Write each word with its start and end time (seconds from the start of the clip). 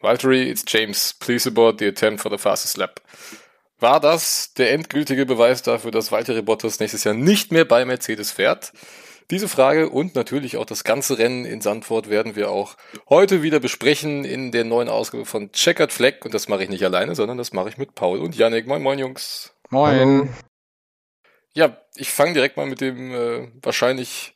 Valtteri, 0.00 0.48
it's 0.48 0.64
James. 0.66 1.14
Please 1.18 1.48
abort 1.48 1.78
the 1.78 1.86
attempt 1.86 2.22
for 2.22 2.30
the 2.30 2.38
fastest 2.38 2.76
lap. 2.76 3.00
War 3.80 4.00
das 4.00 4.54
der 4.54 4.72
endgültige 4.72 5.26
Beweis 5.26 5.62
dafür, 5.62 5.90
dass 5.90 6.10
Valtteri 6.10 6.42
Bottas 6.42 6.80
nächstes 6.80 7.04
Jahr 7.04 7.14
nicht 7.14 7.52
mehr 7.52 7.64
bei 7.64 7.84
Mercedes 7.84 8.30
fährt? 8.32 8.72
Diese 9.30 9.48
Frage 9.48 9.90
und 9.90 10.14
natürlich 10.14 10.56
auch 10.56 10.64
das 10.64 10.84
ganze 10.84 11.18
Rennen 11.18 11.44
in 11.44 11.60
Sandford 11.60 12.08
werden 12.08 12.34
wir 12.34 12.50
auch 12.50 12.76
heute 13.08 13.42
wieder 13.42 13.60
besprechen 13.60 14.24
in 14.24 14.52
der 14.52 14.64
neuen 14.64 14.88
Ausgabe 14.88 15.26
von 15.26 15.52
Checkered 15.52 15.92
Flag. 15.92 16.24
Und 16.24 16.32
das 16.32 16.48
mache 16.48 16.62
ich 16.62 16.70
nicht 16.70 16.84
alleine, 16.84 17.14
sondern 17.14 17.36
das 17.36 17.52
mache 17.52 17.68
ich 17.68 17.76
mit 17.76 17.94
Paul 17.94 18.20
und 18.20 18.36
Yannick. 18.36 18.66
Moin, 18.66 18.82
moin, 18.82 18.98
Jungs. 18.98 19.52
Moin. 19.68 20.32
Ja, 21.52 21.76
ich 21.96 22.10
fange 22.10 22.32
direkt 22.32 22.56
mal 22.56 22.66
mit 22.66 22.80
dem 22.80 23.14
äh, 23.14 23.48
wahrscheinlich 23.62 24.34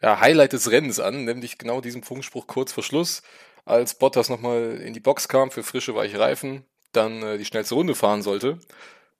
ja, 0.00 0.20
Highlight 0.20 0.52
des 0.52 0.70
Rennens 0.70 1.00
an, 1.00 1.24
nämlich 1.24 1.58
genau 1.58 1.80
diesem 1.80 2.02
Funkspruch 2.02 2.46
kurz 2.46 2.72
vor 2.72 2.82
Schluss, 2.82 3.22
als 3.64 3.98
Bottas 3.98 4.28
nochmal 4.28 4.80
in 4.84 4.92
die 4.92 5.00
Box 5.00 5.28
kam 5.28 5.50
für 5.50 5.62
frische, 5.62 5.94
weiche 5.94 6.18
Reifen, 6.18 6.64
dann 6.92 7.22
äh, 7.22 7.38
die 7.38 7.44
schnellste 7.44 7.74
Runde 7.74 7.94
fahren 7.94 8.22
sollte. 8.22 8.58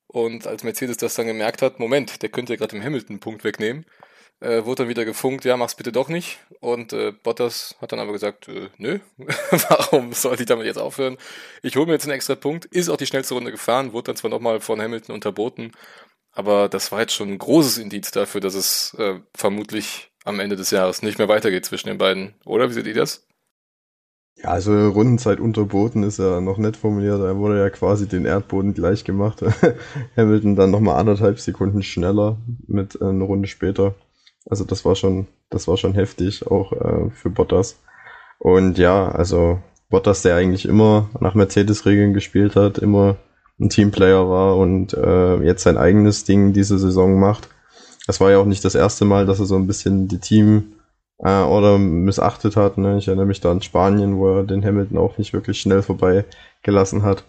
Und 0.07 0.47
als 0.47 0.63
Mercedes 0.63 0.97
das 0.97 1.15
dann 1.15 1.27
gemerkt 1.27 1.63
hat, 1.63 1.81
Moment, 1.81 2.23
der 2.23 2.29
könnte 2.29 2.53
ja 2.53 2.59
gerade 2.59 2.77
im 2.77 2.85
Hamilton 2.85 3.21
Punkt 3.21 3.43
wegnehmen, 3.43 3.85
äh, 4.41 4.65
wurde 4.65 4.83
dann 4.83 4.89
wieder 4.89 5.05
gefunkt, 5.05 5.45
ja, 5.45 5.57
mach's 5.57 5.75
bitte 5.75 5.93
doch 5.93 6.09
nicht. 6.09 6.39
Und 6.61 6.93
äh, 6.93 7.13
Bottas 7.13 7.77
hat 7.81 7.93
dann 7.93 7.99
aber 8.01 8.13
gesagt, 8.13 8.49
äh, 8.49 8.69
nö, 8.77 9.01
warum 9.17 10.13
sollte 10.13 10.43
ich 10.43 10.49
damit 10.49 10.67
jetzt 10.67 10.79
aufhören? 10.79 11.17
Ich 11.63 11.77
hole 11.77 11.87
mir 11.87 11.93
jetzt 11.93 12.05
einen 12.05 12.15
extra 12.15 12.35
Punkt, 12.35 12.67
ist 12.67 12.89
auch 12.91 12.97
die 12.97 13.07
schnellste 13.07 13.35
Runde 13.35 13.51
gefahren, 13.51 13.93
wurde 13.93 14.09
dann 14.09 14.17
zwar 14.17 14.31
nochmal 14.31 14.61
von 14.61 14.81
Hamilton 14.81 15.15
unterboten, 15.15 15.73
aber 16.33 16.69
das 16.69 16.93
war 16.93 17.01
jetzt 17.01 17.15
schon 17.15 17.31
ein 17.31 17.39
großes 17.39 17.79
Indiz 17.79 18.11
dafür, 18.11 18.41
dass 18.41 18.55
es 18.55 18.95
äh, 18.99 19.21
vermutlich 19.35 20.11
am 20.25 20.41
Ende 20.41 20.57
des 20.57 20.71
Jahres 20.71 21.03
nicht 21.03 21.19
mehr 21.19 21.29
weitergeht 21.29 21.65
zwischen 21.65 21.89
den 21.89 21.99
beiden. 21.99 22.35
Oder 22.45 22.69
wie 22.69 22.75
seht 22.75 22.87
ihr 22.87 22.95
das? 22.95 23.27
Ja, 24.45 24.51
also 24.51 24.91
Rundenzeit 24.91 25.41
unterboten 25.41 26.03
ist 26.03 26.19
ja 26.19 26.39
noch 26.43 26.59
nett 26.59 26.77
formuliert. 26.77 27.19
Er 27.19 27.39
wurde 27.39 27.59
ja 27.59 27.71
quasi 27.71 28.07
den 28.07 28.27
Erdboden 28.27 28.75
gleich 28.75 29.05
gemacht. 29.05 29.43
Hamilton 30.19 30.55
dann 30.55 30.71
nochmal 30.71 31.01
anderthalb 31.01 31.41
Sekunden 31.41 31.83
schneller 31.83 32.37
mit 32.67 33.01
äh, 33.01 33.07
einer 33.07 33.25
Runde 33.25 33.49
später. 33.49 33.95
Also 34.45 34.65
das 34.65 34.85
war 34.85 34.97
schon, 34.97 35.29
das 35.49 35.67
war 35.67 35.79
schon 35.79 35.95
heftig, 35.95 36.47
auch 36.47 36.73
äh, 36.73 37.11
für 37.11 37.31
Bottas. 37.31 37.79
Und 38.39 38.77
ja, 38.77 39.09
also 39.09 39.61
Bottas, 39.89 40.21
der 40.21 40.37
eigentlich 40.37 40.67
immer 40.67 41.09
nach 41.21 41.35
Mercedes-Regeln 41.35 42.13
gespielt 42.13 42.55
hat, 42.55 42.77
immer 42.77 43.17
ein 43.59 43.71
Teamplayer 43.71 44.29
war 44.29 44.59
und 44.59 44.93
äh, 44.93 45.37
jetzt 45.43 45.63
sein 45.63 45.79
eigenes 45.79 46.25
Ding 46.25 46.53
diese 46.53 46.79
Saison 46.79 47.19
macht. 47.19 47.49
Das 48.07 48.21
war 48.21 48.31
ja 48.31 48.37
auch 48.37 48.45
nicht 48.45 48.67
das 48.67 48.75
erste 48.75 49.07
Mal, 49.07 49.25
dass 49.25 49.41
er 49.41 49.47
so 49.47 49.57
ein 49.57 49.67
bisschen 49.67 50.07
die 50.07 50.19
Team 50.19 50.75
äh, 51.19 51.43
oder 51.43 51.79
missachtet 51.79 52.57
hat. 52.57 52.79
Ne? 52.79 52.99
Ich 52.99 53.09
erinnere 53.09 53.27
mich 53.27 53.41
da 53.41 53.51
an 53.51 53.63
Spanien, 53.63 54.17
wo 54.17 54.29
er 54.29 54.45
den 54.45 54.65
Hamilton 54.65 54.99
auch 54.99 55.19
nicht 55.19 55.33
wirklich 55.33 55.61
schnell 55.61 55.83
vorbei 55.83 56.25
gelassen 56.63 57.03
hat. 57.03 57.25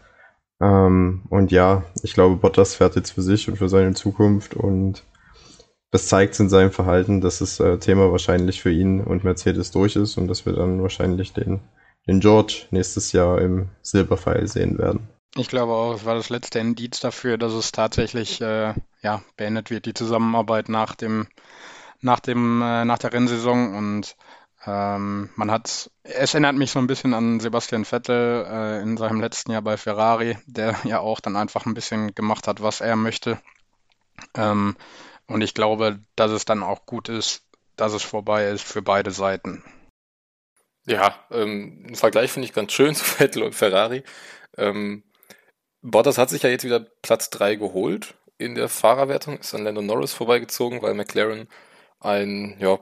Ähm, 0.62 1.24
und 1.30 1.52
ja, 1.52 1.84
ich 2.04 2.14
glaube, 2.14 2.38
Bottas 2.38 2.76
fährt 2.76 2.96
jetzt 2.96 3.12
für 3.12 3.22
sich 3.22 3.50
und 3.50 3.58
für 3.58 3.70
seine 3.70 3.94
Zukunft 3.94 4.56
und 4.56 5.04
das 5.92 6.08
zeigt 6.08 6.40
in 6.40 6.50
seinem 6.50 6.72
Verhalten, 6.72 7.22
dass 7.22 7.40
das 7.40 7.60
äh, 7.60 7.78
Thema 7.78 8.12
wahrscheinlich 8.12 8.62
für 8.62 8.72
ihn 8.72 9.02
und 9.02 9.24
Mercedes 9.24 9.72
durch 9.72 9.96
ist 9.96 10.18
und 10.18 10.28
dass 10.28 10.46
wir 10.46 10.54
dann 10.54 10.82
wahrscheinlich 10.82 11.34
den, 11.34 11.62
den 12.08 12.20
George 12.20 12.68
nächstes 12.72 13.12
Jahr 13.12 13.40
im 13.40 13.70
Silberpfeil 13.82 14.48
sehen 14.48 14.78
werden. 14.78 15.08
Ich 15.38 15.50
glaube 15.50 15.74
auch, 15.74 15.96
es 15.96 16.06
war 16.06 16.16
das 16.16 16.30
letzte 16.30 16.60
Indiz 16.60 17.00
dafür, 17.02 17.38
dass 17.38 17.54
es 17.54 17.72
tatsächlich 17.72 18.40
äh, 18.42 18.74
ja, 19.02 19.22
beendet 19.36 19.70
wird, 19.70 19.86
die 19.86 19.94
Zusammenarbeit 19.94 20.70
nach 20.70 20.96
dem, 20.96 21.28
nach 22.02 22.20
dem, 22.20 22.62
äh, 22.62 22.86
nach 22.86 23.00
der 23.00 23.14
Rennsaison 23.14 23.76
und 23.76 24.16
ähm, 24.66 25.30
man 25.36 25.52
hat, 25.52 25.92
es 26.04 26.34
erinnert 26.34 26.56
mich 26.56 26.72
so 26.72 26.80
ein 26.80 26.88
bisschen 26.88 27.14
an 27.14 27.40
Sebastian 27.40 27.86
Vettel 27.86 28.46
äh, 28.50 28.82
in 28.82 28.98
seinem 28.98 29.22
letzten 29.22 29.52
Jahr 29.52 29.62
bei 29.62 29.78
Ferrari, 29.78 30.38
der 30.48 30.76
ja 30.84 31.00
auch 31.00 31.20
dann 31.20 31.36
einfach 31.36 31.66
ein 31.66 31.76
bisschen 31.76 32.16
gemacht 32.16 32.48
hat, 32.48 32.62
was 32.62 32.82
er 32.82 32.96
möchte. 32.96 33.40
Ähm, 34.34 34.76
und 35.28 35.42
ich 35.42 35.54
glaube, 35.54 36.00
dass 36.16 36.32
es 36.32 36.46
dann 36.46 36.64
auch 36.64 36.86
gut 36.86 37.10
ist, 37.10 37.44
dass 37.76 37.94
es 37.94 38.04
vorbei 38.04 38.48
ist 38.48 38.64
für 38.64 38.82
beide 38.82 39.12
Seiten. 39.12 39.64
Ja, 40.88 41.16
ähm, 41.32 41.86
ein 41.90 41.96
Vergleich 41.96 42.32
finde 42.32 42.48
ich 42.48 42.54
ganz 42.54 42.72
schön 42.72 42.96
zu 42.96 43.04
Vettel 43.04 43.44
und 43.44 43.54
Ferrari. 43.54 44.04
Ähm, 44.58 45.04
Bottas 45.82 46.18
hat 46.18 46.30
sich 46.30 46.42
ja 46.42 46.50
jetzt 46.50 46.64
wieder 46.64 46.80
Platz 47.04 47.30
3 47.30 47.56
geholt 47.56 48.16
in 48.38 48.56
der 48.56 48.70
Fahrerwertung, 48.70 49.38
ist 49.38 49.54
an 49.54 49.64
Lando 49.64 49.82
Norris 49.82 50.14
vorbeigezogen, 50.14 50.82
weil 50.82 50.96
McLaren 50.96 51.48
ein 52.06 52.56
ja, 52.60 52.80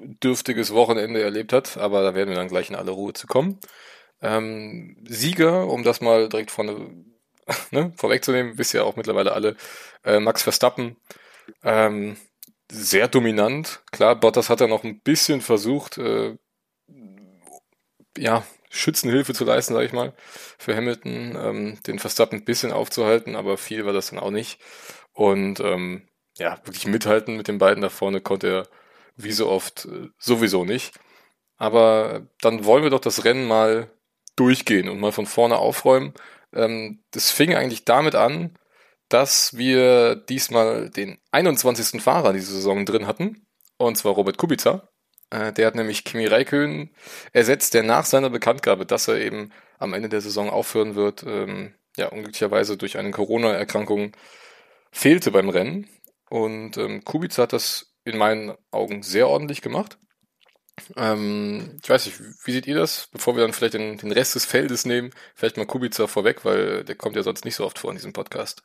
dürftiges 0.00 0.72
Wochenende 0.72 1.22
erlebt 1.22 1.52
hat, 1.52 1.76
aber 1.76 2.02
da 2.02 2.14
werden 2.14 2.30
wir 2.30 2.36
dann 2.36 2.48
gleich 2.48 2.70
in 2.70 2.76
aller 2.76 2.92
Ruhe 2.92 3.12
zu 3.12 3.26
kommen. 3.26 3.58
Ähm, 4.20 4.96
Sieger, 5.08 5.68
um 5.68 5.84
das 5.84 6.00
mal 6.00 6.28
direkt 6.28 6.50
vorne, 6.50 7.04
ne, 7.70 7.92
vorwegzunehmen, 7.96 8.58
wisst 8.58 8.74
ihr 8.74 8.84
auch 8.84 8.96
mittlerweile 8.96 9.32
alle, 9.32 9.56
äh, 10.04 10.20
Max 10.20 10.42
Verstappen, 10.42 10.96
ähm, 11.62 12.16
sehr 12.70 13.08
dominant. 13.08 13.82
Klar, 13.92 14.16
Bottas 14.16 14.50
hat 14.50 14.60
ja 14.60 14.66
noch 14.66 14.84
ein 14.84 15.00
bisschen 15.00 15.40
versucht, 15.40 15.98
äh, 15.98 16.36
ja, 18.16 18.44
Schützenhilfe 18.70 19.32
zu 19.32 19.44
leisten, 19.44 19.74
sage 19.74 19.86
ich 19.86 19.92
mal, 19.92 20.12
für 20.58 20.76
Hamilton, 20.76 21.36
ähm, 21.40 21.78
den 21.86 21.98
Verstappen 21.98 22.40
ein 22.40 22.44
bisschen 22.44 22.72
aufzuhalten, 22.72 23.36
aber 23.36 23.56
viel 23.56 23.86
war 23.86 23.92
das 23.92 24.10
dann 24.10 24.18
auch 24.18 24.30
nicht. 24.30 24.60
Und 25.14 25.60
ähm, 25.60 26.07
ja, 26.38 26.58
wirklich 26.64 26.86
mithalten 26.86 27.36
mit 27.36 27.48
den 27.48 27.58
beiden 27.58 27.82
da 27.82 27.88
vorne 27.88 28.20
konnte 28.20 28.48
er 28.48 28.68
wie 29.16 29.32
so 29.32 29.48
oft 29.48 29.86
äh, 29.86 30.08
sowieso 30.18 30.64
nicht. 30.64 30.94
Aber 31.56 32.28
dann 32.40 32.64
wollen 32.64 32.84
wir 32.84 32.90
doch 32.90 33.00
das 33.00 33.24
Rennen 33.24 33.46
mal 33.46 33.90
durchgehen 34.36 34.88
und 34.88 35.00
mal 35.00 35.12
von 35.12 35.26
vorne 35.26 35.56
aufräumen. 35.58 36.14
Ähm, 36.54 37.02
das 37.10 37.30
fing 37.30 37.54
eigentlich 37.54 37.84
damit 37.84 38.14
an, 38.14 38.56
dass 39.08 39.56
wir 39.56 40.16
diesmal 40.16 40.90
den 40.90 41.18
21. 41.32 42.00
Fahrer 42.02 42.32
diese 42.32 42.52
Saison 42.52 42.84
drin 42.84 43.06
hatten, 43.06 43.46
und 43.76 43.96
zwar 43.96 44.12
Robert 44.12 44.38
Kubica. 44.38 44.88
Äh, 45.30 45.52
der 45.52 45.66
hat 45.66 45.74
nämlich 45.74 46.04
Kimi 46.04 46.26
Räikkönen 46.26 46.94
ersetzt, 47.32 47.74
der 47.74 47.82
nach 47.82 48.04
seiner 48.04 48.30
Bekanntgabe, 48.30 48.86
dass 48.86 49.08
er 49.08 49.16
eben 49.18 49.52
am 49.78 49.94
Ende 49.94 50.08
der 50.08 50.20
Saison 50.20 50.50
aufhören 50.50 50.94
wird, 50.94 51.24
ähm, 51.26 51.74
ja, 51.96 52.08
unglücklicherweise 52.08 52.76
durch 52.76 52.98
eine 52.98 53.10
Corona-Erkrankung 53.10 54.12
fehlte 54.92 55.30
beim 55.30 55.48
Rennen. 55.48 55.88
Und 56.30 56.76
ähm, 56.76 57.04
Kubica 57.04 57.42
hat 57.42 57.52
das 57.52 57.94
in 58.04 58.18
meinen 58.18 58.54
Augen 58.70 59.02
sehr 59.02 59.28
ordentlich 59.28 59.62
gemacht. 59.62 59.98
Ähm, 60.96 61.78
ich 61.82 61.88
weiß 61.88 62.06
nicht, 62.06 62.20
wie 62.44 62.52
seht 62.52 62.66
ihr 62.66 62.76
das? 62.76 63.08
Bevor 63.12 63.36
wir 63.36 63.42
dann 63.42 63.52
vielleicht 63.52 63.74
den, 63.74 63.98
den 63.98 64.12
Rest 64.12 64.34
des 64.34 64.44
Feldes 64.44 64.84
nehmen, 64.86 65.10
vielleicht 65.34 65.56
mal 65.56 65.66
Kubica 65.66 66.06
vorweg, 66.06 66.44
weil 66.44 66.84
der 66.84 66.94
kommt 66.94 67.16
ja 67.16 67.22
sonst 67.22 67.44
nicht 67.44 67.56
so 67.56 67.64
oft 67.64 67.78
vor 67.78 67.90
in 67.90 67.96
diesem 67.96 68.12
Podcast. 68.12 68.62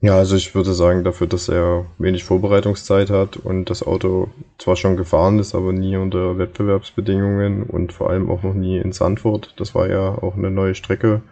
Ja, 0.00 0.16
also 0.16 0.36
ich 0.36 0.54
würde 0.54 0.74
sagen, 0.74 1.02
dafür, 1.02 1.26
dass 1.26 1.48
er 1.48 1.86
wenig 1.98 2.22
Vorbereitungszeit 2.22 3.10
hat 3.10 3.36
und 3.36 3.64
das 3.64 3.82
Auto 3.82 4.30
zwar 4.56 4.76
schon 4.76 4.96
gefahren 4.96 5.40
ist, 5.40 5.56
aber 5.56 5.72
nie 5.72 5.96
unter 5.96 6.38
Wettbewerbsbedingungen 6.38 7.64
und 7.64 7.92
vor 7.92 8.08
allem 8.10 8.30
auch 8.30 8.44
noch 8.44 8.54
nie 8.54 8.78
in 8.78 8.92
Sandford. 8.92 9.54
Das 9.56 9.74
war 9.74 9.88
ja 9.88 10.10
auch 10.10 10.36
eine 10.36 10.52
neue 10.52 10.76
Strecke 10.76 11.22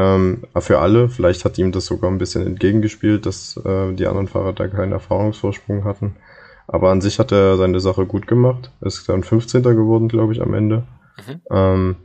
ähm, 0.00 0.44
für 0.58 0.78
alle. 0.78 1.08
Vielleicht 1.08 1.44
hat 1.44 1.58
ihm 1.58 1.72
das 1.72 1.86
sogar 1.86 2.10
ein 2.10 2.18
bisschen 2.18 2.46
entgegengespielt, 2.46 3.26
dass 3.26 3.56
äh, 3.58 3.92
die 3.92 4.06
anderen 4.06 4.28
Fahrer 4.28 4.52
da 4.52 4.66
keinen 4.68 4.92
Erfahrungsvorsprung 4.92 5.84
hatten. 5.84 6.16
Aber 6.66 6.90
an 6.90 7.00
sich 7.00 7.18
hat 7.18 7.32
er 7.32 7.56
seine 7.56 7.80
Sache 7.80 8.06
gut 8.06 8.26
gemacht. 8.26 8.72
Ist 8.80 9.08
dann 9.08 9.22
15. 9.22 9.62
geworden, 9.62 10.08
glaube 10.08 10.32
ich, 10.32 10.40
am 10.40 10.54
Ende. 10.54 10.86
Mhm. 11.26 11.40
Ähm, 11.50 11.96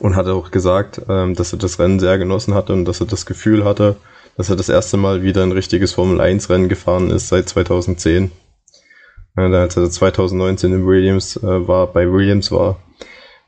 und 0.00 0.16
hat 0.16 0.26
auch 0.26 0.50
gesagt, 0.50 1.02
ähm, 1.08 1.34
dass 1.34 1.52
er 1.52 1.58
das 1.58 1.78
Rennen 1.78 2.00
sehr 2.00 2.18
genossen 2.18 2.54
hatte 2.54 2.72
und 2.72 2.84
dass 2.84 3.00
er 3.00 3.06
das 3.06 3.26
Gefühl 3.26 3.64
hatte, 3.64 3.96
dass 4.36 4.50
er 4.50 4.56
das 4.56 4.68
erste 4.68 4.96
Mal 4.96 5.22
wieder 5.22 5.42
ein 5.42 5.52
richtiges 5.52 5.92
Formel-1-Rennen 5.92 6.68
gefahren 6.68 7.10
ist 7.10 7.28
seit 7.28 7.48
2010. 7.48 8.32
Ja, 9.36 9.44
als 9.44 9.76
er 9.76 9.90
2019 9.90 10.72
in 10.72 10.86
Williams 10.86 11.36
äh, 11.36 11.68
war, 11.68 11.88
bei 11.88 12.10
Williams 12.10 12.52
war, 12.52 12.78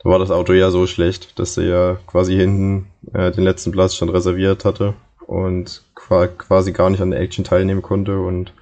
war 0.07 0.19
das 0.19 0.31
Auto 0.31 0.53
ja 0.53 0.71
so 0.71 0.87
schlecht, 0.87 1.39
dass 1.39 1.57
er 1.57 1.65
ja 1.65 1.99
quasi 2.07 2.37
hinten 2.37 2.87
äh, 3.13 3.31
den 3.31 3.45
letzten 3.45 3.73
Platz 3.73 3.95
schon 3.95 4.09
reserviert 4.09 4.65
hatte 4.65 4.95
und 5.27 5.83
quasi 5.95 6.73
gar 6.73 6.91
nicht 6.91 7.01
an 7.01 7.11
der 7.11 7.21
Action 7.21 7.45
teilnehmen 7.45 7.83
konnte 7.83 8.19
und 8.19 8.53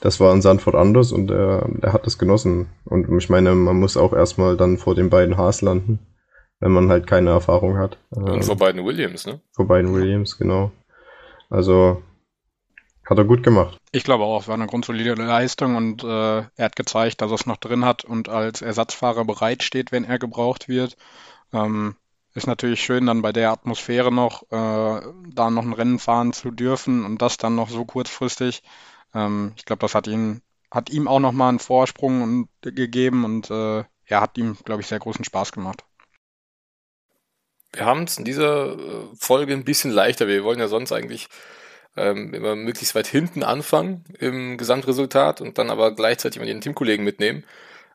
das 0.00 0.20
war 0.20 0.32
in 0.34 0.42
Sandford 0.42 0.74
anders 0.74 1.12
und 1.12 1.30
er, 1.30 1.68
er 1.82 1.92
hat 1.92 2.06
das 2.06 2.18
genossen. 2.18 2.68
Und 2.84 3.08
ich 3.16 3.28
meine, 3.28 3.54
man 3.54 3.78
muss 3.78 3.96
auch 3.96 4.12
erstmal 4.12 4.56
dann 4.56 4.78
vor 4.78 4.94
den 4.94 5.10
beiden 5.10 5.36
Haas 5.36 5.62
landen, 5.62 6.00
wenn 6.60 6.72
man 6.72 6.90
halt 6.90 7.06
keine 7.06 7.30
Erfahrung 7.30 7.78
hat. 7.78 7.98
Und 8.10 8.44
vor 8.44 8.56
beiden 8.56 8.84
Williams, 8.84 9.26
ne? 9.26 9.40
Vor 9.52 9.66
beiden 9.66 9.94
Williams, 9.94 10.38
genau. 10.38 10.72
Also 11.50 12.02
hat 13.08 13.18
er 13.18 13.24
gut 13.24 13.42
gemacht. 13.42 13.78
Ich 13.92 14.04
glaube 14.04 14.24
auch, 14.24 14.42
es 14.42 14.48
war 14.48 14.54
eine 14.54 14.66
grundsolide 14.66 15.14
Leistung 15.14 15.76
und 15.76 16.04
äh, 16.04 16.38
er 16.38 16.64
hat 16.64 16.76
gezeigt, 16.76 17.22
dass 17.22 17.30
er 17.30 17.36
es 17.36 17.46
noch 17.46 17.56
drin 17.56 17.84
hat 17.84 18.04
und 18.04 18.28
als 18.28 18.60
Ersatzfahrer 18.60 19.24
bereitsteht, 19.24 19.92
wenn 19.92 20.04
er 20.04 20.18
gebraucht 20.18 20.68
wird. 20.68 20.96
Ähm, 21.52 21.96
ist 22.34 22.46
natürlich 22.46 22.82
schön, 22.82 23.06
dann 23.06 23.22
bei 23.22 23.32
der 23.32 23.50
Atmosphäre 23.50 24.12
noch 24.12 24.42
äh, 24.50 25.00
da 25.34 25.50
noch 25.50 25.64
ein 25.64 25.72
Rennen 25.72 25.98
fahren 25.98 26.32
zu 26.32 26.50
dürfen 26.50 27.04
und 27.04 27.22
das 27.22 27.38
dann 27.38 27.54
noch 27.54 27.70
so 27.70 27.84
kurzfristig. 27.84 28.62
Ähm, 29.14 29.52
ich 29.56 29.64
glaube, 29.64 29.80
das 29.80 29.94
hat 29.94 30.06
ihn 30.06 30.42
hat 30.70 30.90
ihm 30.90 31.08
auch 31.08 31.20
nochmal 31.20 31.48
einen 31.48 31.60
Vorsprung 31.60 32.22
und, 32.22 32.48
gegeben 32.60 33.24
und 33.24 33.50
äh, 33.50 33.84
er 34.04 34.20
hat 34.20 34.36
ihm, 34.36 34.56
glaube 34.64 34.82
ich, 34.82 34.86
sehr 34.86 34.98
großen 34.98 35.24
Spaß 35.24 35.52
gemacht. 35.52 35.82
wir 37.72 37.86
haben 37.86 38.02
es 38.02 38.18
in 38.18 38.24
dieser 38.24 38.72
äh, 38.72 39.04
Folge 39.18 39.54
ein 39.54 39.64
bisschen 39.64 39.90
leichter. 39.90 40.26
Wir 40.28 40.44
wollen 40.44 40.58
ja 40.58 40.68
sonst 40.68 40.92
eigentlich 40.92 41.28
ähm, 41.96 42.34
immer 42.34 42.56
möglichst 42.56 42.94
weit 42.94 43.06
hinten 43.06 43.42
anfangen 43.42 44.04
im 44.18 44.56
Gesamtresultat 44.58 45.40
und 45.40 45.58
dann 45.58 45.70
aber 45.70 45.94
gleichzeitig 45.94 46.38
mal 46.38 46.46
den 46.46 46.60
Teamkollegen 46.60 47.04
mitnehmen. 47.04 47.44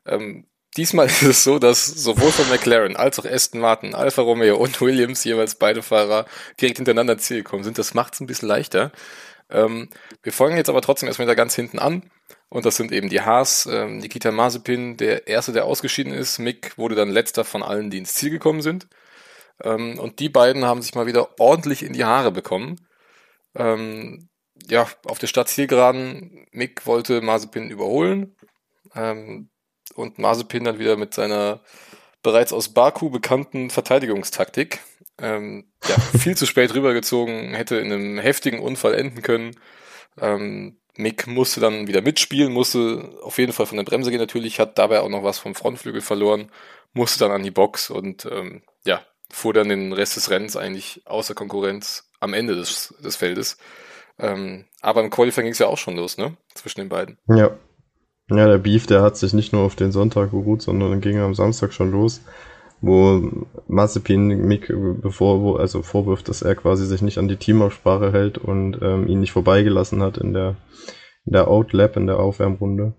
Ähm, 0.06 0.46
diesmal 0.76 1.06
ist 1.08 1.22
es 1.22 1.44
so, 1.44 1.58
dass 1.58 1.86
sowohl 1.86 2.30
von 2.30 2.48
McLaren 2.48 2.96
als 2.96 3.18
auch 3.18 3.24
Aston 3.24 3.60
Martin, 3.60 3.94
Alfa 3.94 4.22
Romeo 4.22 4.56
und 4.56 4.80
Williams 4.80 5.24
jeweils 5.24 5.56
beide 5.56 5.82
Fahrer 5.82 6.26
direkt 6.60 6.78
hintereinander 6.78 7.18
Ziel 7.18 7.38
gekommen 7.38 7.64
sind. 7.64 7.78
Das 7.78 7.94
macht 7.94 8.14
es 8.14 8.20
ein 8.20 8.26
bisschen 8.26 8.48
leichter. 8.48 8.92
Ähm, 9.50 9.88
wir 10.22 10.32
folgen 10.32 10.56
jetzt 10.56 10.68
aber 10.68 10.82
trotzdem 10.82 11.06
erstmal 11.08 11.28
da 11.28 11.34
ganz 11.34 11.54
hinten 11.54 11.78
an. 11.78 12.10
Und 12.48 12.66
das 12.66 12.76
sind 12.76 12.92
eben 12.92 13.08
die 13.08 13.20
Haas, 13.20 13.66
ähm, 13.66 13.98
Nikita 13.98 14.30
Mazepin, 14.30 14.96
der 14.96 15.26
erste, 15.26 15.52
der 15.52 15.64
ausgeschieden 15.64 16.12
ist. 16.12 16.38
Mick 16.38 16.78
wurde 16.78 16.94
dann 16.94 17.10
letzter 17.10 17.44
von 17.44 17.62
allen, 17.62 17.90
die 17.90 17.98
ins 17.98 18.14
Ziel 18.14 18.30
gekommen 18.30 18.62
sind. 18.62 18.86
Ähm, 19.62 19.98
und 19.98 20.20
die 20.20 20.28
beiden 20.28 20.64
haben 20.64 20.82
sich 20.82 20.94
mal 20.94 21.06
wieder 21.06 21.40
ordentlich 21.40 21.82
in 21.82 21.92
die 21.92 22.04
Haare 22.04 22.32
bekommen. 22.32 22.76
Ähm, 23.54 24.28
ja, 24.68 24.88
auf 25.06 25.18
der 25.18 25.26
Startzielgeraden, 25.26 26.46
Mick 26.52 26.86
wollte 26.86 27.20
Mazepin 27.20 27.70
überholen. 27.70 28.36
Ähm, 28.94 29.50
und 29.94 30.18
Mazepin 30.18 30.64
dann 30.64 30.78
wieder 30.78 30.96
mit 30.96 31.14
seiner 31.14 31.60
bereits 32.22 32.52
aus 32.52 32.70
Baku 32.70 33.10
bekannten 33.10 33.70
Verteidigungstaktik. 33.70 34.80
Ähm, 35.18 35.66
ja, 35.86 35.98
viel 36.18 36.36
zu 36.36 36.46
spät 36.46 36.74
rübergezogen, 36.74 37.54
hätte 37.54 37.76
in 37.76 37.92
einem 37.92 38.18
heftigen 38.18 38.60
Unfall 38.60 38.94
enden 38.94 39.22
können. 39.22 39.56
Ähm, 40.20 40.78
Mick 40.96 41.26
musste 41.26 41.60
dann 41.60 41.86
wieder 41.86 42.02
mitspielen, 42.02 42.52
musste 42.52 43.18
auf 43.22 43.38
jeden 43.38 43.52
Fall 43.52 43.66
von 43.66 43.76
der 43.76 43.84
Bremse 43.84 44.10
gehen 44.10 44.20
natürlich, 44.20 44.60
hat 44.60 44.78
dabei 44.78 45.00
auch 45.00 45.08
noch 45.08 45.24
was 45.24 45.38
vom 45.38 45.54
Frontflügel 45.54 46.00
verloren, 46.00 46.50
musste 46.92 47.18
dann 47.18 47.32
an 47.32 47.42
die 47.42 47.50
Box 47.50 47.90
und 47.90 48.26
ähm, 48.26 48.62
ja, 48.84 49.04
fuhr 49.28 49.52
dann 49.52 49.68
den 49.68 49.92
Rest 49.92 50.16
des 50.16 50.30
Rennens 50.30 50.56
eigentlich 50.56 51.02
außer 51.06 51.34
Konkurrenz 51.34 52.08
am 52.24 52.34
Ende 52.34 52.56
des, 52.56 52.94
des 53.04 53.16
Feldes. 53.16 53.58
Ähm, 54.18 54.64
aber 54.80 55.02
im 55.02 55.10
Qualifying 55.10 55.44
ging 55.44 55.52
es 55.52 55.58
ja 55.58 55.66
auch 55.66 55.78
schon 55.78 55.96
los, 55.96 56.18
ne? 56.18 56.36
Zwischen 56.54 56.80
den 56.80 56.88
beiden. 56.88 57.18
Ja. 57.28 57.56
Ja, 58.30 58.48
der 58.48 58.58
Beef, 58.58 58.86
der 58.86 59.02
hat 59.02 59.18
sich 59.18 59.34
nicht 59.34 59.52
nur 59.52 59.62
auf 59.62 59.76
den 59.76 59.92
Sonntag 59.92 60.30
beruht, 60.30 60.62
sondern 60.62 61.02
ging 61.02 61.18
am 61.18 61.34
Samstag 61.34 61.74
schon 61.74 61.90
los, 61.90 62.22
wo 62.80 63.46
Mazepin 63.68 64.28
Mick 64.28 64.72
bevor, 65.02 65.60
also 65.60 65.82
vorwirft, 65.82 66.30
dass 66.30 66.40
er 66.40 66.54
quasi 66.54 66.86
sich 66.86 67.02
nicht 67.02 67.18
an 67.18 67.28
die 67.28 67.36
Teamabsprache 67.36 68.12
hält 68.12 68.38
und 68.38 68.78
ähm, 68.80 69.08
ihn 69.08 69.20
nicht 69.20 69.32
vorbeigelassen 69.32 70.02
hat 70.02 70.16
in 70.16 70.32
der, 70.32 70.56
in 71.26 71.34
der 71.34 71.48
Outlap, 71.48 71.98
in 71.98 72.06
der 72.06 72.18
Aufwärmrunde. 72.18 72.94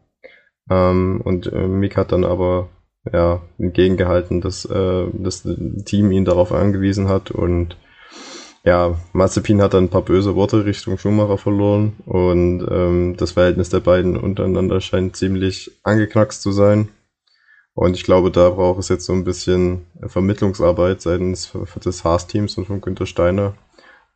Ähm, 0.69 1.21
und 1.23 1.51
äh, 1.51 1.67
Mick 1.67 1.97
hat 1.97 2.11
dann 2.11 2.23
aber 2.23 2.69
ja 3.11 3.41
entgegengehalten, 3.57 4.41
dass 4.41 4.65
äh, 4.65 5.07
das 5.13 5.47
Team 5.85 6.11
ihn 6.11 6.25
darauf 6.25 6.51
angewiesen 6.51 7.07
hat 7.07 7.31
und 7.31 7.77
ja, 8.65 8.95
Mazepin 9.13 9.61
hat 9.61 9.75
dann 9.75 9.85
ein 9.85 9.89
paar 9.89 10.01
böse 10.01 10.35
Worte 10.35 10.65
Richtung 10.65 10.97
Schumacher 10.97 11.37
verloren 11.37 11.93
und 12.05 12.65
ähm, 12.69 13.15
das 13.15 13.33
Verhältnis 13.33 13.69
der 13.69 13.79
beiden 13.79 14.17
untereinander 14.17 14.81
scheint 14.81 15.15
ziemlich 15.15 15.71
angeknackst 15.83 16.41
zu 16.41 16.51
sein. 16.51 16.89
Und 17.75 17.95
ich 17.95 18.03
glaube, 18.03 18.31
da 18.31 18.49
braucht 18.49 18.79
es 18.79 18.89
jetzt 18.89 19.05
so 19.05 19.13
ein 19.13 19.23
bisschen 19.23 19.85
Vermittlungsarbeit 20.07 21.01
seitens 21.01 21.51
des 21.83 22.03
Haas-Teams 22.03 22.57
und 22.57 22.65
von 22.65 22.81
Günter 22.81 23.05
Steiner, 23.05 23.53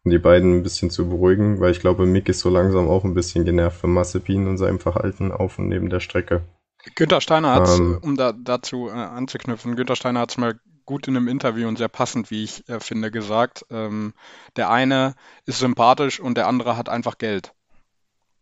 um 0.03 0.11
die 0.11 0.17
beiden 0.17 0.57
ein 0.57 0.63
bisschen 0.63 0.89
zu 0.89 1.07
beruhigen, 1.07 1.59
weil 1.59 1.71
ich 1.71 1.81
glaube, 1.81 2.07
Mick 2.07 2.27
ist 2.27 2.39
so 2.39 2.49
langsam 2.49 2.87
auch 2.87 3.03
ein 3.03 3.13
bisschen 3.13 3.45
genervt 3.45 3.81
von 3.81 3.93
Mazepin 3.93 4.47
und 4.47 4.57
seinem 4.57 4.79
Verhalten 4.79 5.31
auf 5.31 5.59
und 5.59 5.67
neben 5.67 5.89
der 5.89 5.99
Strecke. 5.99 6.41
Günter 6.95 7.21
Steiner 7.21 7.53
hat, 7.53 7.69
ähm, 7.77 7.99
um 8.01 8.15
da, 8.15 8.31
dazu 8.31 8.87
äh, 8.87 8.93
anzuknüpfen, 8.93 9.75
Günter 9.75 9.97
Steiner 9.97 10.21
hat 10.21 10.31
es 10.31 10.37
mal 10.37 10.59
gut 10.89 11.07
in 11.07 11.15
einem 11.15 11.27
Interview 11.27 11.67
und 11.67 11.77
sehr 11.77 11.87
passend, 11.87 12.31
wie 12.31 12.43
ich 12.43 12.67
äh, 12.67 12.79
finde, 12.79 13.11
gesagt. 13.11 13.63
Ähm, 13.69 14.15
der 14.55 14.71
eine 14.71 15.13
ist 15.45 15.59
sympathisch 15.59 16.19
und 16.19 16.35
der 16.35 16.47
andere 16.47 16.77
hat 16.77 16.89
einfach 16.89 17.19
Geld. 17.19 17.53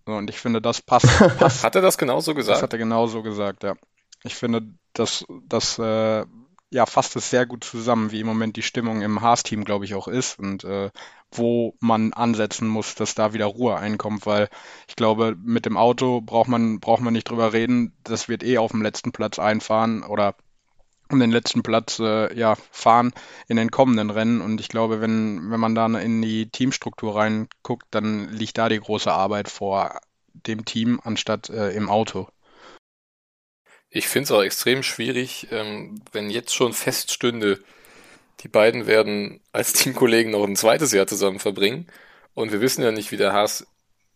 So, 0.05 0.13
und 0.13 0.29
ich 0.29 0.39
finde, 0.39 0.61
das 0.61 0.81
passt, 0.81 1.07
passt. 1.39 1.65
hat 1.65 1.75
er 1.75 1.81
das 1.81 1.97
genauso 1.97 2.33
gesagt? 2.33 2.55
Das 2.55 2.63
hat 2.63 2.71
er 2.71 2.79
genauso 2.79 3.21
gesagt, 3.21 3.63
ja. 3.63 3.75
Ich 4.23 4.35
finde, 4.35 4.61
das, 4.93 5.25
das 5.45 5.77
äh, 5.77 6.25
ja, 6.69 6.85
fasst 6.85 7.17
es 7.17 7.29
sehr 7.29 7.45
gut 7.45 7.65
zusammen, 7.65 8.11
wie 8.11 8.21
im 8.21 8.27
Moment 8.27 8.55
die 8.55 8.61
Stimmung 8.61 9.01
im 9.01 9.19
Haas-Team, 9.19 9.65
glaube 9.65 9.83
ich, 9.83 9.93
auch 9.93 10.07
ist 10.07 10.39
und 10.39 10.63
äh, 10.63 10.89
wo 11.29 11.75
man 11.81 12.13
ansetzen 12.13 12.69
muss, 12.69 12.95
dass 12.95 13.13
da 13.13 13.33
wieder 13.33 13.47
Ruhe 13.47 13.75
einkommt, 13.75 14.25
weil 14.25 14.47
ich 14.87 14.95
glaube, 14.95 15.35
mit 15.37 15.65
dem 15.65 15.75
Auto 15.75 16.21
braucht 16.21 16.47
man, 16.47 16.79
braucht 16.79 17.01
man 17.01 17.11
nicht 17.11 17.29
drüber 17.29 17.51
reden. 17.51 17.93
Das 18.05 18.29
wird 18.29 18.41
eh 18.41 18.57
auf 18.57 18.71
dem 18.71 18.81
letzten 18.81 19.11
Platz 19.11 19.37
einfahren 19.37 20.03
oder 20.03 20.35
um 21.11 21.19
den 21.19 21.31
letzten 21.31 21.63
Platz 21.63 21.99
äh, 21.99 22.33
ja, 22.37 22.55
fahren 22.71 23.13
in 23.47 23.57
den 23.57 23.71
kommenden 23.71 24.09
Rennen. 24.09 24.41
Und 24.41 24.59
ich 24.59 24.69
glaube, 24.69 25.01
wenn, 25.01 25.51
wenn 25.51 25.59
man 25.59 25.75
dann 25.75 25.95
in 25.95 26.21
die 26.21 26.49
Teamstruktur 26.49 27.15
reinguckt, 27.15 27.87
dann 27.91 28.29
liegt 28.29 28.57
da 28.57 28.69
die 28.69 28.79
große 28.79 29.11
Arbeit 29.11 29.49
vor 29.49 29.99
dem 30.33 30.65
Team 30.65 30.99
anstatt 31.03 31.49
äh, 31.49 31.71
im 31.71 31.89
Auto. 31.89 32.27
Ich 33.89 34.07
finde 34.07 34.25
es 34.25 34.31
auch 34.31 34.43
extrem 34.43 34.83
schwierig, 34.83 35.47
ähm, 35.51 36.01
wenn 36.11 36.29
jetzt 36.29 36.53
schon 36.53 36.73
feststünde, 36.73 37.63
die 38.41 38.47
beiden 38.47 38.85
werden 38.85 39.41
als 39.51 39.73
Teamkollegen 39.73 40.31
noch 40.31 40.43
ein 40.43 40.55
zweites 40.55 40.91
Jahr 40.91 41.07
zusammen 41.07 41.39
verbringen. 41.39 41.87
Und 42.33 42.51
wir 42.51 42.61
wissen 42.61 42.83
ja 42.83 42.91
nicht, 42.91 43.11
wie 43.11 43.17
der 43.17 43.33
Haas 43.33 43.65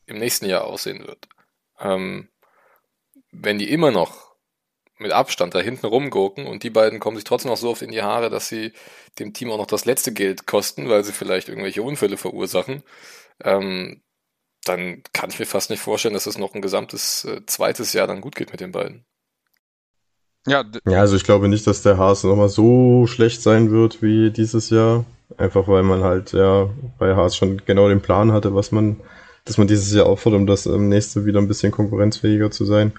im 0.05 0.19
nächsten 0.19 0.45
Jahr 0.45 0.65
aussehen 0.65 1.07
wird. 1.07 1.27
Ähm, 1.79 2.29
wenn 3.31 3.57
die 3.57 3.71
immer 3.71 3.91
noch 3.91 4.30
mit 5.01 5.11
Abstand 5.11 5.55
da 5.55 5.59
hinten 5.59 5.85
rumgurken 5.85 6.47
und 6.47 6.63
die 6.63 6.69
beiden 6.69 6.99
kommen 6.99 7.17
sich 7.17 7.23
trotzdem 7.23 7.51
noch 7.51 7.57
so 7.57 7.69
oft 7.69 7.81
in 7.81 7.91
die 7.91 8.01
Haare, 8.01 8.29
dass 8.29 8.47
sie 8.47 8.73
dem 9.19 9.33
Team 9.33 9.51
auch 9.51 9.57
noch 9.57 9.67
das 9.67 9.85
letzte 9.85 10.13
Geld 10.13 10.45
kosten, 10.47 10.89
weil 10.89 11.03
sie 11.03 11.11
vielleicht 11.13 11.49
irgendwelche 11.49 11.83
Unfälle 11.83 12.17
verursachen, 12.17 12.83
ähm, 13.43 14.01
dann 14.65 15.03
kann 15.13 15.29
ich 15.29 15.39
mir 15.39 15.45
fast 15.45 15.69
nicht 15.69 15.81
vorstellen, 15.81 16.13
dass 16.13 16.27
es 16.27 16.37
noch 16.37 16.53
ein 16.53 16.61
gesamtes 16.61 17.25
äh, 17.25 17.41
zweites 17.45 17.93
Jahr 17.93 18.07
dann 18.07 18.21
gut 18.21 18.35
geht 18.35 18.51
mit 18.51 18.61
den 18.61 18.71
beiden. 18.71 19.05
Ja, 20.47 20.63
ja, 20.87 20.99
also 20.99 21.15
ich 21.15 21.23
glaube 21.23 21.47
nicht, 21.47 21.67
dass 21.67 21.83
der 21.83 21.97
Haas 21.97 22.23
nochmal 22.23 22.49
so 22.49 23.05
schlecht 23.07 23.43
sein 23.43 23.69
wird 23.71 24.01
wie 24.01 24.31
dieses 24.31 24.69
Jahr. 24.69 25.05
Einfach 25.37 25.67
weil 25.67 25.83
man 25.83 26.03
halt 26.03 26.33
ja 26.33 26.69
bei 26.97 27.15
Haas 27.15 27.37
schon 27.37 27.61
genau 27.65 27.87
den 27.87 28.01
Plan 28.01 28.31
hatte, 28.31 28.53
was 28.53 28.71
man, 28.71 28.99
dass 29.45 29.57
man 29.57 29.67
dieses 29.67 29.93
Jahr 29.93 30.07
auffordert, 30.07 30.39
um 30.39 30.47
das 30.47 30.65
ähm, 30.65 30.89
nächste 30.89 31.25
wieder 31.25 31.39
ein 31.39 31.47
bisschen 31.47 31.71
konkurrenzfähiger 31.71 32.51
zu 32.51 32.65
sein. 32.65 32.93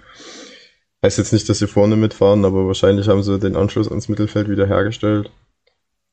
Heißt 1.04 1.19
jetzt 1.19 1.32
nicht, 1.32 1.49
dass 1.49 1.58
sie 1.58 1.66
vorne 1.66 1.96
mitfahren, 1.96 2.44
aber 2.44 2.66
wahrscheinlich 2.66 3.08
haben 3.08 3.22
sie 3.22 3.38
den 3.38 3.56
Anschluss 3.56 3.88
ans 3.88 4.08
Mittelfeld 4.08 4.49
wieder 4.49 4.66
hergestellt. 4.66 5.31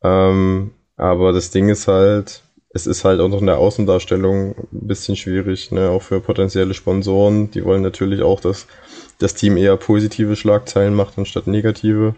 Ähm, 0.03 0.71
aber 0.97 1.31
das 1.31 1.51
Ding 1.51 1.69
ist 1.69 1.87
halt, 1.87 2.41
es 2.71 2.87
ist 2.87 3.05
halt 3.05 3.19
auch 3.19 3.29
noch 3.29 3.41
in 3.41 3.45
der 3.45 3.59
Außendarstellung 3.59 4.55
ein 4.57 4.87
bisschen 4.87 5.15
schwierig, 5.15 5.71
ne? 5.71 5.89
auch 5.89 6.01
für 6.01 6.19
potenzielle 6.21 6.73
Sponsoren. 6.73 7.51
Die 7.51 7.63
wollen 7.63 7.83
natürlich 7.83 8.23
auch, 8.23 8.39
dass 8.39 8.67
das 9.19 9.35
Team 9.35 9.57
eher 9.57 9.77
positive 9.77 10.35
Schlagzeilen 10.35 10.95
macht 10.95 11.17
anstatt 11.17 11.45
negative. 11.45 12.15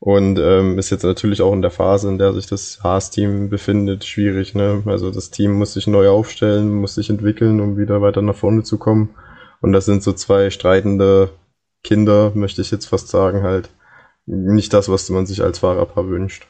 Und 0.00 0.38
ähm, 0.38 0.78
ist 0.78 0.90
jetzt 0.90 1.02
natürlich 1.02 1.42
auch 1.42 1.52
in 1.52 1.62
der 1.62 1.72
Phase, 1.72 2.08
in 2.08 2.18
der 2.18 2.32
sich 2.32 2.46
das 2.46 2.78
Haas-Team 2.84 3.48
befindet, 3.50 4.04
schwierig. 4.04 4.54
Ne? 4.54 4.84
Also 4.86 5.10
das 5.10 5.30
Team 5.30 5.54
muss 5.54 5.74
sich 5.74 5.88
neu 5.88 6.08
aufstellen, 6.08 6.72
muss 6.72 6.94
sich 6.94 7.10
entwickeln, 7.10 7.60
um 7.60 7.76
wieder 7.76 8.00
weiter 8.00 8.22
nach 8.22 8.36
vorne 8.36 8.62
zu 8.62 8.78
kommen. 8.78 9.10
Und 9.60 9.72
das 9.72 9.86
sind 9.86 10.04
so 10.04 10.12
zwei 10.12 10.50
streitende 10.50 11.30
Kinder, 11.88 12.32
möchte 12.34 12.60
ich 12.60 12.70
jetzt 12.70 12.84
fast 12.84 13.08
sagen, 13.08 13.42
halt 13.42 13.70
nicht 14.26 14.74
das, 14.74 14.90
was 14.90 15.08
man 15.08 15.24
sich 15.24 15.42
als 15.42 15.60
Fahrerpaar 15.60 16.06
wünscht. 16.10 16.46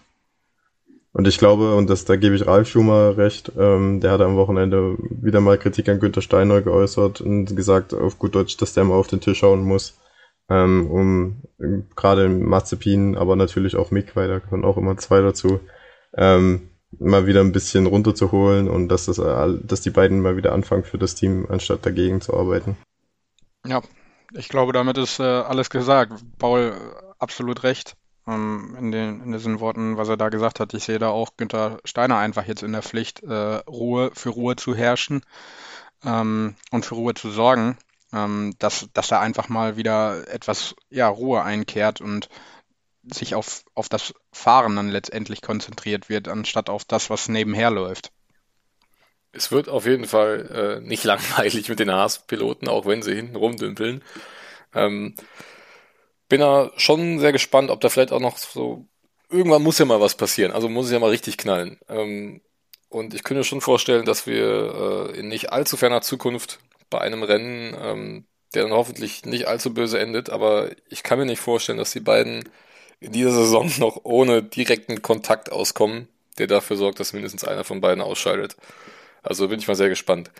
Und 1.12 1.28
ich 1.28 1.38
glaube, 1.38 1.76
und 1.76 1.88
das, 1.88 2.04
da 2.04 2.16
gebe 2.16 2.34
ich 2.34 2.48
Ralf 2.48 2.68
Schumer 2.68 3.16
recht, 3.16 3.52
ähm, 3.56 4.00
der 4.00 4.10
hat 4.10 4.20
am 4.20 4.34
Wochenende 4.34 4.96
wieder 4.98 5.40
mal 5.40 5.56
Kritik 5.56 5.88
an 5.88 6.00
Günter 6.00 6.22
Steiner 6.22 6.60
geäußert 6.60 7.20
und 7.20 7.54
gesagt, 7.54 7.94
auf 7.94 8.18
gut 8.18 8.34
Deutsch, 8.34 8.56
dass 8.56 8.74
der 8.74 8.82
mal 8.82 8.96
auf 8.96 9.06
den 9.06 9.20
Tisch 9.20 9.38
schauen 9.38 9.62
muss, 9.62 9.96
ähm, 10.48 10.90
um 10.90 11.42
gerade 11.94 12.28
Mazepin, 12.28 13.16
aber 13.16 13.36
natürlich 13.36 13.76
auch 13.76 13.92
Mick, 13.92 14.16
weil 14.16 14.26
da 14.26 14.40
gehören 14.40 14.64
auch 14.64 14.76
immer 14.76 14.96
zwei 14.96 15.20
dazu, 15.20 15.60
ähm, 16.16 16.68
mal 16.98 17.28
wieder 17.28 17.42
ein 17.42 17.52
bisschen 17.52 17.86
runterzuholen 17.86 18.68
und 18.68 18.88
dass, 18.88 19.06
das, 19.06 19.18
dass 19.18 19.80
die 19.82 19.90
beiden 19.90 20.20
mal 20.20 20.36
wieder 20.36 20.52
anfangen 20.52 20.82
für 20.82 20.98
das 20.98 21.14
Team, 21.14 21.46
anstatt 21.48 21.86
dagegen 21.86 22.20
zu 22.20 22.34
arbeiten. 22.34 22.76
Ja, 23.64 23.82
ich 24.32 24.48
glaube, 24.48 24.72
damit 24.72 24.98
ist 24.98 25.20
äh, 25.20 25.22
alles 25.22 25.70
gesagt. 25.70 26.12
Paul, 26.38 26.76
absolut 27.18 27.62
recht 27.62 27.96
ähm, 28.26 28.76
in, 28.78 28.92
den, 28.92 29.20
in 29.20 29.32
diesen 29.32 29.60
Worten, 29.60 29.96
was 29.96 30.08
er 30.08 30.16
da 30.16 30.28
gesagt 30.28 30.60
hat. 30.60 30.74
Ich 30.74 30.84
sehe 30.84 30.98
da 30.98 31.08
auch 31.08 31.36
Günther 31.36 31.78
Steiner 31.84 32.18
einfach 32.18 32.46
jetzt 32.46 32.62
in 32.62 32.72
der 32.72 32.82
Pflicht, 32.82 33.22
äh, 33.22 33.56
Ruhe 33.66 34.10
für 34.14 34.30
Ruhe 34.30 34.56
zu 34.56 34.74
herrschen 34.74 35.22
ähm, 36.04 36.54
und 36.70 36.84
für 36.84 36.94
Ruhe 36.94 37.14
zu 37.14 37.30
sorgen, 37.30 37.78
ähm, 38.12 38.54
dass, 38.58 38.88
dass 38.92 39.10
er 39.10 39.20
einfach 39.20 39.48
mal 39.48 39.76
wieder 39.76 40.28
etwas 40.28 40.74
ja, 40.90 41.08
Ruhe 41.08 41.42
einkehrt 41.42 42.00
und 42.00 42.28
sich 43.02 43.34
auf, 43.34 43.62
auf 43.74 43.88
das 43.88 44.12
Fahren 44.32 44.76
dann 44.76 44.88
letztendlich 44.88 45.40
konzentriert 45.40 46.08
wird, 46.10 46.28
anstatt 46.28 46.68
auf 46.68 46.84
das, 46.84 47.08
was 47.08 47.28
nebenher 47.28 47.70
läuft. 47.70 48.12
Es 49.32 49.52
wird 49.52 49.68
auf 49.68 49.86
jeden 49.86 50.06
Fall 50.06 50.80
äh, 50.82 50.86
nicht 50.86 51.04
langweilig 51.04 51.68
mit 51.68 51.78
den 51.78 51.92
Haas-Piloten, 51.92 52.68
auch 52.68 52.86
wenn 52.86 53.02
sie 53.02 53.14
hinten 53.14 53.36
rumdümpeln. 53.36 54.02
Ähm, 54.74 55.14
bin 56.28 56.40
da 56.40 56.70
schon 56.76 57.18
sehr 57.20 57.32
gespannt, 57.32 57.70
ob 57.70 57.80
da 57.80 57.88
vielleicht 57.88 58.12
auch 58.12 58.20
noch 58.20 58.36
so 58.36 58.86
irgendwann 59.30 59.62
muss 59.62 59.78
ja 59.78 59.84
mal 59.84 60.00
was 60.00 60.16
passieren, 60.16 60.52
also 60.52 60.68
muss 60.68 60.86
es 60.86 60.92
ja 60.92 60.98
mal 60.98 61.10
richtig 61.10 61.36
knallen. 61.36 61.78
Ähm, 61.88 62.40
und 62.88 63.14
ich 63.14 63.22
könnte 63.22 63.40
mir 63.40 63.44
schon 63.44 63.60
vorstellen, 63.60 64.06
dass 64.06 64.26
wir 64.26 65.10
äh, 65.12 65.18
in 65.18 65.28
nicht 65.28 65.52
allzu 65.52 65.76
ferner 65.76 66.00
Zukunft 66.00 66.58
bei 66.90 67.00
einem 67.00 67.22
Rennen, 67.22 67.76
ähm, 67.80 68.26
der 68.54 68.62
dann 68.62 68.72
hoffentlich 68.72 69.26
nicht 69.26 69.46
allzu 69.46 69.74
böse 69.74 69.98
endet, 69.98 70.30
aber 70.30 70.70
ich 70.88 71.02
kann 71.02 71.18
mir 71.18 71.26
nicht 71.26 71.40
vorstellen, 71.40 71.78
dass 71.78 71.92
die 71.92 72.00
beiden 72.00 72.48
in 73.00 73.12
dieser 73.12 73.32
Saison 73.32 73.70
noch 73.78 74.00
ohne 74.04 74.42
direkten 74.42 75.02
Kontakt 75.02 75.52
auskommen, 75.52 76.08
der 76.38 76.46
dafür 76.46 76.76
sorgt, 76.76 77.00
dass 77.00 77.12
mindestens 77.12 77.44
einer 77.44 77.64
von 77.64 77.80
beiden 77.80 78.02
ausscheidet. 78.02 78.56
Also 79.28 79.46
bin 79.48 79.58
ich 79.58 79.68
mal 79.68 79.74
sehr 79.74 79.90
gespannt. 79.90 80.30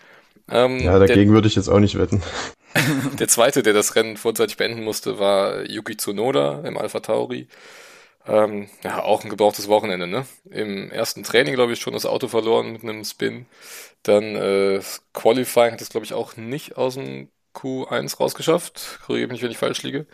Ähm, 0.51 0.79
ja, 0.79 0.99
dagegen 0.99 1.27
der, 1.27 1.35
würde 1.35 1.49
ich 1.49 1.57
jetzt 1.57 1.69
auch 1.69 1.79
nicht 1.79 1.99
wetten. 1.99 2.23
der 3.19 3.29
zweite, 3.29 3.63
der 3.63 3.75
das 3.75 3.95
Rennen 3.97 4.17
vorzeitig 4.17 4.57
beenden 4.57 4.83
musste, 4.83 5.19
war 5.19 5.69
Yuki 5.69 5.99
Tsunoda 5.99 6.63
im 6.67 6.79
Alpha 6.79 7.01
Tauri. 7.01 7.49
Ähm, 8.27 8.69
ja, 8.83 9.03
auch 9.03 9.25
ein 9.25 9.31
gebrauchtes 9.31 9.69
Wochenende, 9.69 10.07
ne? 10.07 10.27
Im 10.51 10.91
ersten 10.91 11.23
Training, 11.23 11.55
glaube 11.55 11.75
ich, 11.75 11.81
schon 11.81 11.93
das 11.93 12.07
Auto 12.07 12.29
verloren 12.29 12.73
mit 12.73 12.83
einem 12.83 13.05
Spin. 13.05 13.45
Dann 14.03 14.37
äh, 14.37 14.81
Qualifying 15.13 15.73
hat 15.73 15.83
es, 15.83 15.91
glaube 15.91 16.07
ich, 16.07 16.15
auch 16.15 16.37
nicht 16.37 16.79
aus 16.79 16.95
dem 16.95 17.29
Q1 17.55 18.17
rausgeschafft. 18.17 19.01
Korrigiere 19.05 19.31
mich, 19.31 19.43
wenn 19.43 19.51
ich 19.51 19.59
falsch 19.59 19.83
liege. 19.83 20.07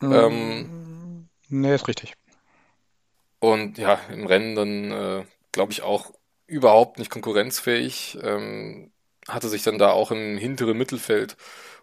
Mm, 0.00 0.12
ähm, 0.12 1.28
nee, 1.48 1.74
ist 1.74 1.86
richtig. 1.86 2.14
Und 3.38 3.78
ja, 3.78 4.00
im 4.12 4.26
Rennen 4.26 4.56
dann, 4.56 4.90
äh, 4.90 5.24
glaube 5.52 5.72
ich, 5.72 5.82
auch 5.82 6.12
überhaupt 6.52 6.98
nicht 6.98 7.10
konkurrenzfähig. 7.10 8.18
Ähm, 8.22 8.92
hatte 9.28 9.48
sich 9.48 9.62
dann 9.62 9.78
da 9.78 9.90
auch 9.90 10.10
im 10.10 10.36
hinteren 10.36 10.76
Mittelfeld 10.76 11.36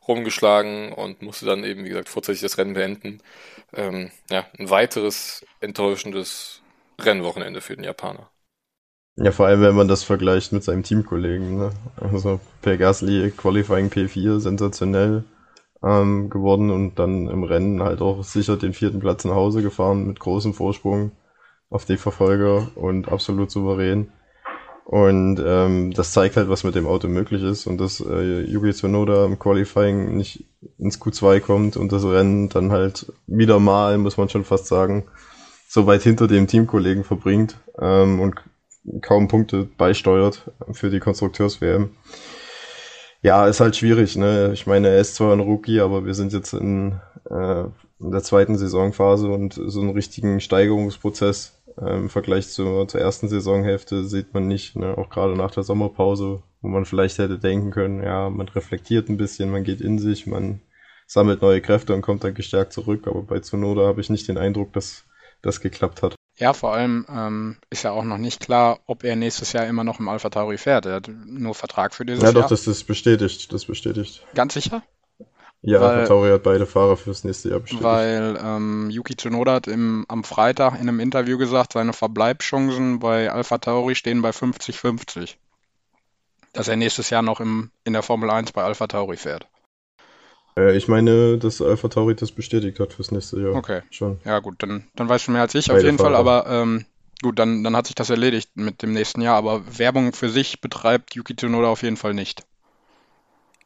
rumgeschlagen 0.07 0.93
und 0.93 1.21
musste 1.21 1.45
dann 1.45 1.63
eben, 1.63 1.85
wie 1.85 1.89
gesagt, 1.89 2.09
vorzeitig 2.09 2.41
das 2.41 2.57
Rennen 2.57 2.73
beenden. 2.73 3.21
Ähm, 3.73 4.11
ja, 4.29 4.45
ein 4.57 4.69
weiteres 4.69 5.45
enttäuschendes 5.61 6.61
Rennwochenende 6.99 7.61
für 7.61 7.75
den 7.75 7.85
Japaner. 7.85 8.29
Ja, 9.15 9.31
vor 9.31 9.47
allem, 9.47 9.61
wenn 9.61 9.75
man 9.75 9.87
das 9.87 10.03
vergleicht 10.03 10.53
mit 10.53 10.63
seinem 10.63 10.83
Teamkollegen. 10.83 11.57
Ne? 11.57 11.71
Also 11.97 12.39
Per 12.61 12.77
Gasly 12.77 13.31
Qualifying 13.31 13.89
P4 13.89 14.39
sensationell 14.39 15.25
ähm, 15.83 16.29
geworden 16.29 16.71
und 16.71 16.99
dann 16.99 17.27
im 17.27 17.43
Rennen 17.43 17.83
halt 17.83 18.01
auch 18.01 18.23
sicher 18.23 18.57
den 18.57 18.73
vierten 18.73 18.99
Platz 18.99 19.25
nach 19.25 19.35
Hause 19.35 19.61
gefahren 19.61 20.07
mit 20.07 20.19
großem 20.19 20.53
Vorsprung 20.53 21.11
auf 21.69 21.85
die 21.85 21.97
Verfolger 21.97 22.69
und 22.75 23.09
absolut 23.09 23.51
souverän. 23.51 24.11
Und 24.89 25.39
ähm, 25.45 25.91
das 25.91 26.13
zeigt 26.13 26.35
halt, 26.35 26.49
was 26.49 26.63
mit 26.63 26.73
dem 26.73 26.87
Auto 26.87 27.07
möglich 27.07 27.43
ist 27.43 27.67
und 27.67 27.77
dass 27.77 27.99
äh, 27.99 28.41
Yuki 28.41 28.71
Tsunoda 28.71 29.23
im 29.25 29.37
Qualifying 29.37 30.17
nicht 30.17 30.45
ins 30.79 30.99
Q2 30.99 31.41
kommt 31.41 31.77
und 31.77 31.91
das 31.91 32.03
Rennen 32.03 32.49
dann 32.49 32.71
halt 32.71 33.13
wieder 33.27 33.59
mal, 33.59 33.99
muss 33.99 34.17
man 34.17 34.29
schon 34.29 34.45
fast 34.45 34.65
sagen, 34.65 35.05
so 35.67 35.85
weit 35.85 36.01
hinter 36.01 36.25
dem 36.25 36.47
Teamkollegen 36.47 37.03
verbringt 37.03 37.55
ähm, 37.79 38.19
und 38.19 38.37
kaum 39.03 39.27
Punkte 39.27 39.69
beisteuert 39.77 40.49
für 40.71 40.89
die 40.89 40.99
Konstrukteurs-WM. 40.99 41.91
Ja, 43.21 43.45
ist 43.45 43.59
halt 43.59 43.75
schwierig, 43.75 44.15
ne? 44.15 44.53
Ich 44.55 44.65
meine, 44.65 44.87
er 44.87 44.97
ist 44.97 45.13
zwar 45.13 45.33
ein 45.33 45.39
Rookie, 45.39 45.81
aber 45.81 46.07
wir 46.07 46.15
sind 46.15 46.33
jetzt 46.33 46.53
in, 46.53 46.99
äh, 47.29 47.65
in 47.99 48.09
der 48.09 48.23
zweiten 48.23 48.57
Saisonphase 48.57 49.27
und 49.27 49.53
so 49.53 49.81
einen 49.81 49.91
richtigen 49.91 50.39
Steigerungsprozess 50.39 51.58
im 51.81 52.09
Vergleich 52.09 52.49
zur, 52.49 52.87
zur 52.87 52.99
ersten 52.99 53.29
Saisonhälfte 53.29 54.03
sieht 54.03 54.33
man 54.33 54.47
nicht, 54.47 54.75
ne? 54.75 54.97
auch 54.97 55.09
gerade 55.09 55.35
nach 55.35 55.51
der 55.51 55.63
Sommerpause, 55.63 56.43
wo 56.61 56.67
man 56.67 56.85
vielleicht 56.85 57.17
hätte 57.17 57.39
denken 57.39 57.71
können, 57.71 58.03
ja, 58.03 58.29
man 58.29 58.47
reflektiert 58.49 59.09
ein 59.09 59.17
bisschen, 59.17 59.51
man 59.51 59.63
geht 59.63 59.81
in 59.81 59.99
sich, 59.99 60.27
man 60.27 60.61
sammelt 61.07 61.41
neue 61.41 61.61
Kräfte 61.61 61.93
und 61.93 62.01
kommt 62.01 62.23
dann 62.23 62.33
gestärkt 62.33 62.73
zurück, 62.73 63.07
aber 63.07 63.23
bei 63.23 63.39
Zunoda 63.39 63.87
habe 63.87 64.01
ich 64.01 64.09
nicht 64.09 64.27
den 64.27 64.37
Eindruck, 64.37 64.73
dass 64.73 65.05
das 65.41 65.61
geklappt 65.61 66.03
hat. 66.03 66.15
Ja, 66.37 66.53
vor 66.53 66.73
allem 66.73 67.05
ähm, 67.09 67.57
ist 67.69 67.83
ja 67.83 67.91
auch 67.91 68.03
noch 68.03 68.17
nicht 68.17 68.39
klar, 68.39 68.79
ob 68.85 69.03
er 69.03 69.15
nächstes 69.15 69.51
Jahr 69.51 69.67
immer 69.67 69.83
noch 69.83 69.99
im 69.99 70.07
Alpha 70.07 70.29
Tauri 70.29 70.57
fährt. 70.57 70.85
Er 70.85 70.95
hat 70.95 71.09
nur 71.09 71.53
Vertrag 71.53 71.93
für 71.93 72.05
dieses 72.05 72.23
Jahr. 72.23 72.33
Ja, 72.33 72.41
doch, 72.41 72.47
das 72.47 72.65
ist 72.65 72.85
bestätigt, 72.85 73.51
das 73.51 73.63
ist 73.63 73.67
bestätigt. 73.67 74.25
Ganz 74.35 74.53
sicher? 74.53 74.83
Ja, 75.61 75.81
weil, 75.81 76.07
Tauri 76.07 76.29
hat 76.29 76.43
beide 76.43 76.65
Fahrer 76.65 76.95
fürs 76.95 77.25
nächste 77.25 77.49
Jahr 77.49 77.59
bestätigt. 77.59 77.83
Weil 77.83 78.39
ähm, 78.41 78.89
Yuki 78.89 79.15
Tsunoda 79.15 79.55
hat 79.55 79.67
im, 79.67 80.05
am 80.07 80.23
Freitag 80.23 80.75
in 80.75 80.87
einem 80.87 81.01
Interview 81.01 81.37
gesagt, 81.37 81.73
seine 81.73 81.91
Verbleibschancen 81.91 82.99
bei 82.99 83.29
Alpha 83.29 83.57
Tauri 83.57 83.95
stehen 83.95 84.21
bei 84.21 84.29
50-50. 84.29 85.35
Dass 86.53 86.67
er 86.69 86.77
nächstes 86.77 87.09
Jahr 87.09 87.21
noch 87.21 87.41
im, 87.41 87.71
in 87.83 87.93
der 87.93 88.03
Formel 88.03 88.29
1 88.29 88.53
bei 88.53 88.63
Alpha 88.63 88.87
Tauri 88.87 89.17
fährt. 89.17 89.47
Äh, 90.55 90.77
ich 90.77 90.87
meine, 90.87 91.37
dass 91.37 91.61
Alpha 91.61 91.89
Tauri 91.89 92.15
das 92.15 92.31
bestätigt 92.31 92.79
hat 92.79 92.93
fürs 92.93 93.11
nächste 93.11 93.41
Jahr. 93.41 93.55
Okay. 93.55 93.81
Schon. 93.91 94.19
Ja, 94.23 94.39
gut, 94.39 94.63
dann, 94.63 94.87
dann 94.95 95.09
weißt 95.09 95.27
du 95.27 95.31
mehr 95.31 95.41
als 95.41 95.55
ich 95.55 95.67
beide 95.67 95.79
auf 95.79 95.83
jeden 95.83 95.97
Fahrer. 95.97 96.11
Fall, 96.11 96.19
aber 96.19 96.49
ähm, 96.49 96.85
gut, 97.21 97.37
dann, 97.37 97.65
dann 97.65 97.75
hat 97.75 97.87
sich 97.87 97.95
das 97.95 98.09
erledigt 98.09 98.51
mit 98.55 98.81
dem 98.81 98.93
nächsten 98.93 99.19
Jahr, 99.19 99.35
aber 99.35 99.77
Werbung 99.77 100.13
für 100.13 100.29
sich 100.29 100.61
betreibt 100.61 101.15
Yuki 101.15 101.35
Tsunoda 101.35 101.67
auf 101.67 101.83
jeden 101.83 101.97
Fall 101.97 102.13
nicht. 102.13 102.43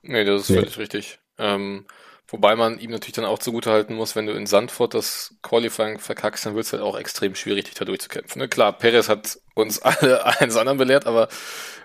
Nee, 0.01 0.25
das 0.25 0.41
ist 0.41 0.49
nee. 0.49 0.55
völlig 0.57 0.77
richtig. 0.79 1.19
Ähm, 1.37 1.85
wobei 2.27 2.55
man 2.55 2.79
ihm 2.79 2.91
natürlich 2.91 3.13
dann 3.13 3.25
auch 3.25 3.39
zugutehalten 3.39 3.95
muss, 3.95 4.15
wenn 4.15 4.27
du 4.27 4.33
in 4.33 4.45
Sandford 4.45 4.93
das 4.93 5.35
Qualifying 5.41 5.99
verkackst, 5.99 6.45
dann 6.45 6.55
wird 6.55 6.65
es 6.65 6.73
halt 6.73 6.83
auch 6.83 6.97
extrem 6.97 7.35
schwierig, 7.35 7.65
dich 7.65 7.75
da 7.75 7.85
durchzukämpfen. 7.85 8.41
Ne? 8.41 8.47
Klar, 8.47 8.73
Perez 8.73 9.09
hat 9.09 9.39
uns 9.55 9.81
alle 9.83 10.25
eins 10.25 10.55
anderen 10.57 10.77
belehrt, 10.77 11.05
aber 11.05 11.29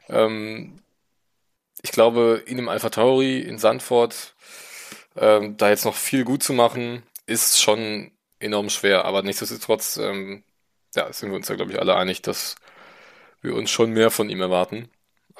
ähm, 0.09 0.81
ich 1.83 1.93
glaube, 1.93 2.43
in 2.47 2.57
dem 2.57 2.69
Alpha 2.69 2.91
Tauri 2.91 3.41
in 3.41 3.59
Sandford 3.59 4.35
ähm, 5.17 5.57
da 5.57 5.69
jetzt 5.71 5.85
noch 5.85 5.95
viel 5.95 6.25
gut 6.25 6.43
zu 6.43 6.53
machen, 6.53 7.03
ist 7.27 7.61
schon 7.61 8.11
enorm 8.41 8.71
schwer. 8.71 9.05
Aber 9.05 9.23
nichtsdestotrotz, 9.23 9.97
ähm, 9.99 10.45
ja, 10.95 11.13
sind 11.13 11.31
wir 11.31 11.37
uns 11.37 11.47
da, 11.49 11.55
glaube 11.55 11.73
ich, 11.73 11.81
alle 11.81 11.97
einig, 11.97 12.23
dass 12.23 12.57
wir 13.43 13.55
uns 13.55 13.71
schon 13.71 13.93
mehr 13.93 14.11
von 14.11 14.31
ihm 14.31 14.41
erwarten. 14.41 14.91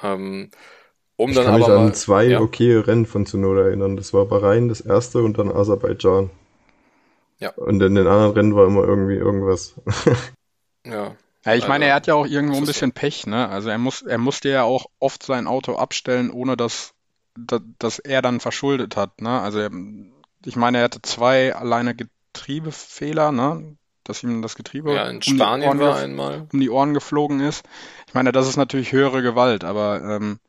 Ähm, 0.01 0.51
um 1.19 1.31
ich 1.31 1.35
dann 1.35 1.45
kann 1.45 1.61
aber 1.61 1.67
mich 1.67 1.87
an 1.87 1.93
zwei 1.93 2.27
ja. 2.27 2.39
okay 2.39 2.77
Rennen 2.77 3.05
von 3.05 3.25
Tsunoda 3.25 3.63
erinnern. 3.63 3.97
Das 3.97 4.13
war 4.13 4.25
Bahrain 4.25 4.69
das 4.69 4.79
erste 4.79 5.21
und 5.21 5.37
dann 5.37 5.51
Aserbaidschan. 5.51 6.29
Ja. 7.39 7.51
Und 7.51 7.81
in 7.81 7.95
den 7.95 8.07
anderen 8.07 8.31
Rennen 8.31 8.55
war 8.55 8.65
immer 8.65 8.85
irgendwie 8.85 9.15
irgendwas. 9.15 9.75
ja. 10.85 11.15
Ja, 11.45 11.55
ich 11.55 11.67
meine, 11.67 11.85
er 11.85 11.95
hat 11.95 12.07
ja 12.07 12.15
auch 12.15 12.25
irgendwo 12.25 12.57
ein 12.57 12.65
bisschen 12.65 12.93
Pech, 12.93 13.27
ne? 13.27 13.49
Also 13.49 13.69
er 13.69 13.77
muss, 13.77 14.01
er 14.01 14.17
musste 14.17 14.49
ja 14.49 14.63
auch 14.63 14.85
oft 14.99 15.23
sein 15.23 15.47
Auto 15.47 15.75
abstellen, 15.75 16.31
ohne 16.31 16.55
dass, 16.55 16.93
dass, 17.37 17.61
dass 17.79 17.99
er 17.99 18.21
dann 18.21 18.39
verschuldet 18.39 18.95
hat, 18.95 19.21
ne? 19.21 19.41
Also 19.41 19.59
er, 19.59 19.71
ich 20.45 20.55
meine, 20.55 20.79
er 20.79 20.85
hatte 20.85 21.01
zwei 21.01 21.53
alleine 21.53 21.95
Getriebefehler, 21.95 23.31
ne? 23.31 23.75
Dass 24.05 24.23
ihm 24.23 24.41
das 24.41 24.55
Getriebe 24.55 24.93
ja, 24.93 25.09
in 25.09 25.21
Spanien 25.21 25.71
um 25.71 25.79
war 25.79 25.97
einmal. 25.97 26.47
um 26.51 26.59
die 26.59 26.69
Ohren 26.69 26.93
geflogen 26.93 27.41
ist. 27.41 27.65
Ich 28.07 28.13
meine, 28.13 28.31
das 28.31 28.47
ist 28.47 28.57
natürlich 28.57 28.91
höhere 28.91 29.21
Gewalt, 29.21 29.63
aber 29.63 30.01
ähm, 30.01 30.39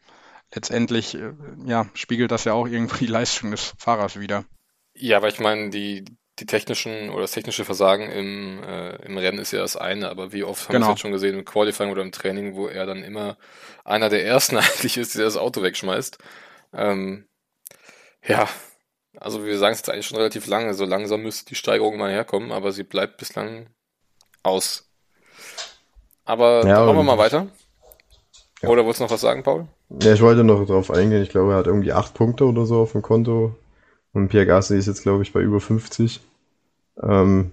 letztendlich 0.55 1.15
äh, 1.15 1.33
ja, 1.65 1.89
spiegelt 1.95 2.31
das 2.31 2.45
ja 2.45 2.53
auch 2.53 2.67
irgendwie 2.67 3.07
die 3.07 3.13
Leistung 3.13 3.51
des 3.51 3.73
Fahrers 3.79 4.19
wieder. 4.19 4.45
Ja, 4.95 5.17
aber 5.17 5.29
ich 5.29 5.39
meine, 5.39 5.71
die, 5.71 6.05
die 6.39 6.47
technischen 6.47 7.11
oder 7.11 7.23
das 7.23 7.33
technische 7.33 7.65
Versagen 7.65 8.11
im, 8.11 8.63
äh, 8.63 8.97
im 9.05 9.17
Rennen 9.19 9.39
ist 9.39 9.53
ja 9.53 9.61
das 9.61 9.77
eine, 9.77 10.09
aber 10.09 10.33
wie 10.33 10.45
oft 10.45 10.69
haben 10.69 10.73
genau. 10.73 10.87
wir 10.87 10.91
es 10.91 10.95
jetzt 10.97 11.03
schon 11.03 11.13
gesehen 11.13 11.39
im 11.39 11.45
Qualifying 11.45 11.91
oder 11.91 12.03
im 12.03 12.13
Training, 12.13 12.55
wo 12.55 12.67
er 12.67 12.87
dann 12.87 13.03
immer 13.03 13.37
einer 13.85 14.09
der 14.09 14.25
ersten 14.25 14.57
eigentlich 14.59 14.97
ist, 14.97 15.17
der 15.17 15.25
das 15.25 15.37
Auto 15.37 15.63
wegschmeißt. 15.63 16.19
Ähm, 16.73 17.27
ja, 18.27 18.49
also 19.19 19.45
wir 19.45 19.59
sagen 19.59 19.73
es 19.73 19.81
jetzt 19.81 19.91
eigentlich 19.91 20.07
schon 20.07 20.19
relativ 20.19 20.47
lange, 20.47 20.75
so 20.75 20.85
langsam 20.85 21.23
müsste 21.23 21.47
die 21.47 21.55
Steigerung 21.55 21.97
mal 21.97 22.11
herkommen, 22.11 22.53
aber 22.53 22.73
sie 22.73 22.85
bleibt 22.85 23.19
bislang 23.19 23.69
aus. 24.43 24.89
Aber 26.25 26.67
ja, 26.67 26.85
machen 26.85 26.97
wir 26.97 27.03
mal 27.03 27.19
weiter. 27.19 27.49
Ja. 28.63 28.69
Oder 28.69 28.85
wolltest 28.85 29.01
du 29.01 29.05
noch 29.05 29.11
was 29.11 29.21
sagen, 29.21 29.43
Paul? 29.43 29.69
Ja, 30.03 30.13
ich 30.13 30.21
wollte 30.21 30.45
noch 30.45 30.65
darauf 30.67 30.91
eingehen. 30.91 31.23
Ich 31.23 31.31
glaube, 31.31 31.53
er 31.53 31.59
hat 31.59 31.67
irgendwie 31.67 31.93
acht 31.93 32.15
Punkte 32.15 32.45
oder 32.45 32.65
so 32.65 32.81
auf 32.81 32.93
dem 32.93 33.03
Konto. 33.03 33.57
Und 34.13 34.29
Pierre 34.29 34.47
Gasly 34.47 34.79
ist 34.79 34.87
jetzt, 34.87 35.03
glaube 35.03 35.23
ich, 35.23 35.33
bei 35.33 35.41
über 35.41 35.61
50. 35.61 36.21
Ähm, 37.03 37.51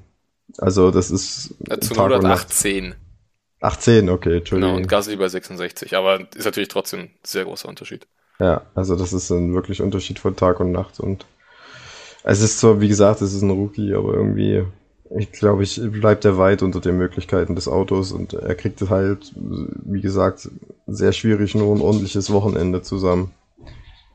also, 0.58 0.92
das 0.92 1.12
ist. 1.12 1.56
Ja, 1.68 1.80
zu 1.80 1.94
118. 1.94 2.96
18, 3.60 4.10
okay, 4.10 4.38
Entschuldigung. 4.38 4.76
Genau, 4.76 4.82
und 4.84 4.88
Gasly 4.88 5.16
bei 5.16 5.28
66. 5.28 5.96
Aber 5.96 6.20
ist 6.36 6.46
natürlich 6.46 6.70
trotzdem 6.70 7.00
ein 7.02 7.10
sehr 7.24 7.46
großer 7.46 7.68
Unterschied. 7.68 8.08
Ja, 8.40 8.62
also 8.76 8.96
das 8.96 9.14
ist 9.14 9.32
ein 9.32 9.56
wirklich 9.56 9.82
Unterschied 9.82 10.20
von 10.20 10.36
Tag 10.36 10.60
und 10.60 10.72
Nacht. 10.72 11.00
Und 11.00 11.26
es 12.24 12.42
ist 12.42 12.60
zwar, 12.60 12.82
wie 12.82 12.88
gesagt, 12.88 13.22
es 13.22 13.34
ist 13.34 13.42
ein 13.42 13.50
Rookie, 13.50 13.94
aber 13.96 14.14
irgendwie 14.14 14.64
ich 15.18 15.32
glaube, 15.32 15.64
ich 15.64 15.80
bleibt 15.92 16.26
er 16.26 16.38
weit 16.38 16.62
unter 16.62 16.80
den 16.80 16.98
Möglichkeiten 16.98 17.56
des 17.56 17.68
Autos 17.68 18.12
und 18.12 18.34
er 18.34 18.56
kriegt 18.56 18.82
halt, 18.90 19.32
wie 19.36 20.02
gesagt, 20.02 20.50
sehr 20.86 21.14
schwierig 21.14 21.56
nur 21.56 21.76
ein 21.76 21.82
ordentliches 21.82 22.32
Wochenende 22.32 22.82
zusammen. 22.82 23.34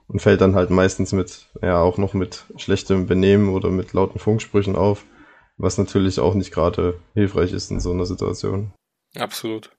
Und 0.09 0.21
fällt 0.21 0.43
dann 0.43 0.55
halt 0.55 0.69
meistens 0.69 1.13
mit, 1.13 1.47
ja, 1.63 1.81
auch 1.81 1.97
noch 1.97 2.13
mit 2.13 2.45
schlechtem 2.57 3.07
Benehmen 3.07 3.49
oder 3.49 3.71
mit 3.71 3.95
lauten 3.95 4.19
Funksprüchen 4.19 4.77
auf, 4.77 5.07
was 5.57 5.79
natürlich 5.79 6.21
auch 6.21 6.35
nicht 6.35 6.53
gerade 6.53 7.01
hilfreich 7.15 7.53
ist 7.53 7.71
in 7.71 7.81
so 7.81 7.93
einer 7.93 8.05
Situation. 8.05 8.73
Absolut. 9.17 9.71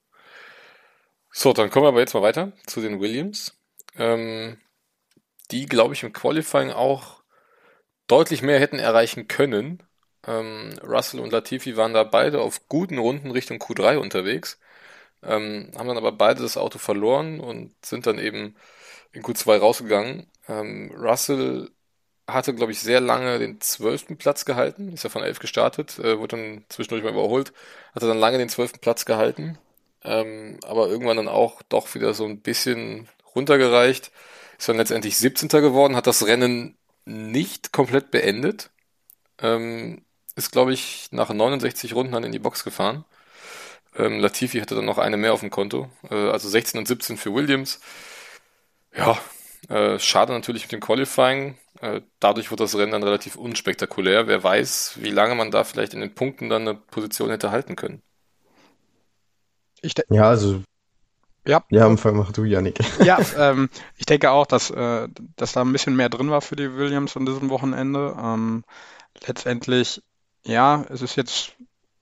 So, 1.30 1.54
dann 1.54 1.70
kommen 1.70 1.86
wir 1.86 1.90
aber 1.90 2.00
jetzt 2.00 2.16
mal 2.16 2.24
weiter 2.24 2.54
zu 2.66 2.82
den 2.82 3.00
Williams. 3.00 3.60
Ähm, 3.96 4.58
die, 5.52 5.68
glaube 5.68 5.94
ich, 5.94 6.02
im 6.02 6.14
Qualifying 6.14 6.72
auch 6.72 7.22
deutlich 8.08 8.42
mehr 8.42 8.60
hätten 8.60 8.80
erreichen 8.80 9.28
können, 9.28 9.84
Ähm, 10.28 10.74
Russell 10.84 11.20
und 11.20 11.32
Latifi 11.32 11.78
waren 11.78 11.94
da 11.94 12.04
beide 12.04 12.42
auf 12.42 12.68
guten 12.70 12.98
Runden 12.98 13.32
Richtung 13.32 13.58
Q3 13.60 13.98
unterwegs, 13.98 14.60
ähm, 15.24 15.72
haben 15.78 15.88
dann 15.88 15.98
aber 15.98 16.14
beide 16.14 16.42
das 16.44 16.58
Auto 16.58 16.80
verloren 16.80 17.40
und 17.40 17.74
sind 17.86 18.08
dann 18.08 18.20
eben 18.20 18.56
in 19.14 19.24
Q2 19.24 19.60
rausgegangen. 19.60 20.28
Ähm, 20.48 20.92
Russell 20.98 21.72
hatte, 22.28 22.54
glaube 22.56 22.72
ich, 22.72 22.80
sehr 22.82 23.02
lange 23.02 23.40
den 23.40 23.60
zwölften 23.62 24.18
Platz 24.18 24.46
gehalten, 24.46 24.94
ist 24.94 25.04
ja 25.04 25.10
von 25.10 25.24
elf 25.24 25.40
gestartet, 25.40 26.00
äh, 26.00 26.20
wurde 26.20 26.38
dann 26.38 26.66
zwischendurch 26.70 27.04
mal 27.04 27.12
überholt, 27.12 27.54
hatte 27.96 28.08
dann 28.08 28.18
lange 28.20 28.38
den 28.38 28.50
zwölften 28.50 28.80
Platz 28.80 29.06
gehalten, 29.06 29.58
ähm, 30.04 30.60
aber 30.64 30.88
irgendwann 30.88 31.18
dann 31.18 31.28
auch 31.28 31.62
doch 31.64 31.94
wieder 31.96 32.14
so 32.14 32.26
ein 32.26 32.42
bisschen 32.42 33.10
runtergereicht, 33.36 34.12
ist 34.58 34.70
dann 34.70 34.78
letztendlich 34.78 35.18
17. 35.18 35.62
geworden, 35.62 35.96
hat 35.96 36.08
das 36.08 36.26
Rennen 36.28 36.78
nicht 37.06 37.74
komplett 37.74 38.12
beendet, 38.12 38.72
ähm, 39.42 40.04
ist, 40.36 40.52
glaube 40.52 40.74
ich, 40.74 41.08
nach 41.12 41.30
69 41.30 41.94
Runden 41.96 42.14
dann 42.14 42.24
in 42.24 42.32
die 42.32 42.40
Box 42.40 42.64
gefahren. 42.64 43.06
Ähm, 43.96 44.20
Latifi 44.20 44.60
hatte 44.60 44.76
dann 44.76 44.86
noch 44.86 44.98
eine 44.98 45.18
mehr 45.18 45.34
auf 45.34 45.42
dem 45.42 45.52
Konto, 45.52 45.90
äh, 46.10 46.30
also 46.30 46.50
16 46.50 46.80
und 46.80 46.88
17 46.88 47.18
für 47.18 47.34
Williams. 47.34 47.80
Ja, 48.96 49.18
äh, 49.70 50.00
schade 50.00 50.34
natürlich 50.34 50.64
mit 50.64 50.72
dem 50.72 50.80
Qualifying. 50.80 51.58
Äh, 51.82 52.02
dadurch 52.20 52.50
wird 52.50 52.60
das 52.60 52.76
Rennen 52.76 52.92
dann 52.92 53.04
relativ 53.04 53.36
unspektakulär. 53.36 54.28
Wer 54.28 54.44
weiß, 54.44 54.98
wie 55.02 55.12
lange 55.12 55.36
man 55.36 55.52
da 55.52 55.64
vielleicht 55.64 55.94
in 55.94 56.02
den 56.02 56.16
Punkten 56.16 56.50
dann 56.50 56.64
eine 56.64 56.76
Position 56.76 57.30
hätte 57.30 57.52
halten 57.52 57.76
können. 57.76 58.02
Ich 59.82 59.94
ja, 60.10 60.24
also 60.24 60.64
ja. 61.46 61.62
Ja, 61.70 61.86
am 61.86 61.98
Fall 61.98 62.14
mach 62.14 62.32
du, 62.32 62.46
Janik. 62.46 62.80
Ja, 63.04 63.20
ähm, 63.38 63.70
ich 63.98 64.06
denke 64.06 64.32
auch, 64.32 64.46
dass, 64.46 64.70
äh, 64.70 65.08
dass 65.36 65.54
da 65.54 65.62
ein 65.62 65.74
bisschen 65.74 65.96
mehr 65.96 66.10
drin 66.10 66.30
war 66.30 66.42
für 66.42 66.56
die 66.56 66.76
Williams 66.76 67.18
an 67.18 67.26
diesem 67.26 67.50
Wochenende. 67.50 68.16
Ähm, 68.18 68.64
letztendlich, 69.28 70.02
ja, 70.46 70.86
es 70.90 71.02
ist 71.02 71.16
jetzt, 71.16 71.56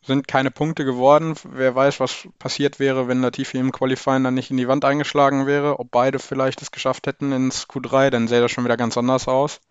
sind 0.03 0.27
keine 0.27 0.51
Punkte 0.51 0.85
geworden. 0.85 1.35
Wer 1.43 1.75
weiß, 1.75 1.99
was 1.99 2.27
passiert 2.39 2.79
wäre, 2.79 3.07
wenn 3.07 3.21
Latifi 3.21 3.57
im 3.57 3.71
Qualifying 3.71 4.23
dann 4.23 4.33
nicht 4.33 4.51
in 4.51 4.57
die 4.57 4.67
Wand 4.67 4.83
eingeschlagen 4.85 5.45
wäre. 5.45 5.79
Ob 5.79 5.91
beide 5.91 6.19
vielleicht 6.19 6.61
es 6.61 6.71
geschafft 6.71 7.07
hätten 7.07 7.31
ins 7.31 7.67
Q3, 7.67 8.09
dann 8.09 8.27
sähe 8.27 8.41
das 8.41 8.51
schon 8.51 8.63
wieder 8.63 8.77
ganz 8.77 8.97
anders 8.97 9.27
aus. 9.27 9.61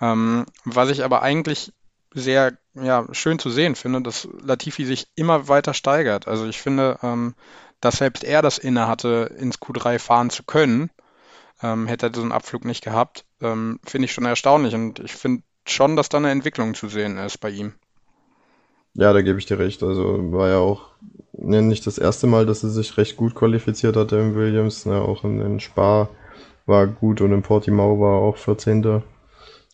Ähm, 0.00 0.46
was 0.64 0.90
ich 0.90 1.04
aber 1.04 1.22
eigentlich 1.22 1.72
sehr 2.14 2.58
ja, 2.74 3.06
schön 3.12 3.38
zu 3.38 3.50
sehen 3.50 3.74
finde, 3.74 4.02
dass 4.02 4.28
Latifi 4.42 4.84
sich 4.84 5.08
immer 5.14 5.48
weiter 5.48 5.74
steigert. 5.74 6.28
Also 6.28 6.46
ich 6.46 6.60
finde, 6.60 6.98
ähm, 7.02 7.34
dass 7.80 7.96
selbst 7.96 8.24
er 8.24 8.42
das 8.42 8.58
inne 8.58 8.86
hatte, 8.86 9.34
ins 9.38 9.60
Q3 9.60 9.98
fahren 9.98 10.30
zu 10.30 10.42
können, 10.44 10.90
ähm, 11.62 11.86
hätte 11.86 12.06
er 12.06 12.14
so 12.14 12.22
einen 12.22 12.32
Abflug 12.32 12.64
nicht 12.64 12.82
gehabt, 12.82 13.24
ähm, 13.40 13.78
finde 13.84 14.06
ich 14.06 14.12
schon 14.12 14.24
erstaunlich. 14.24 14.74
Und 14.74 14.98
ich 15.00 15.12
finde 15.12 15.42
schon, 15.66 15.96
dass 15.96 16.08
da 16.08 16.18
eine 16.18 16.30
Entwicklung 16.30 16.74
zu 16.74 16.88
sehen 16.88 17.18
ist 17.18 17.38
bei 17.38 17.50
ihm. 17.50 17.74
Ja, 18.94 19.12
da 19.12 19.22
gebe 19.22 19.38
ich 19.38 19.46
dir 19.46 19.58
recht. 19.58 19.82
Also 19.82 20.32
war 20.32 20.48
ja 20.48 20.58
auch 20.58 20.88
ne, 21.32 21.62
nicht 21.62 21.86
das 21.86 21.98
erste 21.98 22.26
Mal, 22.26 22.46
dass 22.46 22.62
er 22.62 22.70
sich 22.70 22.96
recht 22.96 23.16
gut 23.16 23.34
qualifiziert 23.34 23.96
hatte 23.96 24.16
im 24.16 24.34
Williams. 24.34 24.86
Ne, 24.86 25.00
auch 25.00 25.24
in, 25.24 25.40
in 25.40 25.60
Spa 25.60 26.08
war 26.66 26.86
gut 26.86 27.20
und 27.20 27.32
in 27.32 27.42
Portimao 27.42 28.00
war 28.00 28.18
er 28.18 28.22
auch 28.22 28.36
14. 28.36 29.02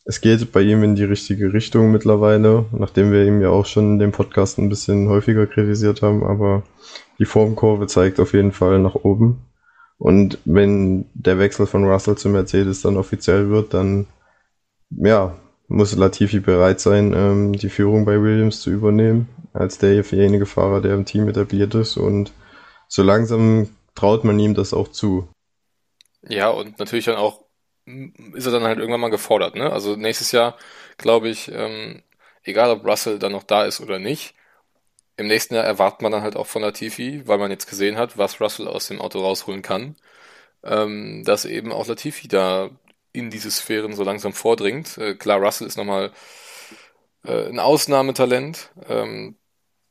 Es 0.04 0.20
geht 0.22 0.52
bei 0.52 0.62
ihm 0.62 0.82
in 0.82 0.94
die 0.94 1.04
richtige 1.04 1.52
Richtung 1.52 1.92
mittlerweile, 1.92 2.64
nachdem 2.72 3.12
wir 3.12 3.26
ihm 3.26 3.42
ja 3.42 3.50
auch 3.50 3.66
schon 3.66 3.92
in 3.92 3.98
dem 3.98 4.12
Podcast 4.12 4.58
ein 4.58 4.70
bisschen 4.70 5.08
häufiger 5.08 5.46
kritisiert 5.46 6.00
haben, 6.00 6.24
aber 6.24 6.62
die 7.18 7.26
Formkurve 7.26 7.86
zeigt 7.88 8.18
auf 8.18 8.32
jeden 8.32 8.52
Fall 8.52 8.78
nach 8.78 8.94
oben. 8.94 9.42
Und 9.98 10.38
wenn 10.46 11.04
der 11.12 11.38
Wechsel 11.38 11.66
von 11.66 11.84
Russell 11.84 12.16
zu 12.16 12.30
Mercedes 12.30 12.80
dann 12.80 12.96
offiziell 12.96 13.50
wird, 13.50 13.74
dann 13.74 14.06
ja, 14.90 15.34
muss 15.68 15.94
Latifi 15.94 16.40
bereit 16.40 16.80
sein, 16.80 17.12
ähm, 17.14 17.52
die 17.52 17.68
Führung 17.68 18.04
bei 18.04 18.20
Williams 18.20 18.60
zu 18.60 18.70
übernehmen, 18.70 19.28
als 19.52 19.78
derjenige 19.78 20.46
Fahrer, 20.46 20.80
der 20.80 20.94
im 20.94 21.04
Team 21.04 21.28
etabliert 21.28 21.74
ist. 21.74 21.96
Und 21.96 22.32
so 22.88 23.02
langsam 23.02 23.68
traut 23.94 24.24
man 24.24 24.38
ihm 24.38 24.54
das 24.54 24.72
auch 24.72 24.88
zu. 24.88 25.28
Ja, 26.22 26.48
und 26.48 26.78
natürlich 26.78 27.04
dann 27.04 27.16
auch 27.16 27.44
ist 28.34 28.46
er 28.46 28.52
dann 28.52 28.64
halt 28.64 28.78
irgendwann 28.78 29.00
mal 29.00 29.10
gefordert. 29.10 29.54
Ne? 29.54 29.72
Also 29.72 29.96
nächstes 29.96 30.32
Jahr, 30.32 30.56
glaube 30.98 31.28
ich, 31.28 31.50
ähm, 31.50 32.02
egal 32.42 32.70
ob 32.70 32.84
Russell 32.86 33.18
dann 33.18 33.32
noch 33.32 33.44
da 33.44 33.64
ist 33.64 33.80
oder 33.80 33.98
nicht, 33.98 34.34
im 35.16 35.26
nächsten 35.26 35.54
Jahr 35.54 35.64
erwartet 35.64 36.02
man 36.02 36.12
dann 36.12 36.22
halt 36.22 36.36
auch 36.36 36.46
von 36.46 36.62
Latifi, 36.62 37.26
weil 37.26 37.38
man 37.38 37.50
jetzt 37.50 37.68
gesehen 37.68 37.96
hat, 37.98 38.18
was 38.18 38.40
Russell 38.40 38.68
aus 38.68 38.88
dem 38.88 39.00
Auto 39.00 39.20
rausholen 39.20 39.62
kann, 39.62 39.96
ähm, 40.62 41.24
dass 41.24 41.44
eben 41.44 41.72
auch 41.72 41.86
Latifi 41.86 42.28
da 42.28 42.70
in 43.12 43.30
diese 43.30 43.50
Sphären 43.50 43.94
so 43.94 44.04
langsam 44.04 44.32
vordringt. 44.32 44.98
Äh, 44.98 45.14
klar, 45.14 45.38
Russell 45.40 45.66
ist 45.66 45.76
nochmal 45.76 46.12
äh, 47.24 47.48
ein 47.48 47.58
Ausnahmetalent. 47.60 48.70
Ähm, 48.88 49.36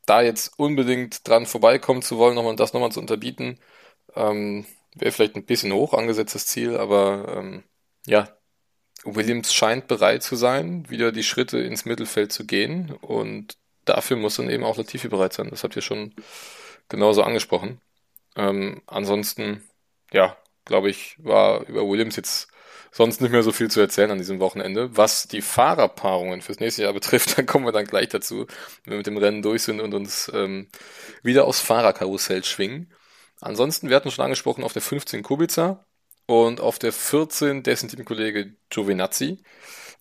da 0.07 0.21
jetzt 0.21 0.57
unbedingt 0.57 1.27
dran 1.27 1.45
vorbeikommen 1.45 2.01
zu 2.01 2.17
wollen, 2.17 2.35
nochmal 2.35 2.55
das 2.55 2.73
nochmal 2.73 2.91
zu 2.91 2.99
unterbieten, 3.01 3.59
ähm, 4.15 4.65
wäre 4.95 5.11
vielleicht 5.11 5.35
ein 5.35 5.45
bisschen 5.45 5.73
hoch 5.73 5.93
angesetztes 5.93 6.47
Ziel, 6.47 6.77
aber 6.77 7.35
ähm, 7.37 7.63
ja, 8.07 8.29
Williams 9.03 9.53
scheint 9.53 9.87
bereit 9.87 10.23
zu 10.23 10.35
sein, 10.35 10.89
wieder 10.89 11.11
die 11.11 11.23
Schritte 11.23 11.59
ins 11.59 11.85
Mittelfeld 11.85 12.31
zu 12.31 12.45
gehen 12.45 12.91
und 13.01 13.57
dafür 13.85 14.17
muss 14.17 14.37
dann 14.37 14.49
eben 14.49 14.63
auch 14.63 14.77
Latifi 14.77 15.09
bereit 15.09 15.33
sein. 15.33 15.49
Das 15.49 15.63
habt 15.63 15.75
ihr 15.75 15.81
schon 15.81 16.15
genauso 16.89 17.23
angesprochen. 17.23 17.81
Ähm, 18.35 18.81
ansonsten, 18.87 19.63
ja, 20.13 20.37
glaube 20.65 20.89
ich, 20.89 21.17
war 21.23 21.65
über 21.67 21.87
Williams 21.87 22.15
jetzt 22.15 22.49
sonst 22.91 23.21
nicht 23.21 23.31
mehr 23.31 23.43
so 23.43 23.51
viel 23.51 23.69
zu 23.69 23.79
erzählen 23.79 24.11
an 24.11 24.17
diesem 24.17 24.39
Wochenende. 24.39 24.95
Was 24.95 25.27
die 25.27 25.41
Fahrerpaarungen 25.41 26.41
fürs 26.41 26.59
nächste 26.59 26.83
Jahr 26.83 26.93
betrifft, 26.93 27.37
dann 27.37 27.45
kommen 27.45 27.65
wir 27.65 27.71
dann 27.71 27.85
gleich 27.85 28.09
dazu, 28.09 28.47
wenn 28.83 28.91
wir 28.91 28.97
mit 28.97 29.07
dem 29.07 29.17
Rennen 29.17 29.41
durch 29.41 29.63
sind 29.63 29.79
und 29.81 29.93
uns 29.93 30.31
ähm, 30.33 30.67
wieder 31.23 31.45
aufs 31.45 31.61
Fahrerkarussell 31.61 32.43
schwingen. 32.43 32.91
Ansonsten, 33.39 33.89
wir 33.89 33.95
hatten 33.95 34.11
schon 34.11 34.25
angesprochen, 34.25 34.63
auf 34.63 34.73
der 34.73 34.81
15 34.81 35.23
Kubica 35.23 35.85
und 36.25 36.59
auf 36.59 36.79
der 36.79 36.91
14 36.91 37.63
dessen 37.63 37.89
Teamkollege 37.89 38.55
Giovinazzi. 38.69 39.43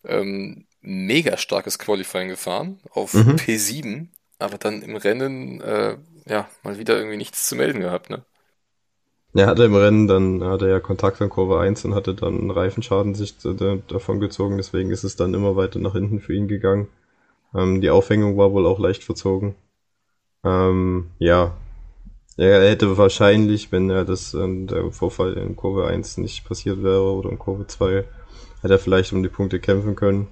Ähm, 0.03 0.65
mega 0.81 1.37
starkes 1.37 1.79
Qualifying 1.79 2.29
gefahren 2.29 2.79
auf 2.91 3.13
mhm. 3.13 3.35
P7, 3.35 4.07
aber 4.39 4.57
dann 4.57 4.81
im 4.81 4.95
Rennen 4.95 5.61
äh, 5.61 5.97
ja 6.25 6.49
mal 6.63 6.77
wieder 6.77 6.97
irgendwie 6.97 7.17
nichts 7.17 7.47
zu 7.47 7.55
melden 7.55 7.81
gehabt, 7.81 8.09
ne? 8.09 8.25
Er 9.37 9.45
hatte 9.45 9.65
im 9.65 9.75
Rennen, 9.75 10.07
dann 10.07 10.43
hat 10.43 10.63
er 10.63 10.69
ja 10.69 10.79
Kontakt 10.79 11.21
an 11.21 11.29
Kurve 11.29 11.59
1 11.59 11.85
und 11.85 11.93
hatte 11.93 12.15
dann 12.15 12.39
einen 12.39 12.49
Reifenschaden 12.49 13.13
sich 13.13 13.35
äh, 13.45 13.77
davon 13.87 14.19
gezogen, 14.19 14.57
deswegen 14.57 14.89
ist 14.89 15.03
es 15.03 15.15
dann 15.15 15.35
immer 15.35 15.55
weiter 15.55 15.77
nach 15.77 15.93
hinten 15.93 16.19
für 16.19 16.33
ihn 16.33 16.47
gegangen. 16.47 16.87
Ähm, 17.53 17.79
die 17.79 17.91
Aufhängung 17.91 18.35
war 18.35 18.51
wohl 18.51 18.65
auch 18.65 18.79
leicht 18.79 19.03
verzogen. 19.03 19.53
Ähm, 20.43 21.11
ja, 21.19 21.55
er 22.35 22.67
hätte 22.67 22.97
wahrscheinlich, 22.97 23.71
wenn 23.71 23.91
er 23.91 24.05
das 24.05 24.33
äh, 24.33 24.65
der 24.65 24.91
Vorfall 24.91 25.33
in 25.33 25.55
Kurve 25.55 25.85
1 25.85 26.17
nicht 26.17 26.43
passiert 26.47 26.81
wäre 26.81 27.13
oder 27.13 27.29
in 27.29 27.37
Kurve 27.37 27.67
2, 27.67 28.05
hätte 28.63 28.73
er 28.73 28.79
vielleicht 28.79 29.13
um 29.13 29.21
die 29.21 29.29
Punkte 29.29 29.59
kämpfen 29.59 29.95
können. 29.95 30.29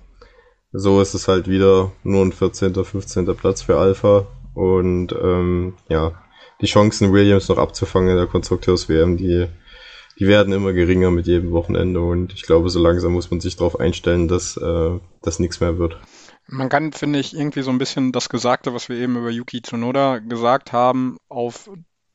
So 0.71 0.99
ist 0.99 1.13
es 1.13 1.27
halt 1.27 1.47
wieder 1.47 1.91
nur 2.03 2.25
ein 2.25 2.31
14., 2.31 2.73
15. 2.73 3.35
Platz 3.35 3.61
für 3.61 3.77
Alpha. 3.77 4.25
Und 4.55 5.13
ähm, 5.21 5.75
ja, 5.89 6.13
die 6.61 6.67
Chancen, 6.67 7.11
Williams 7.11 7.49
noch 7.49 7.57
abzufangen 7.57 8.09
in 8.09 8.17
der 8.17 8.27
Konstrukteurs-WM, 8.27 9.17
die, 9.17 9.47
die 10.19 10.27
werden 10.27 10.53
immer 10.53 10.73
geringer 10.73 11.11
mit 11.11 11.27
jedem 11.27 11.51
Wochenende. 11.51 12.01
Und 12.01 12.33
ich 12.33 12.43
glaube, 12.43 12.69
so 12.69 12.81
langsam 12.81 13.13
muss 13.13 13.31
man 13.31 13.41
sich 13.41 13.55
darauf 13.55 13.79
einstellen, 13.79 14.27
dass 14.27 14.57
äh, 14.57 14.99
das 15.21 15.39
nichts 15.39 15.59
mehr 15.59 15.77
wird. 15.77 15.97
Man 16.47 16.69
kann, 16.69 16.93
finde 16.93 17.19
ich, 17.19 17.35
irgendwie 17.35 17.63
so 17.63 17.71
ein 17.71 17.79
bisschen 17.79 18.11
das 18.11 18.29
Gesagte, 18.29 18.73
was 18.73 18.87
wir 18.87 18.97
eben 18.97 19.17
über 19.17 19.31
Yuki 19.31 19.61
Tsunoda 19.61 20.19
gesagt 20.19 20.71
haben, 20.71 21.17
auf 21.27 21.69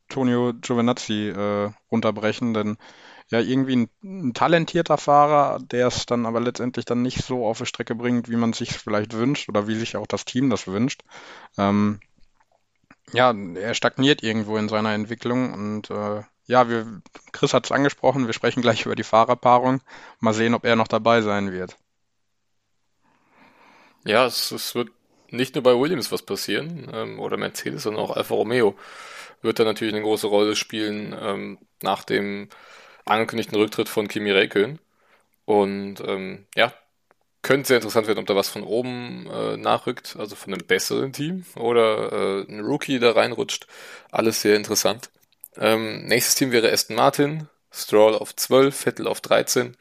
Tonio 0.08 0.52
Giovinazzi 0.60 1.28
äh, 1.28 1.70
runterbrechen, 1.90 2.54
denn 2.54 2.76
ja 3.30 3.40
irgendwie 3.40 3.76
ein, 3.76 3.88
ein, 4.02 4.34
talentierter 4.34 4.98
Fahrer, 4.98 5.60
der 5.60 5.86
es 5.86 6.04
dann 6.06 6.26
aber 6.26 6.40
letztendlich 6.40 6.84
dann 6.84 7.02
nicht 7.02 7.24
so 7.24 7.46
auf 7.46 7.58
die 7.58 7.66
Strecke 7.66 7.94
bringt, 7.94 8.28
wie 8.28 8.36
man 8.36 8.52
sich 8.52 8.72
vielleicht 8.72 9.14
wünscht 9.14 9.48
oder 9.48 9.68
wie 9.68 9.76
sich 9.76 9.96
auch 9.96 10.06
das 10.06 10.24
Team 10.24 10.50
das 10.50 10.66
wünscht. 10.66 11.02
Ähm, 11.56 12.00
ja, 13.12 13.34
er 13.54 13.74
stagniert 13.74 14.22
irgendwo 14.22 14.56
in 14.56 14.68
seiner 14.68 14.92
Entwicklung 14.92 15.52
und 15.52 15.90
äh, 15.90 16.22
ja, 16.46 16.68
wir, 16.68 17.00
Chris 17.32 17.54
hat 17.54 17.66
es 17.66 17.72
angesprochen, 17.72 18.26
wir 18.26 18.32
sprechen 18.32 18.60
gleich 18.60 18.84
über 18.84 18.96
die 18.96 19.04
Fahrerpaarung. 19.04 19.80
Mal 20.18 20.34
sehen, 20.34 20.54
ob 20.54 20.64
er 20.64 20.74
noch 20.74 20.88
dabei 20.88 21.22
sein 21.22 21.52
wird. 21.52 21.76
Ja, 24.04 24.26
es, 24.26 24.50
es 24.50 24.74
wird 24.74 24.90
nicht 25.28 25.54
nur 25.54 25.62
bei 25.62 25.78
Williams 25.78 26.10
was 26.10 26.22
passieren 26.22 26.90
ähm, 26.92 27.20
oder 27.20 27.36
Mercedes, 27.36 27.84
sondern 27.84 28.02
auch 28.02 28.16
Alfa 28.16 28.34
Romeo 28.34 28.76
wird 29.42 29.58
da 29.58 29.64
natürlich 29.64 29.94
eine 29.94 30.02
große 30.02 30.26
Rolle 30.26 30.56
spielen 30.56 31.16
ähm, 31.18 31.58
nach 31.82 32.04
dem 32.04 32.48
angekündigten 33.04 33.56
Rücktritt 33.56 33.88
von 33.88 34.08
Kimi 34.08 34.30
Räikkönen. 34.30 34.80
Und 35.44 36.00
ähm, 36.00 36.46
ja, 36.56 36.72
könnte 37.42 37.68
sehr 37.68 37.76
interessant 37.76 38.06
werden, 38.06 38.18
ob 38.18 38.26
da 38.26 38.36
was 38.36 38.48
von 38.48 38.62
oben 38.62 39.28
äh, 39.30 39.56
nachrückt, 39.56 40.16
also 40.18 40.36
von 40.36 40.52
einem 40.52 40.66
besseren 40.66 41.12
Team 41.12 41.44
oder 41.56 42.12
äh, 42.12 42.52
ein 42.52 42.60
Rookie 42.60 42.98
da 42.98 43.12
reinrutscht. 43.12 43.66
Alles 44.10 44.42
sehr 44.42 44.56
interessant. 44.56 45.10
Ähm, 45.56 46.04
nächstes 46.06 46.34
Team 46.34 46.52
wäre 46.52 46.70
Aston 46.72 46.96
Martin, 46.96 47.48
Stroll 47.72 48.14
auf 48.14 48.34
12, 48.36 48.76
Vettel 48.76 49.06
auf 49.06 49.20
13. 49.20 49.76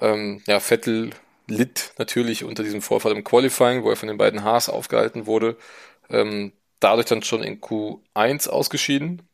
Ähm, 0.00 0.42
ja, 0.46 0.60
Vettel 0.60 1.10
litt 1.46 1.92
natürlich 1.98 2.44
unter 2.44 2.62
diesem 2.62 2.82
Vorfall 2.82 3.12
im 3.12 3.24
Qualifying, 3.24 3.82
wo 3.84 3.90
er 3.90 3.96
von 3.96 4.08
den 4.08 4.18
beiden 4.18 4.44
Haas 4.44 4.68
aufgehalten 4.68 5.26
wurde. 5.26 5.56
Ähm, 6.10 6.52
dadurch 6.80 7.06
dann 7.06 7.22
schon 7.22 7.42
in 7.42 7.60
Q1 7.60 8.48
ausgeschieden, 8.48 9.28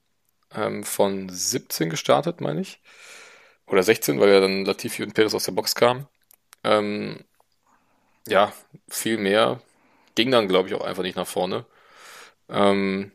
ähm, 0.54 0.84
von 0.84 1.28
17 1.28 1.90
gestartet, 1.90 2.40
meine 2.40 2.60
ich. 2.60 2.80
Oder 3.66 3.82
16, 3.82 4.20
weil 4.20 4.30
ja 4.30 4.40
dann 4.40 4.64
Latifi 4.64 5.02
und 5.02 5.14
Perez 5.14 5.34
aus 5.34 5.44
der 5.44 5.52
Box 5.52 5.74
kamen. 5.74 6.08
Ähm, 6.64 7.24
ja, 8.28 8.52
viel 8.88 9.18
mehr 9.18 9.60
ging 10.14 10.30
dann, 10.30 10.48
glaube 10.48 10.68
ich, 10.68 10.74
auch 10.74 10.84
einfach 10.84 11.02
nicht 11.02 11.16
nach 11.16 11.26
vorne. 11.26 11.66
Ähm, 12.48 13.12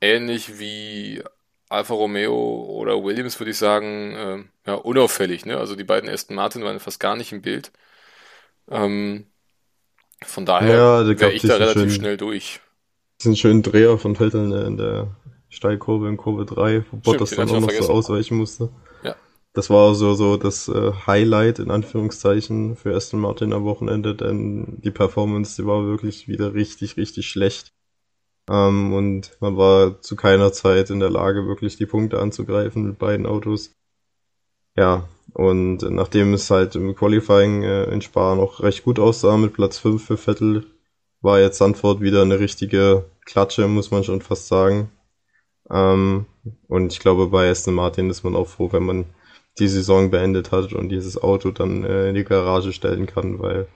ähnlich 0.00 0.58
wie 0.58 1.22
Alfa 1.68 1.94
Romeo 1.94 2.34
oder 2.68 3.02
Williams, 3.04 3.38
würde 3.40 3.50
ich 3.52 3.58
sagen, 3.58 4.14
äh, 4.66 4.70
ja, 4.70 4.74
unauffällig. 4.76 5.46
Ne? 5.46 5.58
Also 5.58 5.76
die 5.76 5.84
beiden 5.84 6.10
Aston 6.10 6.36
Martin 6.36 6.64
waren 6.64 6.80
fast 6.80 7.00
gar 7.00 7.16
nicht 7.16 7.32
im 7.32 7.42
Bild. 7.42 7.72
Ähm, 8.70 9.26
von 10.24 10.46
daher 10.46 10.74
Ja, 10.74 11.04
da 11.04 11.20
wäre 11.20 11.32
ich 11.32 11.44
da 11.44 11.56
relativ 11.56 11.72
schönen, 11.72 11.90
schnell 11.92 12.16
durch. 12.16 12.60
diesen 13.20 13.36
schönen 13.36 13.62
Dreher 13.62 13.98
von 13.98 14.16
Vettel 14.16 14.52
in 14.66 14.76
der 14.76 15.16
Steilkurve 15.48 16.08
in 16.08 16.16
Kurve 16.16 16.44
3, 16.44 16.84
wo 16.90 16.96
Bottas 16.98 17.34
dann 17.34 17.48
auch 17.50 17.54
noch 17.54 17.60
noch 17.60 17.70
so 17.70 17.86
vergessen. 17.86 17.90
ausweichen 17.92 18.36
musste. 18.36 18.70
Ja. 19.02 19.16
Das 19.52 19.68
war 19.68 19.94
so, 19.94 20.14
so 20.14 20.36
das 20.36 20.68
äh, 20.68 20.92
Highlight 21.06 21.58
in 21.58 21.70
Anführungszeichen 21.70 22.76
für 22.76 22.94
Aston 22.94 23.20
Martin 23.20 23.52
am 23.52 23.64
Wochenende, 23.64 24.14
denn 24.14 24.80
die 24.80 24.92
Performance, 24.92 25.60
die 25.60 25.66
war 25.66 25.84
wirklich 25.84 26.28
wieder 26.28 26.54
richtig, 26.54 26.96
richtig 26.96 27.26
schlecht. 27.26 27.72
Ähm, 28.48 28.92
und 28.92 29.36
man 29.40 29.56
war 29.56 30.00
zu 30.02 30.16
keiner 30.16 30.52
Zeit 30.52 30.90
in 30.90 31.00
der 31.00 31.10
Lage, 31.10 31.46
wirklich 31.46 31.76
die 31.76 31.86
Punkte 31.86 32.20
anzugreifen 32.20 32.84
mit 32.84 32.98
beiden 32.98 33.26
Autos. 33.26 33.72
Ja, 34.76 35.08
und 35.34 35.82
nachdem 35.82 36.34
es 36.34 36.50
halt 36.50 36.76
im 36.76 36.94
Qualifying 36.94 37.62
äh, 37.64 37.84
in 37.92 38.02
Spa 38.02 38.34
noch 38.34 38.62
recht 38.62 38.84
gut 38.84 38.98
aussah 38.98 39.36
mit 39.36 39.52
Platz 39.52 39.78
5 39.78 40.04
für 40.04 40.16
Vettel, 40.16 40.66
war 41.20 41.40
jetzt 41.40 41.58
Sandford 41.58 42.00
wieder 42.00 42.22
eine 42.22 42.38
richtige 42.38 43.04
Klatsche, 43.24 43.68
muss 43.68 43.90
man 43.90 44.04
schon 44.04 44.22
fast 44.22 44.48
sagen. 44.48 44.90
Ähm, 45.70 46.26
und 46.68 46.92
ich 46.92 47.00
glaube, 47.00 47.28
bei 47.28 47.50
Aston 47.50 47.74
Martin 47.74 48.10
ist 48.10 48.24
man 48.24 48.36
auch 48.36 48.48
froh, 48.48 48.72
wenn 48.72 48.84
man 48.84 49.04
die 49.60 49.68
Saison 49.68 50.10
beendet 50.10 50.50
hat 50.52 50.72
und 50.72 50.88
dieses 50.88 51.16
Auto 51.22 51.50
dann 51.50 51.84
äh, 51.84 52.08
in 52.08 52.14
die 52.14 52.24
Garage 52.24 52.72
stellen 52.72 53.06
kann, 53.06 53.38
weil 53.38 53.68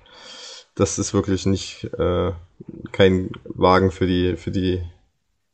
das 0.75 0.99
ist 0.99 1.14
wirklich 1.14 1.47
nicht 1.47 1.85
äh, 1.99 2.33
kein 2.90 3.31
Wagen 3.44 3.90
für 3.92 4.07
die 4.07 4.37
für 4.37 4.51
die 4.51 4.83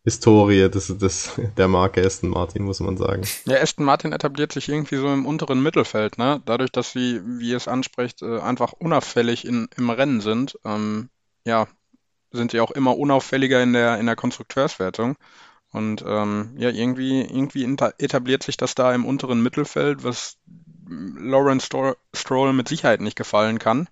Historie 0.03 0.71
des, 0.71 0.87
des 0.97 1.33
der 1.59 1.69
Marke 1.69 2.05
Aston 2.05 2.31
Martin, 2.31 2.63
muss 2.63 2.81
man 2.81 2.97
sagen. 2.97 3.23
Ja, 3.45 3.61
Aston 3.61 3.85
Martin 3.85 4.13
etabliert 4.13 4.53
sich 4.53 4.69
irgendwie 4.69 4.97
so 4.97 5.13
im 5.13 5.27
unteren 5.27 5.63
Mittelfeld, 5.63 6.17
ne? 6.17 6.41
Dadurch, 6.47 6.73
dass 6.73 6.93
sie, 6.93 7.21
wie 7.23 7.51
ihr 7.51 7.59
es 7.59 7.69
ansprecht, 7.69 8.23
äh, 8.23 8.41
einfach 8.41 8.73
unauffällig 8.73 9.45
in, 9.45 9.69
im 9.77 9.91
Rennen 9.91 10.23
sind. 10.23 10.59
Ähm, 10.65 11.11
ja, 11.45 11.69
sind 12.33 12.53
sie 12.53 12.61
auch 12.61 12.71
immer 12.71 12.97
unauffälliger 12.97 13.63
in 13.63 13.75
der, 13.75 13.99
in 13.99 14.07
der 14.07 14.17
Konstrukteurswertung. 14.17 15.17
Und 15.73 16.05
ähm, 16.07 16.55
ja, 16.57 16.71
irgendwie, 16.71 17.21
irgendwie 17.21 17.65
etabliert 17.99 18.43
sich 18.43 18.57
das 18.57 18.75
da 18.75 18.93
im 18.93 19.05
unteren 19.07 19.43
Mittelfeld, 19.43 20.03
was 20.03 20.37
Lawrence 20.89 21.67
Stroll, 21.67 21.97
Stroll 22.15 22.53
mit 22.53 22.69
Sicherheit 22.69 23.01
nicht 23.01 23.17
gefallen 23.17 23.59
kann. 23.59 23.89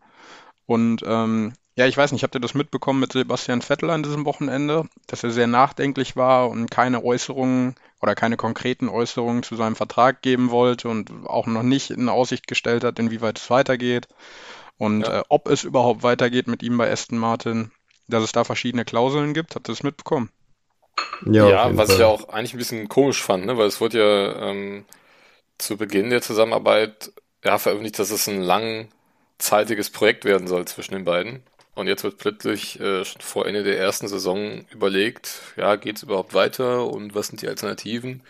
Und 0.66 1.02
ähm, 1.06 1.54
ja, 1.76 1.86
ich 1.86 1.96
weiß 1.96 2.12
nicht, 2.12 2.24
habt 2.24 2.34
ihr 2.34 2.40
das 2.40 2.54
mitbekommen 2.54 3.00
mit 3.00 3.12
Sebastian 3.12 3.62
Vettel 3.62 3.90
an 3.90 4.02
diesem 4.02 4.24
Wochenende, 4.24 4.88
dass 5.06 5.22
er 5.24 5.30
sehr 5.30 5.46
nachdenklich 5.46 6.16
war 6.16 6.50
und 6.50 6.70
keine 6.70 7.04
Äußerungen 7.04 7.76
oder 8.02 8.14
keine 8.16 8.36
konkreten 8.36 8.88
Äußerungen 8.88 9.42
zu 9.44 9.54
seinem 9.56 9.76
Vertrag 9.76 10.20
geben 10.22 10.50
wollte 10.50 10.88
und 10.88 11.10
auch 11.26 11.46
noch 11.46 11.62
nicht 11.62 11.90
in 11.90 12.08
Aussicht 12.08 12.48
gestellt 12.48 12.82
hat, 12.84 12.98
inwieweit 12.98 13.38
es 13.38 13.50
weitergeht 13.50 14.08
und 14.78 15.06
Ja. 15.06 15.20
äh, 15.20 15.24
ob 15.28 15.48
es 15.48 15.64
überhaupt 15.64 16.02
weitergeht 16.02 16.48
mit 16.48 16.62
ihm 16.62 16.78
bei 16.78 16.90
Aston 16.90 17.18
Martin, 17.18 17.70
dass 18.08 18.24
es 18.24 18.32
da 18.32 18.44
verschiedene 18.44 18.84
Klauseln 18.84 19.34
gibt. 19.34 19.54
Habt 19.54 19.68
ihr 19.68 19.72
das 19.74 19.82
mitbekommen? 19.82 20.30
Ja, 21.20 21.52
Ja, 21.52 21.76
was 21.76 21.90
ich 21.92 21.98
Fall. 21.98 21.98
ja 21.98 22.06
auch 22.06 22.28
eigentlich 22.30 22.54
ein 22.54 22.58
bisschen 22.58 22.88
komisch 22.88 23.22
fand, 23.22 23.46
ne? 23.46 23.56
weil 23.58 23.66
es 23.66 23.80
wurde 23.80 23.98
ja 23.98 24.50
ähm, 24.50 24.84
zu 25.58 25.76
Beginn 25.78 26.10
der 26.10 26.22
Zusammenarbeit 26.22 27.12
ja, 27.44 27.58
veröffentlicht, 27.58 27.98
dass 27.98 28.10
es 28.10 28.28
ein 28.28 28.42
langzeitiges 28.42 29.90
Projekt 29.90 30.24
werden 30.24 30.48
soll 30.48 30.66
zwischen 30.66 30.94
den 30.94 31.04
beiden. 31.04 31.42
Und 31.74 31.88
jetzt 31.88 32.04
wird 32.04 32.18
plötzlich 32.18 32.80
äh, 32.80 33.04
schon 33.04 33.22
vor 33.22 33.46
Ende 33.46 33.64
der 33.64 33.78
ersten 33.78 34.08
Saison 34.08 34.66
überlegt, 34.72 35.42
ja, 35.56 35.76
geht's 35.76 36.02
überhaupt 36.04 36.34
weiter 36.34 36.86
und 36.88 37.14
was 37.14 37.28
sind 37.28 37.42
die 37.42 37.48
Alternativen? 37.48 38.22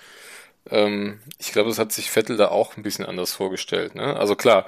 Ähm, 0.71 1.21
ich 1.39 1.53
glaube, 1.53 1.71
das 1.71 1.79
hat 1.79 1.93
sich 1.93 2.11
Vettel 2.11 2.37
da 2.37 2.49
auch 2.49 2.77
ein 2.77 2.83
bisschen 2.83 3.07
anders 3.07 3.33
vorgestellt. 3.33 3.95
Ne? 3.95 4.17
Also 4.17 4.37
klar, 4.37 4.67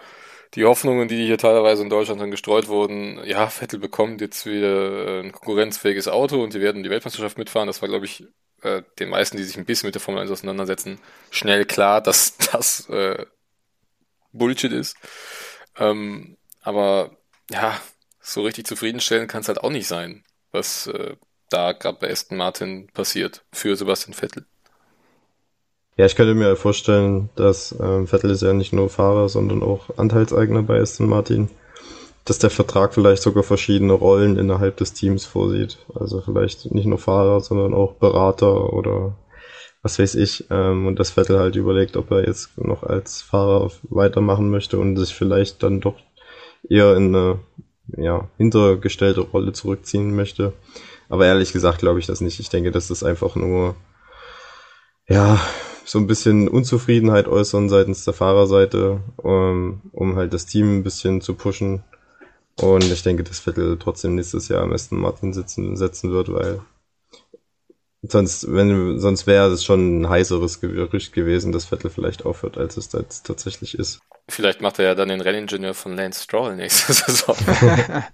die 0.55 0.65
Hoffnungen, 0.65 1.09
die 1.09 1.25
hier 1.27 1.39
teilweise 1.39 1.83
in 1.83 1.91
Deutschland 1.91 2.21
dann 2.21 2.31
gestreut 2.31 2.69
wurden, 2.69 3.21
ja, 3.25 3.49
Vettel 3.49 3.79
bekommt 3.79 4.21
jetzt 4.21 4.47
wieder 4.47 5.21
ein 5.21 5.33
konkurrenzfähiges 5.33 6.09
Auto 6.09 6.43
und 6.43 6.55
die 6.55 6.61
werden 6.61 6.83
die 6.83 6.91
Weltmeisterschaft 6.91 7.39
mitfahren. 7.39 7.69
Das 7.69 7.83
war, 7.83 7.89
glaube 7.89 8.07
ich, 8.07 8.25
äh, 8.63 8.83
den 8.99 9.11
meisten, 9.11 9.37
die 9.37 9.45
sich 9.45 9.57
ein 9.57 9.65
bisschen 9.65 9.87
mit 9.87 9.95
der 9.95 10.03
Formel 10.03 10.21
1 10.23 10.31
auseinandersetzen, 10.31 10.99
schnell 11.31 11.65
klar, 11.65 12.01
dass 12.03 12.37
das 12.37 12.89
äh, 12.89 13.25
Bullshit 14.33 14.73
ist. 14.73 14.97
Ähm, 15.79 16.37
aber 16.63 17.17
ja, 17.51 17.81
so 18.21 18.43
richtig 18.43 18.67
zufriedenstellend 18.67 19.31
kann 19.31 19.43
es 19.43 19.49
halt 19.49 19.63
auch 19.63 19.71
nicht 19.71 19.87
sein, 19.87 20.25
was 20.53 20.87
äh, 20.89 21.17
da 21.49 21.73
gerade 21.73 21.99
bei 22.01 22.11
Aston 22.11 22.37
Martin 22.37 22.89
passiert 22.89 23.45
für 23.53 23.77
Sebastian 23.77 24.15
Vettel. 24.15 24.47
Ja, 26.01 26.07
ich 26.07 26.17
könnte 26.17 26.35
mir 26.35 26.57
vorstellen, 26.57 27.29
dass 27.37 27.79
ähm, 27.79 28.07
Vettel 28.07 28.31
ist 28.31 28.41
ja 28.41 28.55
nicht 28.55 28.73
nur 28.73 28.89
Fahrer, 28.89 29.29
sondern 29.29 29.63
auch 29.63 29.99
Anteilseigner 29.99 30.63
bei 30.63 30.81
Aston 30.81 31.07
Martin, 31.07 31.51
dass 32.25 32.39
der 32.39 32.49
Vertrag 32.49 32.95
vielleicht 32.95 33.21
sogar 33.21 33.43
verschiedene 33.43 33.93
Rollen 33.93 34.39
innerhalb 34.39 34.79
des 34.79 34.95
Teams 34.95 35.27
vorsieht. 35.27 35.77
Also 35.95 36.23
vielleicht 36.23 36.73
nicht 36.73 36.87
nur 36.87 36.97
Fahrer, 36.97 37.43
sondern 37.43 37.75
auch 37.75 37.97
Berater 37.97 38.73
oder 38.73 39.15
was 39.83 39.99
weiß 39.99 40.15
ich. 40.15 40.47
Ähm, 40.49 40.87
und 40.87 40.99
dass 40.99 41.11
Vettel 41.11 41.39
halt 41.39 41.57
überlegt, 41.57 41.99
ob 41.99 42.11
er 42.13 42.27
jetzt 42.27 42.57
noch 42.57 42.83
als 42.83 43.21
Fahrer 43.21 43.71
weitermachen 43.91 44.49
möchte 44.49 44.79
und 44.79 44.97
sich 44.97 45.15
vielleicht 45.15 45.63
dann 45.63 45.83
doch 45.83 45.97
eher 46.67 46.97
in 46.97 47.15
eine 47.15 47.41
ja, 47.99 48.27
hintergestellte 48.39 49.21
Rolle 49.21 49.53
zurückziehen 49.53 50.17
möchte. 50.17 50.55
Aber 51.11 51.27
ehrlich 51.27 51.53
gesagt 51.53 51.81
glaube 51.81 51.99
ich 51.99 52.07
das 52.07 52.23
nicht. 52.23 52.41
Ich 52.41 52.49
denke, 52.49 52.71
das 52.71 52.91
ist 52.91 53.03
einfach 53.03 53.37
nur 53.37 53.75
ja, 55.07 55.39
so 55.85 55.99
ein 55.99 56.07
bisschen 56.07 56.49
Unzufriedenheit 56.49 57.29
äußern 57.29 57.69
seitens 57.69 58.05
der 58.05 58.15
Fahrerseite, 58.15 59.01
um, 59.17 59.83
um 59.93 60.17
halt 60.17 60.33
das 60.33 60.47
Team 60.47 60.79
ein 60.79 60.83
bisschen 60.83 61.21
zu 61.21 61.35
pushen. 61.35 61.83
Und 62.57 62.85
ich 62.85 63.03
denke, 63.03 63.25
dass 63.25 63.41
Vettel 63.41 63.79
trotzdem 63.79 64.15
nächstes 64.15 64.49
Jahr 64.49 64.63
am 64.63 64.73
Aston 64.73 64.99
Martin 64.99 65.33
sitzen, 65.33 65.77
setzen 65.77 66.13
wird, 66.13 66.33
weil 66.33 66.61
sonst, 68.03 68.53
wenn, 68.53 68.99
sonst 68.99 69.27
wäre 69.27 69.49
es 69.49 69.65
schon 69.65 70.03
ein 70.03 70.09
heißeres 70.09 70.61
Gerücht 70.61 71.13
gewesen, 71.13 71.53
dass 71.53 71.67
Vettel 71.67 71.91
vielleicht 71.91 72.27
aufhört, 72.27 72.59
als 72.59 72.77
es 72.77 72.93
jetzt 72.93 73.27
tatsächlich 73.27 73.79
ist. 73.79 74.01
Vielleicht 74.29 74.61
macht 74.61 74.79
er 74.79 74.87
ja 74.87 74.95
dann 74.95 75.09
den 75.09 75.21
Renningenieur 75.21 75.75
von 75.75 75.97
Lance 75.97 76.23
Stroll 76.23 76.57
nächste 76.57 76.93
Saison. 76.93 77.37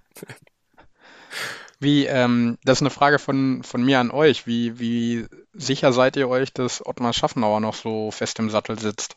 Wie, 1.79 2.07
ähm, 2.07 2.57
das 2.65 2.79
ist 2.79 2.83
eine 2.83 2.91
Frage 2.91 3.19
von, 3.19 3.63
von 3.63 3.85
mir 3.85 4.01
an 4.01 4.11
euch. 4.11 4.47
Wie, 4.47 4.79
wie 4.79 5.27
sicher 5.53 5.93
seid 5.93 6.17
ihr 6.17 6.29
euch, 6.29 6.53
dass 6.53 6.85
Ottmar 6.85 7.13
Schaffnauer 7.13 7.61
noch 7.61 7.75
so 7.75 8.11
fest 8.11 8.39
im 8.39 8.49
Sattel 8.51 8.79
sitzt? 8.79 9.17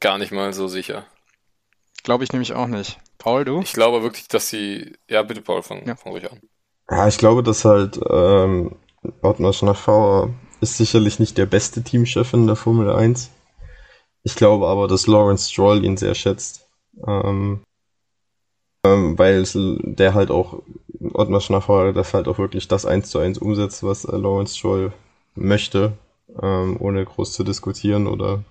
Gar 0.00 0.18
nicht 0.18 0.32
mal 0.32 0.52
so 0.52 0.66
sicher. 0.66 1.04
Glaube 2.02 2.24
ich 2.24 2.32
nämlich 2.32 2.54
auch 2.54 2.66
nicht. 2.66 2.98
Paul, 3.18 3.44
du? 3.44 3.60
Ich 3.60 3.72
glaube 3.74 4.02
wirklich, 4.02 4.26
dass 4.28 4.48
sie. 4.48 4.96
Ja, 5.08 5.22
bitte, 5.22 5.42
Paul, 5.42 5.62
fang, 5.62 5.86
Ja. 5.86 5.94
fang 5.94 6.12
ruhig 6.12 6.30
an. 6.30 6.40
Ja, 6.90 7.06
ich 7.06 7.18
glaube, 7.18 7.42
dass 7.42 7.64
halt 7.64 8.00
ähm, 8.10 8.74
Ottmar 9.22 9.52
Schnaffauer 9.52 10.30
ist 10.60 10.76
sicherlich 10.76 11.18
nicht 11.20 11.38
der 11.38 11.46
beste 11.46 11.82
Teamchef 11.84 12.32
in 12.32 12.46
der 12.46 12.56
Formel 12.56 12.90
1. 12.90 13.30
Ich 14.22 14.34
glaube 14.34 14.66
aber, 14.66 14.88
dass 14.88 15.06
Lawrence 15.06 15.50
Stroll 15.50 15.84
ihn 15.84 15.96
sehr 15.96 16.14
schätzt. 16.14 16.66
Ähm, 17.06 17.62
ähm, 18.84 19.18
weil 19.18 19.34
es, 19.36 19.56
der 19.56 20.14
halt 20.14 20.30
auch, 20.30 20.62
Ottmar 21.14 21.40
Schnaffauer, 21.40 21.92
das 21.92 22.12
halt 22.14 22.28
auch 22.28 22.38
wirklich 22.38 22.68
das 22.68 22.84
eins 22.86 23.10
zu 23.10 23.18
eins 23.18 23.38
umsetzt, 23.38 23.82
was 23.82 24.04
äh, 24.04 24.16
Lawrence 24.16 24.56
Stroll 24.56 24.92
möchte, 25.34 25.92
ähm, 26.42 26.76
ohne 26.80 27.04
groß 27.04 27.32
zu 27.32 27.44
diskutieren 27.44 28.06
oder 28.06 28.44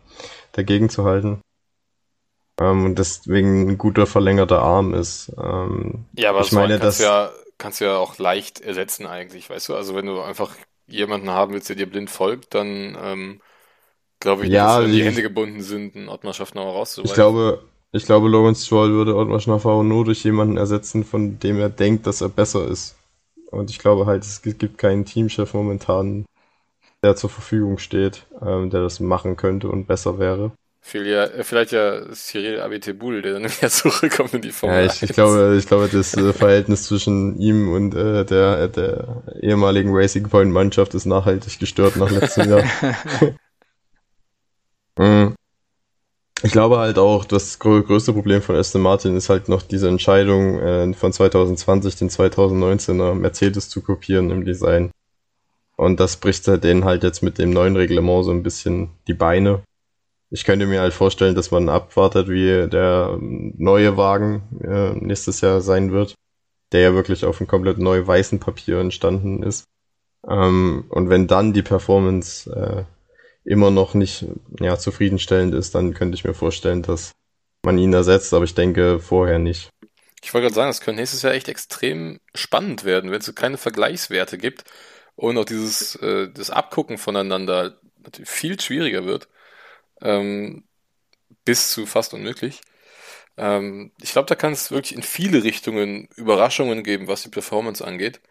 dagegen 0.54 0.90
zu 0.90 1.06
halten. 1.06 1.42
Ähm, 2.60 2.86
und 2.86 3.00
deswegen 3.00 3.70
ein 3.70 3.78
guter 3.78 4.06
verlängerter 4.06 4.62
Arm 4.62 4.94
ist. 4.94 5.32
Ähm, 5.42 6.06
Ja, 6.18 6.30
aber 6.32 6.46
ich 6.46 6.52
so 6.52 6.56
meine, 6.56 6.74
kannst 6.74 7.00
dass 7.00 7.00
du 7.00 7.04
ja, 7.04 7.32
kannst 7.58 7.82
du 7.82 7.86
ja 7.86 7.98
auch 7.98 8.18
leicht 8.18 8.62
ersetzen 8.62 9.06
eigentlich, 9.06 9.50
weißt 9.50 9.70
du? 9.70 9.76
Also 9.76 9.96
wenn 9.96 10.06
du 10.06 10.22
einfach 10.22 10.56
jemanden 10.88 11.30
haben 11.30 11.54
willst, 11.54 11.70
der 11.70 11.76
dir 11.76 11.90
blind 11.90 12.10
folgt, 12.10 12.54
dann 12.56 12.98
ähm, 13.00 13.42
glaube 14.20 14.44
ich 14.46 14.52
nicht, 14.52 14.64
Ja, 14.64 14.80
dass 14.80 14.92
die 14.92 15.04
ich- 15.04 15.06
Hände 15.06 15.22
gebunden 15.24 15.62
sind, 15.64 15.96
einen 15.96 16.10
Ottmar 16.10 16.34
Schaffnauer 16.34 16.74
Ich 17.02 17.14
rauszuweisen. 17.14 17.14
glaube, 17.14 17.64
ich 17.92 18.06
glaube, 18.06 18.30
Lawrence 18.30 18.66
Stroll 18.66 18.92
würde 18.92 19.16
Ottmar 19.16 19.40
Schnaffauer 19.40 19.84
nur 19.84 20.06
durch 20.06 20.24
jemanden 20.24 20.58
ersetzen, 20.58 21.04
von 21.04 21.40
dem 21.40 21.60
er 21.60 21.70
denkt, 21.70 22.06
dass 22.06 22.22
er 22.22 22.30
besser 22.30 22.68
ist. 22.68 22.96
Und 23.52 23.72
ich 23.72 23.80
glaube 23.80 24.06
halt, 24.06 24.24
es 24.24 24.42
gibt 24.42 24.78
keinen 24.78 25.06
Teamchef 25.06 25.54
momentan, 25.54 26.26
der 27.04 27.16
zur 27.16 27.30
Verfügung 27.30 27.80
steht, 27.80 28.28
ähm, 28.42 28.70
der 28.70 28.82
das 28.82 29.00
machen 29.00 29.38
könnte 29.38 29.70
und 29.70 29.88
besser 29.88 30.20
wäre. 30.20 30.52
Vielleicht, 30.82 31.46
vielleicht 31.46 31.72
ja 31.72 32.14
Cyril 32.14 32.62
Abiteboul, 32.62 33.22
der 33.22 33.34
dann 33.34 33.44
wieder 33.58 33.70
zurückkommt 33.70 34.34
in 34.36 34.42
die 34.42 34.52
Formel 34.52 34.86
Ja, 34.86 34.86
ich, 34.86 35.04
ich 35.04 35.12
glaube, 35.12 35.56
ich 35.58 35.68
glaube, 35.68 35.90
das 35.92 36.16
äh, 36.16 36.32
Verhältnis 36.32 36.84
zwischen 36.84 37.40
ihm 37.40 37.74
und 37.74 37.96
äh, 37.96 38.24
der, 38.24 38.68
der 38.68 39.24
ehemaligen 39.42 39.90
Racing 39.94 40.30
Point 40.30 40.52
Mannschaft 40.52 40.94
ist 40.94 41.06
nachhaltig 41.06 41.60
gestört 41.60 41.96
nach 41.98 42.12
letztem 42.12 42.50
Jahr. 42.50 42.64
Mhm. 45.00 45.39
Ich 46.42 46.52
glaube 46.54 46.78
halt 46.78 46.98
auch, 46.98 47.26
das 47.26 47.60
größte 47.60 48.14
Problem 48.14 48.42
von 48.42 48.56
Aston 48.56 48.82
Martin 48.82 49.18
ist 49.18 49.30
halt 49.30 49.50
noch 49.50 49.62
diese 49.62 49.90
Entscheidung 49.90 50.60
äh, 50.60 50.94
von 50.94 51.12
2020 51.12 51.98
den 51.98 52.10
2019er 52.10 53.14
Mercedes 53.14 53.68
zu 53.68 53.82
kopieren 53.82 54.32
im 54.32 54.46
Design. 54.46 54.92
Und 55.76 56.00
das 56.00 56.18
bricht 56.18 56.48
halt 56.48 56.64
denen 56.64 56.86
halt 56.86 57.04
jetzt 57.04 57.24
mit 57.24 57.38
dem 57.40 57.50
neuen 57.52 57.76
Reglement 57.76 58.24
so 58.24 58.32
ein 58.32 58.44
bisschen 58.44 58.90
die 59.08 59.14
Beine. 59.14 59.64
Ich 60.30 60.46
könnte 60.46 60.66
mir 60.66 60.80
halt 60.80 60.94
vorstellen, 60.94 61.36
dass 61.36 61.52
man 61.52 61.68
abwartet, 61.68 62.30
wie 62.30 62.70
der 62.70 63.18
neue 63.20 63.98
Wagen 63.98 64.44
äh, 64.64 64.92
nächstes 64.94 65.42
Jahr 65.42 65.60
sein 65.60 65.92
wird, 65.92 66.16
der 66.72 66.82
ja 66.82 66.94
wirklich 66.94 67.26
auf 67.26 67.42
einem 67.42 67.48
komplett 67.48 67.80
neu 67.80 68.06
weißen 68.06 68.40
Papier 68.40 68.80
entstanden 68.80 69.44
ist. 69.44 69.66
Ähm, 70.28 70.86
und 70.90 71.10
wenn 71.10 71.28
dann 71.28 71.52
die 71.52 71.64
Performance 71.64 72.50
äh, 72.52 72.84
immer 73.44 73.72
noch 73.72 73.94
nicht 73.94 74.26
ja, 74.60 74.78
zufriedenstellend 74.78 75.54
ist, 75.54 75.76
dann 75.76 75.94
könnte 75.94 76.16
ich 76.16 76.24
mir 76.24 76.34
vorstellen, 76.34 76.82
dass 76.82 77.12
man 77.64 77.78
ihn 77.78 77.94
ersetzt, 77.94 78.34
aber 78.34 78.46
ich 78.46 78.56
denke 78.56 79.00
vorher 79.00 79.40
nicht. 79.40 79.70
Ich 80.22 80.34
wollte 80.34 80.46
gerade 80.46 80.56
sagen, 80.56 80.70
es 80.70 80.82
könnte 80.82 81.00
nächstes 81.00 81.22
Jahr 81.22 81.34
echt 81.34 81.48
extrem 81.48 82.20
spannend 82.36 82.84
werden, 82.84 83.12
wenn 83.12 83.22
es 83.22 83.34
keine 83.36 83.58
Vergleichswerte 83.58 84.38
gibt 84.38 84.64
und 85.16 85.38
auch 85.38 85.46
dieses 85.46 85.96
äh, 85.96 86.30
das 86.32 86.50
Abgucken 86.50 86.98
voneinander 86.98 87.80
viel 88.24 88.60
schwieriger 88.60 89.06
wird, 89.06 89.30
ähm, 90.02 90.66
bis 91.46 91.72
zu 91.72 91.86
fast 91.86 92.14
unmöglich. 92.14 92.62
Ähm, 93.38 93.94
ich 94.02 94.12
glaube, 94.14 94.28
da 94.28 94.36
kann 94.36 94.54
es 94.54 94.72
wirklich 94.72 94.96
in 94.96 95.04
viele 95.04 95.44
Richtungen 95.44 96.10
Überraschungen 96.16 96.84
geben, 96.84 97.08
was 97.08 97.24
die 97.24 97.30
Performance 97.30 97.86
angeht. 97.86 98.22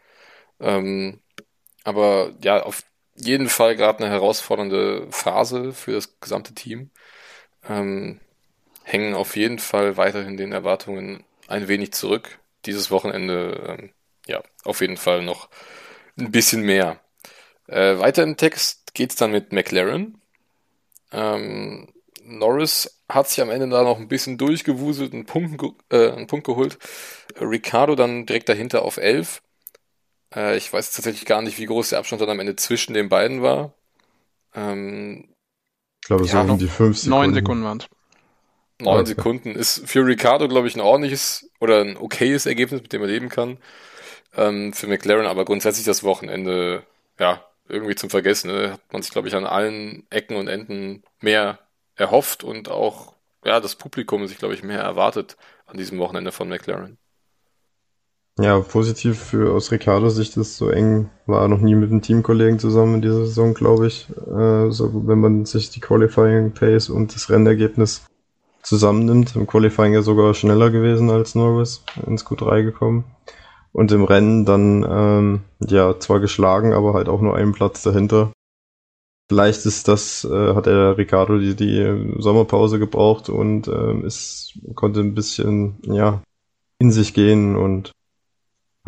Ähm, 0.61 1.21
aber 1.85 2.35
ja, 2.43 2.63
auf 2.63 2.83
jeden 3.21 3.49
Fall 3.49 3.77
gerade 3.77 4.05
eine 4.05 4.13
herausfordernde 4.13 5.09
Phase 5.11 5.73
für 5.73 5.93
das 5.93 6.21
gesamte 6.21 6.55
Team. 6.55 6.91
Ähm, 7.69 8.21
hängen 8.85 9.15
auf 9.15 9.37
jeden 9.37 9.59
Fall 9.59 9.97
weiterhin 9.97 10.37
den 10.37 10.53
Erwartungen 10.53 11.25
ein 11.47 11.69
wenig 11.69 11.93
zurück. 11.93 12.39
Dieses 12.67 12.91
Wochenende, 12.91 13.79
ähm, 13.79 13.91
ja, 14.27 14.43
auf 14.65 14.81
jeden 14.81 14.97
Fall 14.97 15.23
noch 15.23 15.49
ein 16.19 16.31
bisschen 16.31 16.63
mehr. 16.63 17.01
Äh, 17.67 17.99
weiter 17.99 18.23
im 18.23 18.37
Text 18.37 18.95
geht's 18.95 19.17
dann 19.17 19.31
mit 19.31 19.53
McLaren. 19.53 20.21
Ähm, 21.13 21.89
Norris 22.23 23.03
hat 23.09 23.29
sich 23.29 23.41
am 23.41 23.51
Ende 23.51 23.69
da 23.69 23.83
noch 23.83 23.99
ein 23.99 24.09
bisschen 24.09 24.37
durchgewuselt, 24.39 25.13
einen 25.13 25.27
Punkt, 25.27 25.63
äh, 25.91 26.11
einen 26.11 26.27
Punkt 26.27 26.47
geholt. 26.47 26.79
Ricardo 27.41 27.95
dann 27.95 28.27
direkt 28.27 28.49
dahinter 28.49 28.83
auf 28.83 28.99
11. 28.99 29.43
Äh, 30.35 30.57
ich 30.57 30.73
weiß 30.73 30.93
tatsächlich 30.93 31.25
gar 31.25 31.43
nicht, 31.43 31.59
wie 31.59 31.67
groß 31.67 31.91
der 31.91 31.99
Abstand 31.99 32.23
dann 32.23 32.31
am 32.31 32.41
Ende 32.41 32.57
zwischen 32.57 32.95
den 32.95 33.09
beiden 33.09 33.43
war. 33.43 33.73
Ähm, 34.55 35.29
ich 36.03 36.07
glaube, 36.09 36.25
es 36.25 36.33
ja, 36.33 36.47
waren 36.47 36.59
die 36.59 36.69
fünf 36.69 36.99
Sekunden. 36.99 37.21
Neun 37.21 37.35
Sekunden 37.35 37.65
waren 37.65 37.79
es. 37.79 37.89
Neun 38.81 39.01
okay. 39.01 39.09
Sekunden 39.09 39.55
ist 39.57 39.89
für 39.89 40.07
Ricardo, 40.07 40.49
glaube 40.49 40.69
ich, 40.69 40.77
ein 40.77 40.81
ordentliches 40.81 41.51
oder 41.61 41.81
ein 41.81 41.97
okayes 41.97 42.47
Ergebnis, 42.47 42.81
mit 42.83 42.93
dem 42.93 43.03
er 43.03 43.09
leben 43.09 43.29
kann. 43.29 43.59
Ähm, 44.37 44.73
für 44.73 44.87
McLaren, 44.87 45.27
aber 45.27 45.45
grundsätzlich 45.45 45.85
das 45.85 46.05
Wochenende, 46.05 46.85
ja, 47.19 47.45
irgendwie 47.69 47.95
zum 47.95 48.11
Vergessen. 48.11 48.51
Ne? 48.51 48.73
Hat 48.73 48.93
man 48.93 49.03
sich, 49.03 49.11
glaube 49.11 49.29
ich, 49.29 49.35
an 49.35 49.47
allen 49.47 50.07
Ecken 50.11 50.37
und 50.37 50.49
Enden 50.49 51.03
mehr 51.21 51.59
erhofft 51.97 52.45
und 52.45 52.71
auch, 52.71 53.15
ja, 53.45 53.61
das 53.61 53.75
Publikum 53.75 54.27
sich, 54.27 54.39
glaube 54.39 54.55
ich, 54.55 54.63
mehr 54.63 54.81
erwartet 54.81 55.37
an 55.67 55.77
diesem 55.77 55.99
Wochenende 55.99 56.33
von 56.33 56.49
McLaren. 56.49 56.99
Ja, 58.41 58.61
positiv 58.61 59.19
für 59.19 59.53
aus 59.53 59.73
Ricardo 59.73 60.11
Sicht 60.11 60.37
ist 60.37 60.59
so 60.59 60.71
eng, 60.71 61.11
war 61.27 61.49
noch 61.49 61.59
nie 61.59 61.75
mit 61.75 61.91
einem 61.91 62.03
Teamkollegen 62.03 62.61
zusammen 62.61 62.97
in 62.97 63.03
dieser 63.03 63.27
Saison, 63.27 63.53
glaube 63.53 63.89
ich. 63.89 64.09
Äh, 64.11 64.71
so, 64.71 65.09
wenn 65.09 65.19
man 65.19 65.45
sich 65.45 65.71
die 65.71 65.81
Qualifying 65.81 66.53
Pace 66.53 66.89
und 66.89 67.17
das 67.17 67.31
Rennergebnis 67.31 68.07
zusammennimmt. 68.63 69.35
Im 69.35 69.49
Qualifying 69.49 69.93
ja 69.93 70.03
sogar 70.03 70.35
schneller 70.35 70.71
gewesen 70.71 71.11
als 71.11 71.35
Norris, 71.35 71.83
ins 72.07 72.25
Q3 72.25 72.63
gekommen. 72.63 73.05
Und 73.73 73.91
im 73.91 74.05
Rennen 74.05 74.45
dann, 74.45 74.87
ähm, 74.89 75.41
ja, 75.61 75.99
zwar 75.99 76.21
geschlagen, 76.21 76.73
aber 76.75 76.95
halt 76.95 77.09
auch 77.09 77.21
nur 77.21 77.35
einen 77.37 77.53
Platz 77.53 77.83
dahinter. 77.83 78.33
Vielleicht 79.29 79.67
ist 79.67 79.89
das, 79.89 80.25
äh, 80.25 80.55
hat 80.55 80.69
er 80.69 80.97
Ricardo 80.97 81.39
die, 81.39 81.57
die 81.57 82.15
Sommerpause 82.19 82.79
gebraucht 82.79 83.29
und 83.31 83.67
äh, 83.67 84.01
ist, 84.07 84.59
konnte 84.77 85.01
ein 85.01 85.15
bisschen, 85.15 85.79
ja, 85.83 86.23
in 86.79 86.93
sich 86.93 87.15
gehen 87.15 87.57
und 87.57 87.93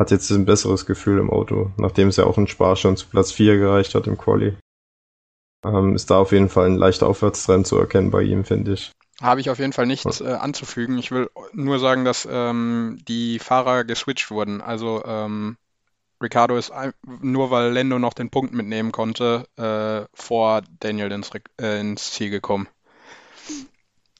hat 0.01 0.11
jetzt 0.11 0.29
ein 0.31 0.45
besseres 0.45 0.85
Gefühl 0.85 1.19
im 1.19 1.29
Auto, 1.29 1.71
nachdem 1.77 2.09
es 2.09 2.17
ja 2.17 2.25
auch 2.25 2.37
in 2.37 2.47
Spar 2.47 2.75
schon 2.75 2.97
zu 2.97 3.07
Platz 3.07 3.31
4 3.31 3.57
gereicht 3.57 3.95
hat 3.95 4.07
im 4.07 4.17
Quali. 4.17 4.57
Ähm, 5.63 5.95
ist 5.95 6.09
da 6.09 6.17
auf 6.17 6.31
jeden 6.31 6.49
Fall 6.49 6.65
ein 6.65 6.75
leichter 6.75 7.07
Aufwärtstrend 7.07 7.67
zu 7.67 7.77
erkennen 7.77 8.09
bei 8.09 8.23
ihm, 8.23 8.43
finde 8.43 8.73
ich. 8.73 8.91
Habe 9.21 9.41
ich 9.41 9.51
auf 9.51 9.59
jeden 9.59 9.73
Fall 9.73 9.85
nichts 9.85 10.19
äh, 10.19 10.33
anzufügen. 10.33 10.97
Ich 10.97 11.11
will 11.11 11.29
nur 11.53 11.77
sagen, 11.77 12.03
dass 12.03 12.27
ähm, 12.29 12.97
die 13.07 13.37
Fahrer 13.37 13.83
geswitcht 13.83 14.31
wurden. 14.31 14.59
Also 14.61 15.03
ähm, 15.05 15.57
Ricardo 16.19 16.57
ist 16.57 16.71
ein, 16.71 16.93
nur 17.21 17.51
weil 17.51 17.71
Lendo 17.71 17.99
noch 17.99 18.15
den 18.15 18.31
Punkt 18.31 18.53
mitnehmen 18.53 18.91
konnte, 18.91 19.45
äh, 19.57 20.07
vor 20.15 20.63
Daniel 20.79 21.11
ins, 21.11 21.29
äh, 21.59 21.79
ins 21.79 22.11
Ziel 22.11 22.31
gekommen. 22.31 22.67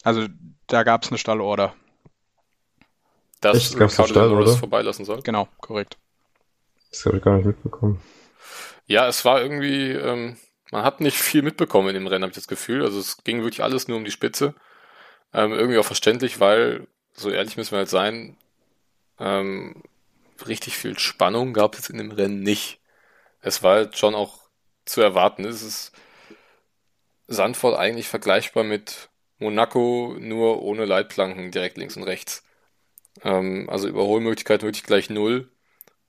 Also 0.04 0.28
da 0.68 0.84
gab 0.84 1.04
es 1.04 1.10
eine 1.10 1.18
Stallorder 1.18 1.74
dass 3.42 3.58
Echt? 3.58 3.78
Gab's 3.78 3.94
Ricardo 3.94 4.14
Stall, 4.14 4.30
Norris 4.30 4.56
vorbeilassen 4.56 5.04
soll. 5.04 5.22
Genau, 5.22 5.48
korrekt. 5.60 5.98
Das 6.92 7.06
habe 7.06 7.18
ich 7.18 7.24
gar 7.24 7.38
nicht 7.38 7.46
mitbekommen. 7.46 8.02
Ja, 8.86 9.08
es 9.08 9.26
war 9.26 9.42
irgendwie, 9.42 9.92
ähm, 9.92 10.38
man 10.72 10.84
hat 10.84 11.02
nicht 11.02 11.18
viel 11.18 11.42
mitbekommen 11.42 11.90
in 11.90 11.96
dem 11.96 12.08
Rennen, 12.08 12.24
habe 12.24 12.32
ich 12.32 12.36
das 12.36 12.48
Gefühl. 12.48 12.84
Also 12.84 13.00
es 13.00 13.24
ging 13.24 13.42
wirklich 13.42 13.64
alles 13.64 13.88
nur 13.88 13.98
um 13.98 14.06
die 14.06 14.12
Spitze. 14.12 14.54
Ähm, 15.34 15.54
irgendwie 15.54 15.78
auch 15.78 15.86
verständlich, 15.86 16.40
weil, 16.40 16.88
so 17.14 17.30
ehrlich 17.30 17.58
müssen 17.58 17.72
wir 17.72 17.80
halt 17.80 17.90
sein, 17.90 18.38
ähm, 19.20 19.84
richtig 20.46 20.78
viel 20.78 20.98
Spannung 21.00 21.54
gab 21.54 21.78
es 21.78 21.90
in 21.90 21.98
dem 21.98 22.12
Rennen 22.12 22.42
nicht. 22.42 22.80
Es 23.42 23.64
war 23.64 23.76
halt 23.76 23.98
schon 23.98 24.16
auch 24.16 24.40
zu 24.86 25.02
erwarten. 25.02 25.46
Es 25.46 25.62
ist 25.62 25.92
Sandford 27.28 27.78
eigentlich 27.78 28.08
vergleichbar 28.08 28.64
mit 28.64 29.10
Monaco, 29.40 30.16
nur 30.20 30.62
ohne 30.62 30.86
Leitplanken 30.86 31.52
direkt 31.52 31.78
links 31.78 31.96
und 31.96 32.04
rechts. 32.04 32.44
Ähm, 33.24 33.70
also 33.70 33.88
Überholmöglichkeit 33.88 34.64
wirklich 34.64 34.84
gleich 34.84 35.10
null. 35.10 35.52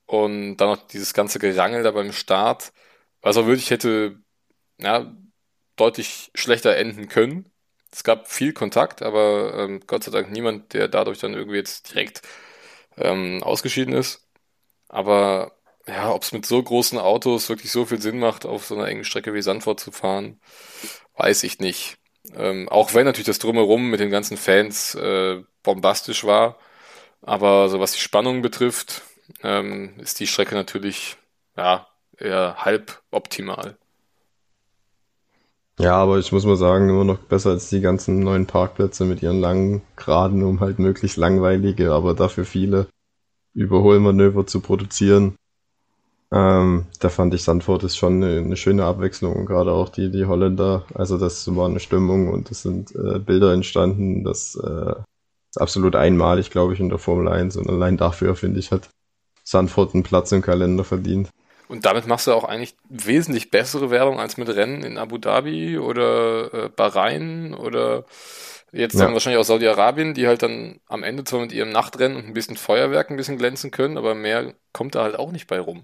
Und 0.05 0.57
dann 0.57 0.69
noch 0.69 0.87
dieses 0.87 1.13
ganze 1.13 1.39
Gerangel 1.39 1.83
da 1.83 1.91
beim 1.91 2.13
Start, 2.13 2.73
auch 3.21 3.35
wirklich 3.47 3.71
hätte 3.71 4.19
ja, 4.79 5.15
deutlich 5.75 6.31
schlechter 6.35 6.75
enden 6.77 7.09
können. 7.09 7.51
Es 7.91 8.03
gab 8.03 8.27
viel 8.29 8.53
Kontakt, 8.53 9.01
aber 9.03 9.55
ähm, 9.57 9.81
Gott 9.87 10.03
sei 10.03 10.11
Dank 10.11 10.31
niemand, 10.31 10.73
der 10.73 10.87
dadurch 10.87 11.19
dann 11.19 11.33
irgendwie 11.33 11.57
jetzt 11.57 11.91
direkt 11.93 12.21
ähm, 12.97 13.43
ausgeschieden 13.43 13.93
ist. 13.95 14.27
Aber 14.89 15.53
ja, 15.87 16.11
ob 16.13 16.23
es 16.23 16.31
mit 16.33 16.45
so 16.45 16.61
großen 16.63 16.99
Autos 16.99 17.49
wirklich 17.49 17.71
so 17.71 17.85
viel 17.85 18.01
Sinn 18.01 18.19
macht, 18.19 18.45
auf 18.45 18.65
so 18.65 18.75
einer 18.75 18.87
engen 18.87 19.03
Strecke 19.05 19.33
wie 19.33 19.41
Sandford 19.41 19.79
zu 19.79 19.91
fahren, 19.91 20.39
weiß 21.15 21.43
ich 21.43 21.59
nicht. 21.59 21.97
Ähm, 22.35 22.69
auch 22.69 22.93
wenn 22.93 23.05
natürlich 23.05 23.27
das 23.27 23.39
Drumherum 23.39 23.89
mit 23.89 23.99
den 23.99 24.11
ganzen 24.11 24.37
Fans 24.37 24.95
äh, 24.95 25.43
bombastisch 25.63 26.23
war, 26.23 26.57
aber 27.23 27.69
so 27.69 27.79
was 27.79 27.93
die 27.93 27.99
Spannung 27.99 28.41
betrifft, 28.41 29.01
ähm, 29.41 29.93
ist 29.99 30.19
die 30.19 30.27
Strecke 30.27 30.55
natürlich 30.55 31.17
ja 31.57 31.87
eher 32.17 32.57
halb 32.59 33.01
optimal. 33.11 33.77
Ja, 35.79 35.95
aber 35.95 36.19
ich 36.19 36.31
muss 36.31 36.45
mal 36.45 36.55
sagen, 36.55 36.89
immer 36.89 37.03
noch 37.03 37.17
besser 37.17 37.49
als 37.49 37.69
die 37.69 37.81
ganzen 37.81 38.19
neuen 38.19 38.45
Parkplätze 38.45 39.05
mit 39.05 39.23
ihren 39.23 39.39
langen 39.39 39.81
Geraden, 39.95 40.43
um 40.43 40.59
halt 40.59 40.77
möglichst 40.77 41.17
langweilige, 41.17 41.91
aber 41.91 42.13
dafür 42.13 42.45
viele 42.45 42.87
Überholmanöver 43.55 44.45
zu 44.45 44.59
produzieren. 44.59 45.35
Ähm, 46.31 46.85
da 46.99 47.09
fand 47.09 47.33
ich 47.33 47.43
Sandford 47.43 47.83
ist 47.83 47.97
schon 47.97 48.23
eine, 48.23 48.39
eine 48.39 48.57
schöne 48.57 48.85
Abwechslung, 48.85 49.45
gerade 49.45 49.71
auch 49.71 49.89
die, 49.89 50.11
die 50.11 50.25
Holländer. 50.25 50.85
Also 50.93 51.17
das 51.17 51.55
war 51.55 51.67
eine 51.67 51.79
Stimmung 51.79 52.29
und 52.29 52.51
es 52.51 52.61
sind 52.63 52.93
äh, 52.95 53.19
Bilder 53.19 53.53
entstanden, 53.53 54.23
das 54.23 54.55
äh, 54.55 54.95
ist 55.53 55.61
absolut 55.61 55.95
einmalig, 55.95 56.49
glaube 56.49 56.73
ich, 56.73 56.79
in 56.79 56.89
der 56.89 56.97
Formel 56.97 57.27
1 57.27 57.57
und 57.57 57.69
allein 57.69 57.95
dafür, 57.95 58.35
finde 58.35 58.59
ich, 58.59 58.71
hat 58.71 58.89
Sanford 59.43 59.93
einen 59.93 60.03
Platz 60.03 60.31
im 60.31 60.41
Kalender 60.41 60.83
verdient. 60.83 61.29
Und 61.67 61.85
damit 61.85 62.07
machst 62.07 62.25
du 62.25 62.33
auch 62.33 62.43
eigentlich 62.43 62.75
wesentlich 62.89 63.51
bessere 63.51 63.91
Werbung 63.91 64.19
als 64.19 64.37
mit 64.37 64.49
Rennen 64.49 64.83
in 64.83 64.97
Abu 64.97 65.17
Dhabi 65.17 65.77
oder 65.77 66.53
äh, 66.53 66.69
Bahrain 66.69 67.53
oder 67.53 68.05
jetzt 68.71 68.99
dann 68.99 69.13
wahrscheinlich 69.13 69.39
auch 69.39 69.45
Saudi-Arabien, 69.45 70.15
die 70.15 70.25
halt 70.25 70.41
dann 70.41 70.79
am 70.87 71.03
Ende 71.03 71.23
zwar 71.23 71.41
mit 71.41 71.51
ihrem 71.51 71.69
Nachtrennen 71.69 72.17
und 72.17 72.25
ein 72.25 72.33
bisschen 72.33 72.57
Feuerwerk 72.57 73.11
ein 73.11 73.17
bisschen 73.17 73.37
glänzen 73.37 73.69
können, 73.69 73.97
aber 73.97 74.15
mehr 74.15 74.55
kommt 74.71 74.95
da 74.95 75.03
halt 75.03 75.17
auch 75.17 75.31
nicht 75.31 75.47
bei 75.47 75.59
rum. 75.59 75.83